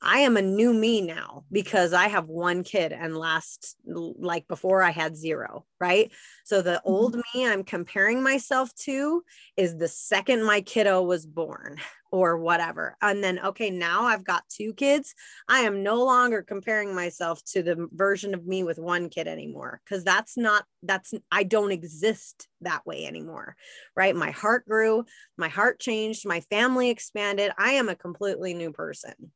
I 0.01 0.19
am 0.19 0.37
a 0.37 0.41
new 0.43 0.73
me 0.73 1.01
now 1.01 1.45
because 1.51 1.91
I 1.91 2.07
have 2.07 2.27
one 2.27 2.63
kid 2.63 2.91
and 2.91 3.17
last 3.17 3.75
like 3.85 4.47
before 4.47 4.83
I 4.83 4.91
had 4.91 5.17
zero, 5.17 5.65
right? 5.79 6.11
So 6.45 6.61
the 6.61 6.71
mm-hmm. 6.71 6.89
old 6.89 7.15
me 7.15 7.47
I'm 7.47 7.63
comparing 7.63 8.21
myself 8.21 8.73
to 8.83 9.23
is 9.55 9.75
the 9.75 9.87
second 9.87 10.43
my 10.43 10.61
kiddo 10.61 11.01
was 11.01 11.25
born 11.25 11.77
or 12.11 12.37
whatever. 12.37 12.95
And 13.01 13.23
then 13.23 13.39
okay, 13.39 13.71
now 13.71 14.03
I've 14.03 14.23
got 14.23 14.43
two 14.49 14.73
kids. 14.73 15.15
I 15.49 15.61
am 15.61 15.81
no 15.81 16.03
longer 16.03 16.43
comparing 16.43 16.93
myself 16.93 17.43
to 17.53 17.63
the 17.63 17.87
version 17.91 18.35
of 18.35 18.45
me 18.45 18.63
with 18.63 18.77
one 18.77 19.09
kid 19.09 19.27
anymore 19.27 19.81
cuz 19.89 20.03
that's 20.03 20.37
not 20.37 20.65
that's 20.83 21.15
I 21.31 21.41
don't 21.41 21.71
exist 21.71 22.47
that 22.61 22.85
way 22.85 23.07
anymore. 23.07 23.55
Right? 23.95 24.15
My 24.15 24.29
heart 24.29 24.67
grew, 24.67 25.05
my 25.37 25.49
heart 25.49 25.79
changed, 25.79 26.27
my 26.27 26.41
family 26.41 26.91
expanded. 26.91 27.51
I 27.57 27.71
am 27.73 27.89
a 27.89 27.95
completely 27.95 28.53
new 28.53 28.71
person 28.71 29.31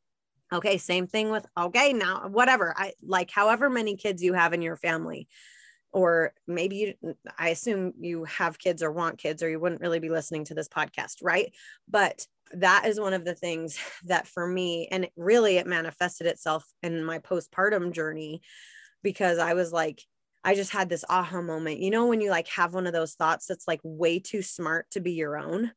Okay, 0.53 0.77
same 0.77 1.07
thing 1.07 1.29
with 1.31 1.45
okay, 1.57 1.93
now 1.93 2.27
whatever. 2.27 2.73
I 2.77 2.93
like 3.01 3.31
however 3.31 3.69
many 3.69 3.95
kids 3.95 4.21
you 4.21 4.33
have 4.33 4.53
in 4.53 4.61
your 4.61 4.75
family 4.75 5.27
or 5.93 6.33
maybe 6.47 6.95
you 7.01 7.15
I 7.37 7.49
assume 7.49 7.93
you 7.99 8.25
have 8.25 8.59
kids 8.59 8.83
or 8.83 8.91
want 8.91 9.17
kids 9.17 9.43
or 9.43 9.49
you 9.49 9.59
wouldn't 9.59 9.81
really 9.81 9.99
be 9.99 10.09
listening 10.09 10.45
to 10.45 10.53
this 10.53 10.69
podcast, 10.69 11.17
right? 11.21 11.53
But 11.89 12.25
that 12.53 12.85
is 12.85 12.99
one 12.99 13.13
of 13.13 13.25
the 13.25 13.35
things 13.35 13.77
that 14.05 14.27
for 14.27 14.45
me 14.47 14.87
and 14.91 15.07
really 15.15 15.57
it 15.57 15.67
manifested 15.67 16.27
itself 16.27 16.65
in 16.83 17.03
my 17.03 17.19
postpartum 17.19 17.91
journey 17.93 18.41
because 19.03 19.37
I 19.39 19.53
was 19.53 19.71
like 19.71 20.01
I 20.43 20.55
just 20.55 20.71
had 20.71 20.89
this 20.89 21.05
aha 21.07 21.41
moment. 21.41 21.79
You 21.79 21.91
know 21.91 22.07
when 22.07 22.21
you 22.21 22.31
like 22.31 22.47
have 22.49 22.73
one 22.73 22.87
of 22.87 22.93
those 22.93 23.13
thoughts 23.13 23.45
that's 23.45 23.67
like 23.67 23.79
way 23.83 24.19
too 24.19 24.41
smart 24.41 24.89
to 24.91 24.99
be 24.99 25.11
your 25.13 25.37
own? 25.37 25.71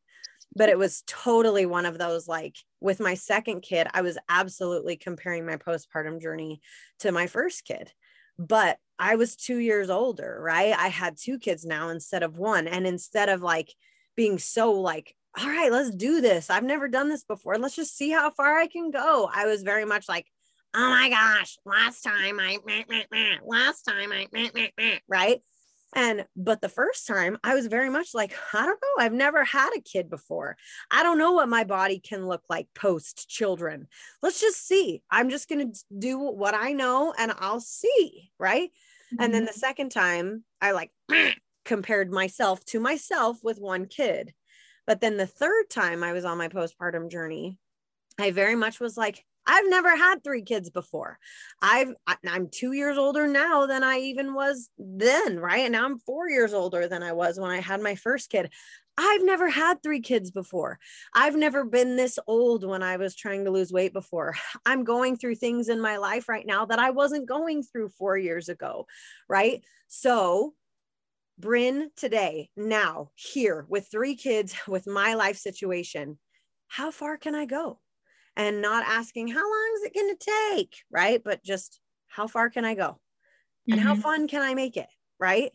But 0.57 0.69
it 0.69 0.79
was 0.79 1.03
totally 1.07 1.67
one 1.67 1.87
of 1.87 1.99
those 1.99 2.29
like 2.29 2.57
with 2.81 3.01
my 3.01 3.15
second 3.15 3.61
kid 3.61 3.87
i 3.93 4.03
was 4.03 4.19
absolutely 4.29 4.97
comparing 4.97 5.47
my 5.47 5.57
postpartum 5.57 6.21
journey 6.21 6.61
to 6.99 7.13
my 7.13 7.27
first 7.27 7.65
kid 7.65 7.93
but 8.39 8.79
i 8.99 9.17
was 9.17 9.37
2 9.37 9.59
years 9.59 9.91
older 9.91 10.39
right? 10.41 10.75
I 10.77 10.89
had 10.89 11.17
two 11.17 11.39
kids 11.39 11.65
now 11.65 11.89
instead 11.89 12.23
of 12.23 12.39
one 12.39 12.67
and 12.69 12.87
instead 12.87 13.29
of 13.29 13.43
like 13.43 13.73
being 14.17 14.39
so 14.39 14.73
like 14.73 15.15
all 15.41 15.49
right 15.49 15.73
let's 15.73 15.91
do 15.91 16.21
this. 16.21 16.49
I've 16.49 16.63
never 16.63 16.87
done 16.89 17.09
this 17.09 17.25
before 17.25 17.59
let's 17.59 17.77
just 17.77 17.97
see 17.97 18.11
how 18.11 18.31
far 18.31 18.59
i 18.59 18.67
can 18.69 18.91
go 18.91 19.29
i 19.33 19.47
was 19.47 19.63
very 19.63 19.85
much 19.85 20.09
like 20.09 20.27
oh 20.75 20.89
my 20.89 21.09
gosh 21.09 21.57
last 21.65 22.03
time 22.03 22.39
i 22.41 22.59
last 23.45 23.83
time 23.83 24.13
i 24.13 24.27
right 25.09 25.41
and 25.95 26.27
but 26.37 26.61
the 26.61 26.69
first 26.69 27.07
time 27.07 27.39
I 27.45 27.55
was 27.55 27.67
very 27.67 27.89
much 27.89 28.15
like, 28.15 28.35
I 28.53 28.67
don't 28.67 28.81
know, 28.81 29.05
I've 29.05 29.13
never 29.13 29.45
had 29.45 29.71
a 29.77 29.81
kid 29.81 30.11
before. 30.11 30.57
I 30.91 31.03
don't 31.03 31.19
know 31.19 31.33
what 31.33 31.49
my 31.49 31.65
body 31.65 32.01
can 32.01 32.27
look 32.27 32.43
like 32.49 32.69
post 32.75 33.29
children. 33.29 33.87
Let's 34.23 34.41
just 34.41 34.67
see. 34.67 35.03
I'm 35.11 35.31
just 35.31 35.49
going 35.49 35.73
to 35.73 35.79
do 35.97 36.19
what 36.19 36.55
I 36.55 36.73
know 36.73 37.15
and 37.17 37.33
I'll 37.39 37.61
see. 37.61 38.31
Right. 38.39 38.71
Mm-hmm. 39.13 39.23
And 39.23 39.35
then 39.35 39.45
the 39.45 39.53
mm-hmm. 39.53 39.59
second 39.59 39.91
time 39.91 40.45
I 40.61 40.73
like 40.73 40.91
compared 41.65 42.11
myself 42.11 42.65
to 42.67 42.81
myself 42.81 43.39
with 43.43 43.59
one 43.59 43.87
kid. 43.87 44.35
But 44.87 45.01
then 45.01 45.17
the 45.17 45.27
third 45.27 45.71
time 45.71 46.03
I 46.03 46.13
was 46.13 46.25
on 46.25 46.39
my 46.39 46.49
postpartum 46.49 47.11
journey, 47.11 47.59
I 48.19 48.33
very 48.33 48.55
much 48.55 48.81
was 48.81 48.97
like, 48.97 49.25
I've 49.47 49.69
never 49.69 49.95
had 49.97 50.23
three 50.25 50.43
kids 50.43 50.71
before. 50.71 51.19
I've 51.61 51.95
I'm 52.27 52.49
2 52.49 52.73
years 52.73 52.97
older 52.97 53.27
now 53.27 53.67
than 53.67 53.83
I 53.83 53.99
even 53.99 54.35
was 54.35 54.71
then, 54.79 55.39
right? 55.39 55.61
And 55.63 55.73
now 55.73 55.85
I'm 55.85 55.99
4 55.99 56.29
years 56.31 56.55
older 56.55 56.89
than 56.89 57.03
I 57.03 57.13
was 57.13 57.39
when 57.39 57.51
I 57.51 57.61
had 57.61 57.81
my 57.81 57.95
first 57.95 58.31
kid. 58.31 58.51
I've 58.97 59.25
never 59.25 59.49
had 59.49 59.83
three 59.83 60.01
kids 60.01 60.31
before. 60.31 60.79
I've 61.15 61.35
never 61.35 61.65
been 61.65 61.97
this 61.97 62.19
old 62.29 62.65
when 62.65 62.83
I 62.83 62.97
was 62.97 63.17
trying 63.17 63.45
to 63.45 63.51
lose 63.51 63.73
weight 63.73 63.93
before. 63.93 64.35
I'm 64.67 64.85
going 64.85 65.17
through 65.17 65.35
things 65.37 65.69
in 65.69 65.81
my 65.81 65.97
life 65.97 66.29
right 66.29 66.47
now 66.47 66.67
that 66.67 66.79
I 66.79 66.91
wasn't 66.91 67.29
going 67.29 67.63
through 67.65 67.89
4 67.91 68.17
years 68.17 68.49
ago, 68.49 68.87
right? 69.29 69.63
So, 69.89 70.55
Bryn 71.39 71.91
today, 71.97 72.51
now, 72.57 73.11
here 73.17 73.67
with 73.69 73.89
three 73.91 74.15
kids 74.17 74.55
with 74.69 74.87
my 74.87 75.15
life 75.15 75.37
situation, 75.37 76.19
how 76.69 76.91
far 76.91 77.17
can 77.17 77.35
I 77.35 77.47
go? 77.47 77.81
And 78.37 78.61
not 78.61 78.85
asking 78.87 79.29
how 79.29 79.41
long 79.41 79.73
is 79.77 79.83
it 79.85 79.95
going 79.95 80.15
to 80.17 80.31
take 80.59 80.77
right 80.91 81.23
but 81.25 81.43
just 81.43 81.81
how 82.07 82.27
far 82.27 82.51
can 82.51 82.65
i 82.65 82.75
go 82.75 82.91
mm-hmm. 82.91 83.73
and 83.73 83.81
how 83.81 83.93
mm-hmm. 83.93 84.03
fun 84.03 84.29
can 84.29 84.43
i 84.43 84.55
make 84.55 84.77
it 84.77 84.89
right 85.19 85.53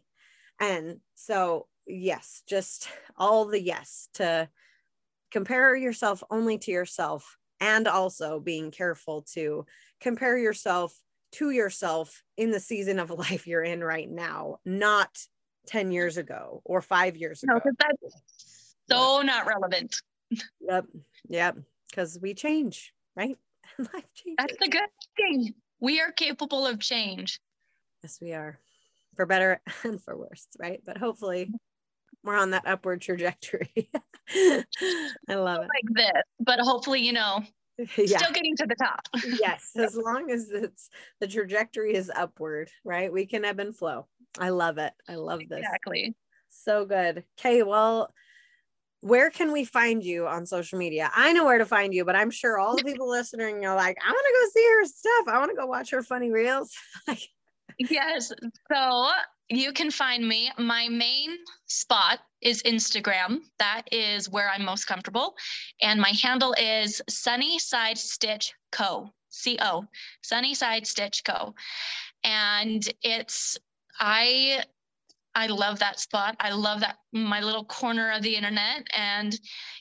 and 0.60 1.00
so 1.16 1.68
yes 1.88 2.44
just 2.48 2.90
all 3.18 3.46
the 3.46 3.62
yes 3.62 4.10
to 4.14 4.48
compare 5.32 5.76
yourself 5.76 6.24
only 6.30 6.58
to 6.58 6.72
yourself 6.72 7.38
and 7.60 7.88
also 7.88 8.40
being 8.40 8.72
careful 8.72 9.24
to 9.34 9.66
compare 10.00 10.38
yourself 10.38 10.98
to 11.32 11.52
yourself 11.52 12.24
in 12.38 12.52
the 12.52 12.60
season 12.60 13.00
of 13.00 13.10
life 13.30 13.48
you're 13.48 13.64
in 13.64 13.84
right 13.84 14.10
now, 14.10 14.58
not 14.66 15.10
10 15.68 15.92
years 15.92 16.18
ago 16.18 16.62
or 16.66 16.82
five 16.82 17.18
years 17.18 17.44
ago. 17.44 17.54
No, 17.54 17.60
because 17.60 17.76
that's 17.80 18.76
so 18.90 19.22
not 19.22 19.46
relevant. 19.48 19.96
Yep. 20.62 20.86
Yep. 21.30 21.58
Because 21.90 22.20
we 22.22 22.34
change, 22.34 22.94
right? 23.16 23.38
Life 23.80 24.14
changes. 24.14 24.36
That's 24.38 24.58
the 24.60 24.70
good 24.70 24.90
thing. 25.18 25.54
We 25.80 26.02
are 26.02 26.12
capable 26.12 26.66
of 26.66 26.80
change. 26.80 27.40
Yes, 28.04 28.20
we 28.22 28.34
are. 28.34 28.60
For 29.16 29.26
better 29.26 29.62
and 29.84 30.02
for 30.02 30.16
worse, 30.18 30.48
right? 30.60 30.82
But 30.86 30.98
hopefully 30.98 31.52
we're 32.24 32.38
on 32.38 32.52
that 32.52 32.68
upward 32.68 33.02
trajectory. 33.02 33.90
I 34.34 34.64
love 35.36 35.64
it. 35.64 35.70
Like 35.74 35.90
this, 36.14 36.24
but 36.40 36.60
hopefully, 36.60 37.02
you 37.02 37.14
know, 37.14 37.42
Yeah. 37.98 38.18
still 38.20 38.32
getting 38.32 38.56
to 38.58 38.66
the 38.68 38.76
top. 38.76 39.02
yes, 39.40 39.72
as 39.76 39.96
long 39.96 40.30
as 40.32 40.50
it's 40.52 40.90
the 41.20 41.28
trajectory 41.28 41.96
is 41.96 42.12
upward, 42.14 42.70
right? 42.84 43.12
We 43.12 43.26
can 43.26 43.46
ebb 43.46 43.60
and 43.60 43.76
flow. 43.76 44.08
I 44.38 44.50
love 44.50 44.78
it. 44.78 44.94
I 45.08 45.16
love 45.16 45.42
this. 45.50 45.60
Exactly. 45.60 46.16
So 46.50 46.86
good. 46.86 47.24
Okay, 47.40 47.64
well, 47.64 48.14
where 49.02 49.30
can 49.30 49.52
we 49.52 49.64
find 49.64 50.04
you 50.04 50.28
on 50.28 50.46
social 50.46 50.78
media? 50.78 51.10
I 51.16 51.34
know 51.34 51.46
where 51.46 51.58
to 51.58 51.66
find 51.66 51.94
you, 51.94 52.04
but 52.06 52.16
I'm 52.16 52.32
sure 52.32 52.58
all 52.58 52.76
the 52.76 52.84
people 52.84 53.10
listening 53.10 53.66
are 53.66 53.76
like, 53.76 53.98
I 54.06 54.12
want 54.12 54.26
to 54.26 54.34
go 54.34 54.50
see 54.54 54.68
her 54.68 54.86
stuff. 54.86 55.34
I 55.34 55.40
want 55.40 55.52
to 55.52 55.56
go 55.56 55.66
watch 55.66 55.92
her 55.92 56.04
funny 56.04 56.32
reels. 56.32 56.74
Yes. 57.80 58.32
So 58.72 59.10
you 59.50 59.72
can 59.72 59.90
find 59.90 60.28
me. 60.28 60.52
My 60.58 60.90
main 60.90 61.38
spot 61.66 62.20
is 62.42 62.62
Instagram. 62.64 63.40
That 63.58 63.84
is 63.92 64.30
where 64.30 64.50
I'm 64.50 64.66
most 64.66 64.86
comfortable. 64.86 65.36
And 65.82 66.00
my 66.00 66.14
handle 66.22 66.54
is 66.60 67.02
Sunnyside 67.10 67.98
Stitch 67.98 68.54
Co. 68.72 69.14
C 69.30 69.58
O. 69.62 69.86
Sunnyside 70.24 70.86
Stitch 70.86 71.24
Co. 71.24 71.56
And 72.24 72.84
it's 73.02 73.58
I 74.00 74.64
I 75.40 75.48
love 75.48 75.80
that 75.80 76.02
spot. 76.02 76.36
I 76.42 76.52
love 76.52 76.82
that 76.82 76.98
my 77.14 77.40
little 77.40 77.64
corner 77.64 78.12
of 78.12 78.22
the 78.22 78.36
internet. 78.36 78.86
And 78.96 79.40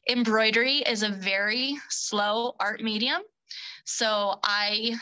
embroidery 0.09 0.76
is 0.78 1.02
a 1.02 1.09
very 1.09 1.76
slow 1.88 2.54
art 2.61 2.80
medium. 2.80 3.22
So 3.84 4.38
I 4.44 4.94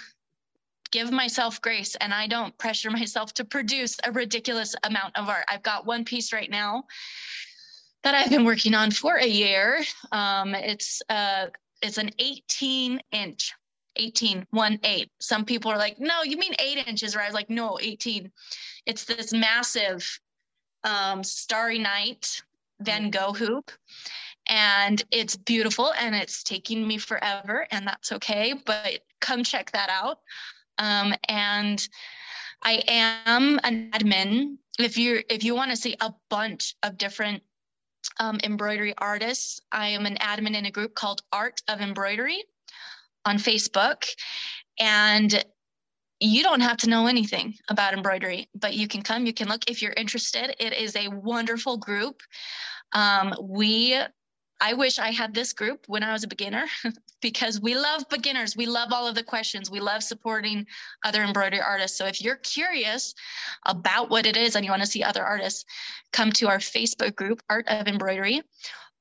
give 0.93 1.13
myself 1.13 1.61
grace 1.61 1.95
and 1.97 2.15
I 2.15 2.27
don't 2.27 2.57
pressure 2.57 2.91
myself 3.01 3.35
to 3.35 3.45
produce 3.45 3.99
a 4.03 4.13
ridiculous 4.13 4.75
amount 4.83 5.19
of 5.19 5.29
art. 5.29 5.45
I've 5.51 5.63
got 5.63 5.85
one 5.85 6.07
piece 6.07 6.33
right 6.33 6.51
now 6.51 6.85
that 8.03 8.15
I've 8.15 8.31
been 8.31 8.45
working 8.47 8.73
on 8.73 8.91
for 8.91 9.17
a 9.17 9.27
year. 9.27 9.85
Um, 10.11 10.55
it's 10.55 11.03
uh, 11.11 11.49
it's 11.83 11.99
an 11.99 12.13
18 12.19 12.99
inch, 13.13 13.53
18, 13.97 14.47
one 14.53 14.79
eight. 14.85 15.11
Some 15.21 15.45
people 15.45 15.71
are 15.71 15.77
like, 15.77 16.01
no, 16.01 16.23
you 16.23 16.39
mean 16.39 16.55
eight 16.61 16.89
inches, 16.89 17.15
right? 17.15 17.25
I 17.25 17.29
was 17.29 17.35
like, 17.35 17.51
no, 17.51 17.79
18. 17.79 18.33
It's 18.87 19.05
this 19.05 19.35
massive 19.35 20.19
um, 20.87 21.23
Starry 21.23 21.79
Night 21.79 22.43
Van 22.81 23.11
Gogh 23.11 23.33
hoop. 23.33 23.71
And 24.49 25.03
it's 25.11 25.37
beautiful 25.37 25.93
and 26.01 26.15
it's 26.15 26.45
taking 26.45 26.87
me 26.87 26.99
forever, 26.99 27.67
and 27.73 27.87
that's 27.87 28.13
okay. 28.13 28.55
But 28.65 29.01
come 29.21 29.43
check 29.43 29.73
that 29.73 29.91
out. 29.91 30.21
Um, 30.79 31.15
and 31.29 31.87
I 32.63 32.83
am 32.87 33.59
an 33.65 33.91
admin. 33.91 34.59
If 34.79 34.99
you 34.99 35.23
if 35.29 35.43
you 35.43 35.57
want 35.57 35.73
to 35.73 35.77
see 35.77 35.97
a 36.01 36.15
bunch 36.31 36.77
of 36.85 36.97
different 36.97 37.43
um, 38.21 38.39
embroidery 38.45 38.95
artists, 38.97 39.61
I 39.73 39.89
am 39.89 40.07
an 40.07 40.17
admin 40.17 40.55
in 40.55 40.67
a 40.67 40.71
group 40.71 40.95
called 40.95 41.23
Art 41.33 41.61
of 41.67 41.81
Embroidery 41.81 42.45
on 43.25 43.39
Facebook, 43.39 44.07
and 44.79 45.45
you 46.21 46.43
don't 46.43 46.61
have 46.61 46.79
to 46.79 46.89
know 46.89 47.07
anything 47.07 47.55
about 47.69 47.95
embroidery, 47.95 48.49
but 48.55 48.75
you 48.75 48.89
can 48.89 49.03
come, 49.03 49.27
you 49.27 49.35
can 49.35 49.49
look 49.49 49.69
if 49.69 49.83
you're 49.83 49.93
interested. 49.93 50.55
It 50.59 50.73
is 50.73 50.97
a 50.97 51.09
wonderful 51.09 51.77
group. 51.77 52.23
Um, 52.93 53.35
we 53.41 53.99
I 54.61 54.73
wish 54.73 54.99
I 54.99 55.11
had 55.11 55.35
this 55.35 55.53
group 55.53 55.85
when 55.87 56.03
I 56.03 56.13
was 56.13 56.25
a 56.25 56.29
beginner 56.29 56.65
because 57.21 57.61
we 57.61 57.75
love 57.75 58.09
beginners. 58.09 58.57
We 58.57 58.67
love 58.67 58.91
all 58.91 59.07
of 59.07 59.15
the 59.15 59.23
questions. 59.23 59.71
We 59.71 59.81
love 59.81 60.03
supporting 60.03 60.67
other 61.05 61.23
embroidery 61.23 61.61
artists. 61.61 61.99
So 61.99 62.07
if 62.07 62.23
you're 62.23 62.37
curious 62.37 63.15
about 63.67 64.09
what 64.09 64.25
it 64.25 64.37
is 64.37 64.57
and 64.57 64.65
you 64.65 64.71
want 64.71 64.83
to 64.83 64.89
see 64.89 65.03
other 65.03 65.23
artists, 65.23 65.65
come 66.13 66.33
to 66.33 66.49
our 66.49 66.59
Facebook 66.59 67.15
group, 67.17 67.43
Art 67.51 67.67
of 67.69 67.87
Embroidery, 67.87 68.43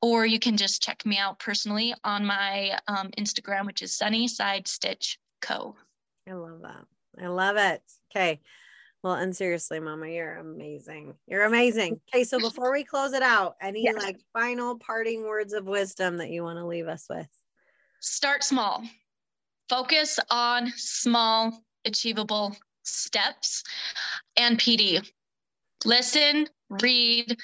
or 0.01 0.26
you 0.26 0.39
can 0.39 0.57
just 0.57 0.82
check 0.82 1.05
me 1.05 1.18
out 1.18 1.39
personally 1.39 1.93
on 2.03 2.26
my 2.26 2.78
um, 2.89 3.11
Instagram, 3.18 3.66
which 3.66 3.82
is 3.82 3.95
Sunnyside 3.95 4.68
Stitch 4.68 5.18
Co. 5.41 5.76
I 6.30 6.34
love 6.34 6.61
that. 6.63 6.86
I 7.22 7.28
love 7.28 7.57
it. 7.57 7.82
Okay. 8.11 8.41
Well, 9.03 9.13
and 9.13 9.36
seriously, 9.36 9.80
Mama, 9.80 10.07
you're 10.07 10.38
amazing. 10.38 11.13
You're 11.28 11.45
amazing. 11.45 12.01
Okay, 12.13 12.24
so 12.24 12.39
before 12.39 12.72
we 12.72 12.84
close 12.84 13.13
it 13.13 13.22
out, 13.22 13.55
any 13.61 13.84
Yes. 13.84 14.01
like 14.01 14.20
final 14.34 14.80
parting 14.80 15.24
words 15.28 15.53
of 15.53 15.66
wisdom 15.66 16.18
that 16.18 16.32
you 16.32 16.43
want 16.43 16.57
to 16.57 16.66
leave 16.66 16.88
us 16.88 17.05
with? 17.07 17.28
Start 17.99 18.43
small. 18.43 18.84
Focus 19.70 20.20
on 20.32 20.74
small, 20.76 21.63
achievable 21.86 22.55
steps 22.84 23.63
and 24.38 24.57
PD. 24.57 25.07
Listen, 25.86 26.47
read 26.70 27.38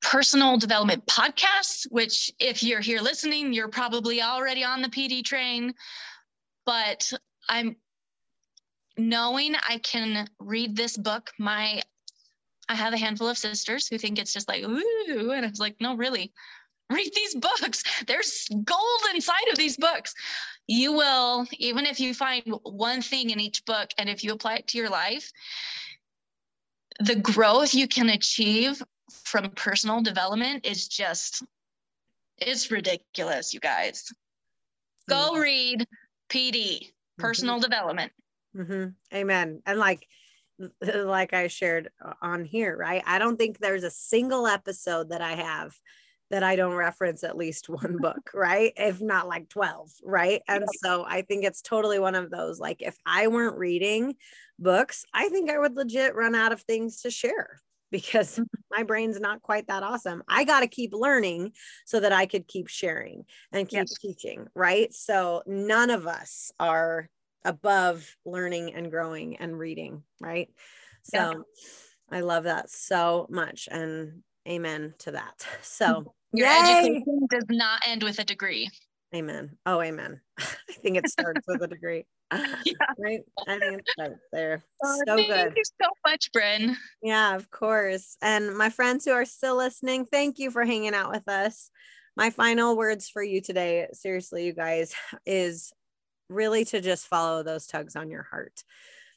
personal 0.00 0.56
development 0.56 1.04
podcasts, 1.06 1.86
which, 1.90 2.32
if 2.38 2.62
you're 2.62 2.80
here 2.80 3.00
listening, 3.00 3.52
you're 3.52 3.68
probably 3.68 4.22
already 4.22 4.64
on 4.64 4.80
the 4.80 4.88
PD 4.88 5.22
train. 5.22 5.74
But 6.64 7.12
I'm 7.48 7.76
knowing 8.98 9.54
I 9.68 9.78
can 9.78 10.28
read 10.38 10.76
this 10.76 10.96
book. 10.96 11.30
My 11.38 11.82
I 12.68 12.74
have 12.74 12.92
a 12.92 12.98
handful 12.98 13.28
of 13.28 13.38
sisters 13.38 13.86
who 13.86 13.96
think 13.96 14.18
it's 14.18 14.32
just 14.32 14.48
like, 14.48 14.64
ooh, 14.64 15.30
and 15.30 15.46
I 15.46 15.48
was 15.48 15.60
like, 15.60 15.76
no, 15.80 15.96
really, 15.96 16.32
read 16.90 17.10
these 17.14 17.34
books. 17.34 17.82
There's 18.06 18.48
gold 18.64 19.00
inside 19.14 19.48
of 19.52 19.58
these 19.58 19.76
books. 19.76 20.14
You 20.66 20.92
will, 20.92 21.46
even 21.58 21.86
if 21.86 22.00
you 22.00 22.12
find 22.12 22.42
one 22.62 23.02
thing 23.02 23.30
in 23.30 23.40
each 23.40 23.64
book, 23.64 23.90
and 23.98 24.08
if 24.08 24.24
you 24.24 24.32
apply 24.32 24.56
it 24.56 24.68
to 24.68 24.78
your 24.78 24.90
life, 24.90 25.30
the 27.00 27.16
growth 27.16 27.74
you 27.74 27.86
can 27.86 28.08
achieve 28.08 28.82
from 29.24 29.50
personal 29.50 30.00
development 30.00 30.66
is 30.66 30.88
just, 30.88 31.44
it's 32.38 32.70
ridiculous, 32.70 33.54
you 33.54 33.60
guys. 33.60 34.12
Go 35.08 35.30
mm-hmm. 35.32 35.40
read 35.40 35.88
PD, 36.28 36.52
mm-hmm. 36.54 37.22
personal 37.22 37.60
development. 37.60 38.12
Hmm 38.56 38.86
Amen. 39.14 39.62
And 39.66 39.78
like, 39.78 40.06
like 40.82 41.32
I 41.34 41.48
shared 41.48 41.90
on 42.22 42.44
here, 42.44 42.76
right? 42.76 43.02
I 43.06 43.18
don't 43.18 43.36
think 43.36 43.58
there's 43.58 43.84
a 43.84 43.90
single 43.90 44.46
episode 44.46 45.10
that 45.10 45.20
I 45.20 45.34
have 45.34 45.74
that 46.30 46.42
I 46.42 46.56
don't 46.56 46.74
reference 46.74 47.22
at 47.22 47.36
least 47.36 47.68
one 47.68 47.98
book, 48.00 48.30
right? 48.34 48.72
If 48.76 49.00
not 49.00 49.28
like 49.28 49.48
12, 49.48 49.90
right? 50.02 50.42
And 50.48 50.68
so 50.68 51.04
I 51.06 51.22
think 51.22 51.44
it's 51.44 51.62
totally 51.62 51.98
one 51.98 52.14
of 52.14 52.30
those 52.30 52.58
like 52.58 52.82
if 52.82 52.96
I 53.06 53.28
weren't 53.28 53.58
reading 53.58 54.16
books, 54.58 55.04
I 55.12 55.28
think 55.28 55.50
I 55.50 55.58
would 55.58 55.76
legit 55.76 56.14
run 56.14 56.34
out 56.34 56.52
of 56.52 56.62
things 56.62 57.02
to 57.02 57.10
share 57.10 57.60
because 57.92 58.40
my 58.72 58.82
brain's 58.82 59.20
not 59.20 59.42
quite 59.42 59.68
that 59.68 59.84
awesome. 59.84 60.22
I 60.28 60.44
got 60.44 60.60
to 60.60 60.66
keep 60.66 60.92
learning 60.92 61.52
so 61.84 62.00
that 62.00 62.12
I 62.12 62.26
could 62.26 62.48
keep 62.48 62.66
sharing 62.68 63.24
and 63.52 63.68
keep 63.68 63.78
Yes. 63.82 63.98
teaching, 64.00 64.48
right? 64.54 64.92
So 64.92 65.42
none 65.46 65.90
of 65.90 66.06
us 66.06 66.50
are 66.58 67.08
above 67.46 68.16
learning 68.24 68.74
and 68.74 68.90
growing 68.90 69.36
and 69.36 69.58
reading, 69.58 70.02
right? 70.20 70.48
So 71.04 71.18
Yeah. 71.18 71.34
I 72.10 72.20
love 72.20 72.44
that 72.44 72.70
so 72.70 73.26
much 73.30 73.68
and 73.70 74.22
amen 74.46 74.94
to 74.98 75.12
that. 75.12 75.46
So 75.62 76.12
Your 76.32 76.48
yay! 76.48 76.70
education 76.70 77.26
does 77.30 77.46
not 77.48 77.82
end 77.86 78.02
with 78.02 78.18
a 78.18 78.24
degree. 78.24 78.68
Amen. 79.14 79.56
Oh, 79.64 79.80
amen. 79.80 80.20
I 80.38 80.72
think 80.82 80.96
it 80.96 81.08
starts 81.08 81.46
with 81.46 81.62
a 81.62 81.68
degree. 81.68 82.04
Yeah. 82.64 82.72
Right? 82.98 83.20
I 83.46 83.58
think 83.60 83.78
it 83.78 83.88
starts 83.88 84.20
there. 84.32 84.64
Oh, 84.82 84.98
so 85.06 85.16
thank 85.16 85.28
good. 85.28 85.36
Thank 85.36 85.56
you 85.56 85.62
so 85.80 85.88
much, 86.04 86.32
Bryn. 86.32 86.76
Yeah, 87.00 87.36
of 87.36 87.48
course. 87.52 88.16
And 88.20 88.58
my 88.58 88.68
friends 88.68 89.04
who 89.04 89.12
are 89.12 89.24
still 89.24 89.56
listening, 89.56 90.06
thank 90.06 90.40
you 90.40 90.50
for 90.50 90.64
hanging 90.64 90.92
out 90.92 91.12
with 91.12 91.28
us. 91.28 91.70
My 92.16 92.30
final 92.30 92.76
words 92.76 93.08
for 93.08 93.22
you 93.22 93.40
today, 93.40 93.86
seriously, 93.92 94.44
you 94.44 94.54
guys, 94.54 94.92
is 95.24 95.72
really 96.28 96.64
to 96.66 96.80
just 96.80 97.06
follow 97.06 97.42
those 97.42 97.66
tugs 97.66 97.96
on 97.96 98.10
your 98.10 98.22
heart. 98.22 98.62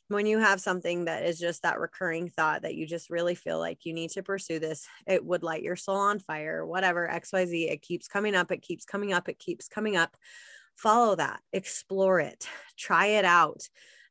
When 0.08 0.26
you 0.26 0.40
have 0.40 0.60
something 0.60 1.06
that 1.06 1.26
is 1.26 1.40
just 1.40 1.62
that 1.62 1.80
recurring 1.80 2.30
thought 2.30 2.64
that 2.64 2.74
you 2.74 2.88
just 2.88 3.12
really 3.12 3.36
feel 3.36 3.60
like 3.60 3.86
you 3.86 3.94
need 3.94 4.10
to 4.12 4.24
pursue 4.24 4.58
this, 4.58 4.88
it 5.06 5.24
would 5.24 5.44
light 5.44 5.62
your 5.62 5.76
soul 5.76 5.98
on 5.98 6.20
fire, 6.20 6.66
whatever, 6.66 7.08
XYZ, 7.08 7.72
it 7.72 7.84
keeps 7.84 8.08
coming 8.08 8.34
up, 8.34 8.52
it 8.52 8.64
keeps 8.64 8.86
coming 8.86 9.14
up, 9.14 9.30
it 9.30 9.38
keeps 9.38 9.68
coming 9.68 9.96
up. 9.96 10.18
Follow 10.76 11.16
that, 11.16 11.42
explore 11.54 12.20
it, 12.20 12.48
try 12.78 13.08
it 13.08 13.26
out. 13.26 13.62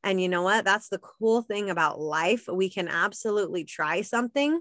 And 0.04 0.20
you 0.20 0.28
know 0.28 0.42
what? 0.42 0.64
That's 0.64 0.88
the 0.88 0.98
cool 0.98 1.42
thing 1.42 1.70
about 1.70 2.00
life. 2.00 2.46
We 2.46 2.70
can 2.70 2.86
absolutely 2.86 3.64
try 3.64 4.02
something 4.02 4.60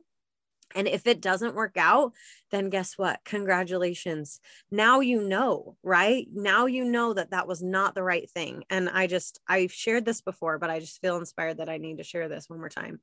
And 0.75 0.87
if 0.87 1.07
it 1.07 1.21
doesn't 1.21 1.55
work 1.55 1.77
out, 1.77 2.13
then 2.51 2.69
guess 2.69 2.97
what? 2.97 3.19
Congratulations. 3.25 4.39
Now 4.69 4.99
you 4.99 5.21
know, 5.21 5.77
right? 5.83 6.27
Now 6.33 6.65
you 6.65 6.83
know 6.83 7.13
that 7.13 7.31
that 7.31 7.47
was 7.47 7.63
not 7.63 7.95
the 7.95 8.03
right 8.03 8.29
thing. 8.29 8.63
And 8.69 8.89
I 8.89 9.07
just, 9.07 9.39
I've 9.47 9.71
shared 9.71 10.05
this 10.05 10.21
before, 10.21 10.59
but 10.59 10.69
I 10.69 10.79
just 10.79 11.01
feel 11.01 11.17
inspired 11.17 11.57
that 11.57 11.69
I 11.69 11.77
need 11.77 11.97
to 11.97 12.03
share 12.03 12.27
this 12.27 12.49
one 12.49 12.59
more 12.59 12.69
time. 12.69 12.99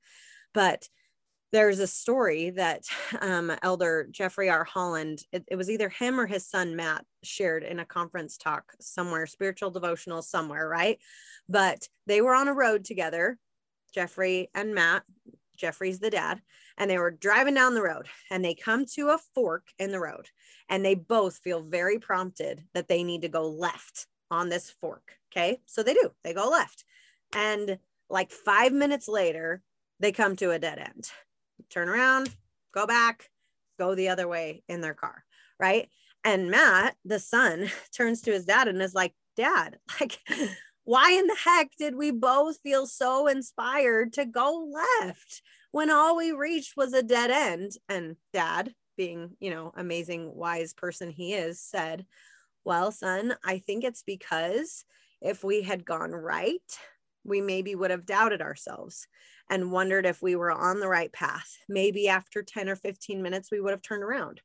But 0.53 0.89
there's 1.55 1.79
a 1.79 1.87
story 1.87 2.51
that 2.51 2.83
um, 3.21 3.53
Elder 3.63 4.09
Jeffrey 4.11 4.51
R. 4.51 4.65
Holland, 4.65 5.23
it, 5.33 5.45
it 5.49 5.57
was 5.57 5.71
either 5.71 5.89
him 5.89 6.21
or 6.21 6.27
his 6.27 6.47
son 6.47 6.77
Matt 6.77 7.05
shared 7.23 7.63
in 7.63 7.79
a 7.79 7.87
conference 7.87 8.37
talk 8.37 8.73
somewhere, 8.81 9.27
spiritual 9.27 9.71
devotional 9.71 10.21
somewhere, 10.21 10.69
right? 10.69 10.99
But 11.49 11.89
they 12.07 12.21
were 12.21 12.35
on 12.35 12.49
a 12.49 12.55
road 12.55 12.85
together, 12.85 13.39
Jeffrey 13.95 14.51
and 14.55 14.75
Matt. 14.75 15.05
Jeffrey's 15.57 16.01
the 16.01 16.11
dad 16.11 16.41
and 16.77 16.91
they 16.91 16.99
were 16.99 17.11
driving 17.11 17.55
down 17.55 17.75
the 17.75 17.83
road 17.83 18.07
and 18.31 18.45
they 18.45 18.55
come 18.55 18.85
to 18.87 19.11
a 19.11 19.19
fork 19.35 19.69
in 19.79 19.93
the 19.93 20.01
road 20.01 20.31
and 20.69 20.85
they 20.85 20.95
both 20.95 21.39
feel 21.39 21.63
very 21.63 21.99
prompted 21.99 22.65
that 22.75 22.89
they 22.89 23.03
need 23.03 23.23
to 23.23 23.29
go 23.29 23.49
left 23.49 24.07
on 24.31 24.49
this 24.49 24.71
fork. 24.71 25.13
Okay. 25.33 25.61
So 25.67 25.83
they 25.83 25.95
do, 25.95 26.11
they 26.23 26.35
go 26.35 26.49
left. 26.49 26.85
And 27.35 27.79
like 28.09 28.31
five 28.31 28.73
minutes 28.73 29.09
later, 29.09 29.63
they 30.01 30.13
come 30.13 30.37
to 30.37 30.51
a 30.51 30.59
dead 30.59 30.79
end. 30.79 31.11
Turn 31.71 31.89
around, 31.89 32.31
go 32.73 32.87
back, 32.87 33.31
go 33.79 33.95
the 33.95 34.09
other 34.09 34.29
way 34.29 34.63
in 34.69 34.81
their 34.81 34.95
car. 34.95 35.25
Right. 35.59 35.89
And 36.25 36.51
Matt, 36.51 36.97
the 37.05 37.19
son, 37.19 37.71
turns 37.97 38.23
to 38.23 38.33
his 38.33 38.45
dad 38.45 38.69
and 38.69 38.81
is 38.83 38.95
like, 38.95 39.15
Dad, 39.37 39.79
like, 40.01 40.19
why 40.85 41.13
in 41.13 41.27
the 41.27 41.37
heck 41.45 41.71
did 41.79 41.97
we 41.97 42.11
both 42.11 42.61
feel 42.61 42.87
so 42.87 43.27
inspired 43.27 44.13
to 44.15 44.25
go 44.25 44.71
left? 45.01 45.43
when 45.75 45.91
all 45.91 46.17
we 46.17 46.31
reached 46.31 46.77
was 46.77 46.93
a 46.93 47.03
dead 47.03 47.33
end. 47.33 47.73
And 47.89 48.15
dad, 48.33 48.73
being, 48.97 49.31
you 49.41 49.51
know, 49.51 49.73
amazing, 49.77 50.33
wise 50.33 50.73
person 50.73 51.11
he 51.11 51.35
is, 51.35 51.61
said, 51.61 52.07
Well, 52.65 52.93
son, 52.93 53.35
I 53.45 53.59
think 53.59 53.83
it's 53.83 54.05
because 54.05 54.85
if 55.21 55.43
we 55.43 55.63
had 55.63 55.85
gone 55.85 56.13
right, 56.13 56.61
we 57.25 57.41
maybe 57.41 57.75
would 57.75 57.91
have 57.91 58.07
doubted 58.07 58.41
ourselves 58.41 59.09
and 59.51 59.73
wondered 59.73 60.07
if 60.07 60.23
we 60.23 60.37
were 60.37 60.53
on 60.53 60.79
the 60.79 60.87
right 60.87 61.13
path. 61.13 61.57
Maybe 61.69 62.09
after 62.09 62.45
10 62.45 62.69
or 62.69 62.77
15 62.77 63.21
minutes, 63.21 63.51
we 63.51 63.61
would 63.61 63.73
have 63.73 63.83
turned 63.83 64.05
around, 64.05 64.43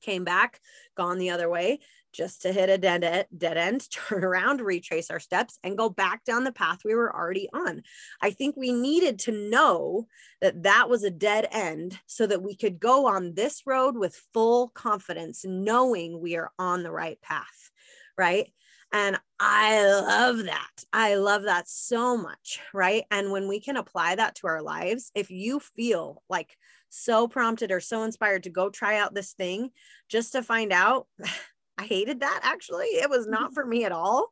came 0.00 0.22
back, 0.22 0.60
gone 0.96 1.18
the 1.18 1.30
other 1.30 1.50
way, 1.50 1.80
just 2.12 2.42
to 2.42 2.52
hit 2.52 2.68
a 2.68 2.78
dead, 2.78 3.04
end, 3.04 3.26
dead 3.36 3.56
end, 3.56 3.90
turn 4.08 4.24
around, 4.24 4.60
retrace 4.60 5.10
our 5.10 5.20
steps, 5.20 5.58
and 5.62 5.78
go 5.78 5.88
back 5.88 6.24
down 6.24 6.44
the 6.44 6.52
path 6.52 6.80
we 6.84 6.94
were 6.94 7.14
already 7.14 7.48
on. 7.52 7.82
I 8.20 8.30
think 8.30 8.56
we 8.56 8.72
needed 8.72 9.18
to 9.20 9.32
know 9.32 10.06
that 10.40 10.62
that 10.64 10.88
was 10.88 11.04
a 11.04 11.10
dead 11.10 11.48
end 11.50 11.98
so 12.06 12.26
that 12.26 12.42
we 12.42 12.54
could 12.54 12.80
go 12.80 13.06
on 13.06 13.34
this 13.34 13.62
road 13.66 13.96
with 13.96 14.22
full 14.32 14.68
confidence, 14.68 15.44
knowing 15.44 16.20
we 16.20 16.36
are 16.36 16.50
on 16.58 16.82
the 16.82 16.92
right 16.92 17.20
path, 17.22 17.70
right? 18.16 18.52
And 18.92 19.18
I 19.38 19.84
love 19.84 20.44
that. 20.44 20.84
I 20.92 21.14
love 21.14 21.44
that 21.44 21.68
so 21.68 22.16
much, 22.16 22.58
right? 22.74 23.04
And 23.10 23.30
when 23.30 23.46
we 23.46 23.60
can 23.60 23.76
apply 23.76 24.16
that 24.16 24.34
to 24.36 24.48
our 24.48 24.62
lives, 24.62 25.12
if 25.14 25.30
you 25.30 25.60
feel 25.60 26.22
like 26.28 26.56
so 26.88 27.28
prompted 27.28 27.70
or 27.70 27.80
so 27.80 28.02
inspired 28.02 28.42
to 28.42 28.50
go 28.50 28.68
try 28.68 28.98
out 28.98 29.14
this 29.14 29.32
thing 29.32 29.70
just 30.08 30.32
to 30.32 30.42
find 30.42 30.72
out 30.72 31.06
I 31.80 31.84
hated 31.84 32.20
that 32.20 32.40
actually. 32.42 32.86
It 32.86 33.08
was 33.08 33.26
not 33.26 33.46
mm-hmm. 33.46 33.54
for 33.54 33.66
me 33.66 33.84
at 33.84 33.92
all. 33.92 34.28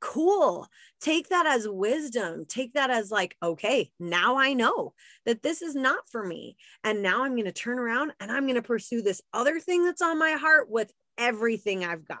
Cool. 0.00 0.66
Take 1.00 1.28
that 1.28 1.46
as 1.46 1.68
wisdom. 1.68 2.44
Take 2.46 2.74
that 2.74 2.90
as 2.90 3.10
like, 3.10 3.36
okay, 3.42 3.90
now 3.98 4.36
I 4.36 4.52
know 4.52 4.92
that 5.24 5.42
this 5.42 5.62
is 5.62 5.74
not 5.74 6.08
for 6.10 6.24
me. 6.24 6.56
And 6.84 7.02
now 7.02 7.24
I'm 7.24 7.32
going 7.32 7.46
to 7.46 7.52
turn 7.52 7.78
around 7.78 8.12
and 8.20 8.30
I'm 8.30 8.44
going 8.44 8.56
to 8.56 8.62
pursue 8.62 9.02
this 9.02 9.22
other 9.32 9.58
thing 9.60 9.84
that's 9.84 10.02
on 10.02 10.18
my 10.18 10.32
heart 10.32 10.70
with 10.70 10.92
everything 11.18 11.84
I've 11.84 12.06
got 12.06 12.18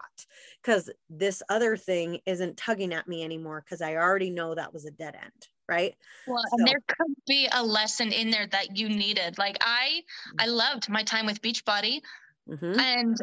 because 0.62 0.90
this 1.10 1.42
other 1.50 1.76
thing 1.76 2.20
isn't 2.24 2.56
tugging 2.56 2.94
at 2.94 3.06
me 3.06 3.24
anymore 3.24 3.62
because 3.64 3.82
I 3.82 3.96
already 3.96 4.30
know 4.30 4.54
that 4.54 4.72
was 4.72 4.86
a 4.86 4.90
dead 4.90 5.14
end 5.22 5.48
right 5.68 5.96
well 6.28 6.42
so. 6.48 6.56
and 6.56 6.66
there 6.66 6.80
could 6.86 7.14
be 7.26 7.48
a 7.52 7.62
lesson 7.62 8.12
in 8.12 8.30
there 8.30 8.46
that 8.46 8.76
you 8.76 8.88
needed 8.88 9.36
like 9.36 9.58
i 9.60 10.00
i 10.38 10.46
mm. 10.46 10.54
loved 10.54 10.88
my 10.88 11.02
time 11.02 11.26
with 11.26 11.42
beachbody 11.42 12.00
mm-hmm. 12.48 12.78
and 12.78 13.16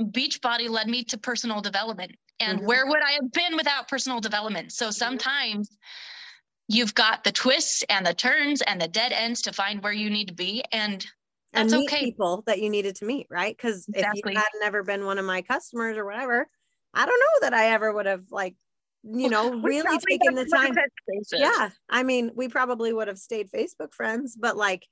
Beachbody 0.00 0.68
led 0.68 0.88
me 0.88 1.04
to 1.04 1.18
personal 1.18 1.60
development. 1.60 2.12
And 2.40 2.58
mm-hmm. 2.58 2.66
where 2.66 2.86
would 2.86 3.02
I 3.02 3.12
have 3.12 3.32
been 3.32 3.56
without 3.56 3.88
personal 3.88 4.20
development? 4.20 4.72
So 4.72 4.86
mm-hmm. 4.86 4.92
sometimes 4.92 5.70
you've 6.68 6.94
got 6.94 7.24
the 7.24 7.32
twists 7.32 7.84
and 7.88 8.04
the 8.04 8.14
turns 8.14 8.62
and 8.62 8.80
the 8.80 8.88
dead 8.88 9.12
ends 9.12 9.42
to 9.42 9.52
find 9.52 9.82
where 9.82 9.92
you 9.92 10.10
need 10.10 10.28
to 10.28 10.34
be. 10.34 10.62
And 10.72 11.06
that's 11.52 11.72
and 11.72 11.84
okay. 11.84 12.06
People 12.06 12.42
that 12.46 12.60
you 12.60 12.68
needed 12.68 12.96
to 12.96 13.06
meet, 13.06 13.26
right? 13.30 13.56
Because 13.56 13.86
exactly. 13.88 14.22
if 14.24 14.34
you 14.34 14.38
had 14.38 14.50
never 14.60 14.82
been 14.82 15.06
one 15.06 15.18
of 15.18 15.24
my 15.24 15.42
customers 15.42 15.96
or 15.96 16.04
whatever, 16.04 16.48
I 16.92 17.06
don't 17.06 17.20
know 17.20 17.48
that 17.48 17.54
I 17.54 17.68
ever 17.68 17.92
would 17.92 18.06
have 18.06 18.24
like, 18.30 18.56
you 19.04 19.30
know, 19.30 19.50
really 19.62 19.98
taken 20.08 20.34
the 20.34 20.44
time. 20.44 20.74
Yeah. 21.32 21.70
I 21.88 22.02
mean, 22.02 22.32
we 22.34 22.48
probably 22.48 22.92
would 22.92 23.08
have 23.08 23.18
stayed 23.18 23.50
Facebook 23.50 23.94
friends, 23.94 24.36
but 24.38 24.56
like 24.56 24.86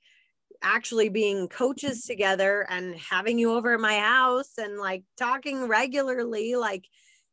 actually 0.61 1.09
being 1.09 1.47
coaches 1.47 2.03
together 2.03 2.65
and 2.69 2.95
having 2.95 3.37
you 3.37 3.53
over 3.53 3.73
at 3.73 3.79
my 3.79 3.99
house 3.99 4.57
and 4.57 4.77
like 4.77 5.03
talking 5.17 5.67
regularly 5.67 6.55
like 6.55 6.85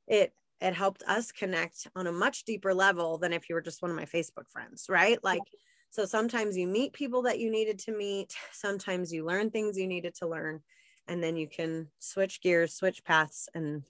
it 0.07 0.33
it 0.61 0.75
helped 0.75 1.03
us 1.09 1.33
connect 1.33 1.89
on 1.97 2.07
a 2.07 2.13
much 2.13 2.45
deeper 2.45 2.73
level 2.73 3.19
than 3.19 3.33
if 3.33 3.49
you 3.49 3.55
were 3.55 3.61
just 3.61 3.83
one 3.83 3.91
of 3.91 3.97
my 3.97 4.05
facebook 4.05 4.49
friends 4.51 4.87
right? 4.89 5.23
Like 5.23 5.43
so 5.91 6.05
sometimes 6.05 6.57
you 6.57 6.67
meet 6.67 6.93
people 6.93 7.23
that 7.23 7.39
you 7.39 7.51
needed 7.51 7.79
to 7.81 7.97
meet 7.97 8.35
sometimes 8.53 9.13
you 9.13 9.25
learn 9.25 9.51
things 9.51 9.79
you 9.79 9.87
needed 9.87 10.15
to 10.17 10.29
learn 10.29 10.61
and 11.09 11.23
then 11.23 11.37
you 11.37 11.49
can 11.49 11.89
switch 11.99 12.41
gears 12.41 12.75
switch 12.75 13.05
paths 13.05 13.49
and 13.55 13.83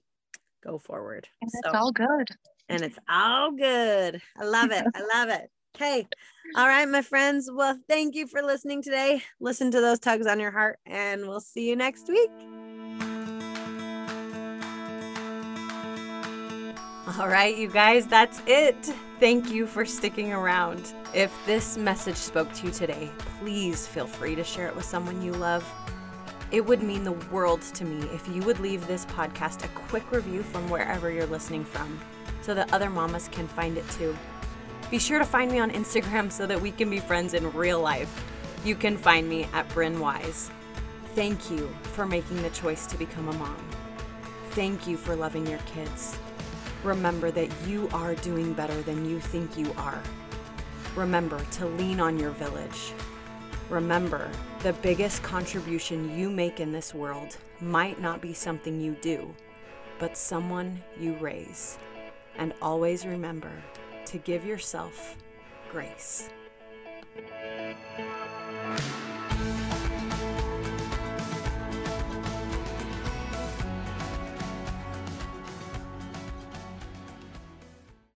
go 0.65 0.79
forward. 0.79 1.29
And 1.41 1.51
it's 1.53 1.73
so, 1.73 1.79
all 1.79 1.93
good. 1.93 2.29
And 2.69 2.83
it's 2.83 2.99
all 3.09 3.51
good. 3.51 4.23
I 4.39 4.45
love 4.45 4.71
it. 4.71 4.87
I 4.95 5.19
love 5.19 5.29
it 5.29 5.51
Okay. 5.75 6.07
All 6.55 6.69
right, 6.69 6.87
my 6.87 7.01
friends. 7.01 7.51
Well, 7.53 7.79
thank 7.89 8.15
you 8.15 8.27
for 8.27 8.43
listening 8.43 8.83
today. 8.83 9.23
Listen 9.41 9.71
to 9.71 9.81
those 9.81 9.99
tugs 9.99 10.27
on 10.27 10.39
your 10.39 10.51
heart, 10.51 10.79
and 10.85 11.27
we'll 11.27 11.41
see 11.41 11.69
you 11.69 11.77
next 11.77 12.09
week. 12.09 12.31
All 17.19 17.29
right, 17.29 17.57
you 17.57 17.69
guys, 17.69 18.07
that's 18.07 18.43
it. 18.47 18.77
Thank 19.19 19.51
you 19.51 19.67
for 19.67 19.87
sticking 19.87 20.33
around. 20.33 20.93
If 21.15 21.33
this 21.47 21.77
message 21.77 22.17
spoke 22.17 22.53
to 22.55 22.67
you 22.67 22.73
today, 22.73 23.11
please 23.41 23.87
feel 23.87 24.07
free 24.07 24.35
to 24.35 24.45
share 24.45 24.69
it 24.69 24.77
with 24.77 24.85
someone 24.85 25.23
you 25.23 25.33
love. 25.33 25.67
It 26.51 26.65
would 26.67 26.83
mean 26.83 27.03
the 27.03 27.13
world 27.13 27.63
to 27.63 27.85
me 27.85 28.07
if 28.15 28.29
you 28.29 28.43
would 28.43 28.61
leave 28.61 28.87
this 28.87 29.07
podcast 29.07 29.65
a 29.65 29.69
quick 29.69 30.13
review 30.13 30.43
from 30.43 30.69
wherever 30.69 31.11
you're 31.11 31.27
listening 31.27 31.65
from 31.65 31.99
so 32.43 32.55
that 32.55 32.73
other 32.75 32.91
mamas 32.91 33.29
can 33.29 33.49
find 33.49 33.79
it 33.79 33.89
too. 33.91 34.17
Be 34.93 34.99
sure 34.99 35.19
to 35.19 35.25
find 35.25 35.51
me 35.51 35.59
on 35.59 35.71
Instagram 35.71 36.31
so 36.31 36.45
that 36.45 36.61
we 36.61 36.71
can 36.71 36.91
be 36.91 37.01
friends 37.01 37.33
in 37.33 37.51
real 37.55 37.81
life. 37.81 38.23
You 38.63 38.75
can 38.75 38.99
find 38.99 39.27
me 39.27 39.49
at 39.55 39.67
Bryn 39.71 39.99
Wise. 39.99 40.51
Thank 41.15 41.51
you 41.51 41.75
for 41.95 42.05
making 42.05 42.43
the 42.43 42.51
choice 42.51 42.87
to 42.89 42.99
become 42.99 43.31
a 43.31 43.33
mom. 43.33 43.57
Thank 44.51 44.87
you 44.87 44.99
for 44.99 45.17
loving 45.17 45.47
your 45.47 45.61
kids. 45.61 46.15
Remember 46.85 47.31
that 47.31 47.49
you 47.67 47.89
are 47.95 48.15
doing 48.17 48.53
better 48.53 48.83
than 48.83 49.09
you 49.09 49.19
think 49.19 49.57
you 49.57 49.73
are. 49.79 50.03
Remember 50.95 51.43
to 51.53 51.65
lean 51.65 51.99
on 51.99 52.19
your 52.19 52.33
village. 52.33 52.93
Remember, 53.71 54.31
the 54.59 54.75
biggest 54.75 55.23
contribution 55.23 56.19
you 56.19 56.29
make 56.29 56.61
in 56.61 56.71
this 56.71 56.93
world 56.93 57.39
might 57.63 57.99
not 57.99 58.21
be 58.21 58.35
something 58.35 58.79
you 58.79 58.95
do, 59.01 59.35
but 59.99 60.19
someone 60.19 60.83
you 61.01 61.15
raise. 61.15 61.79
And 62.37 62.53
always 62.61 63.07
remember 63.07 63.53
to 64.07 64.19
give 64.19 64.45
yourself 64.45 65.17
grace. 65.71 66.29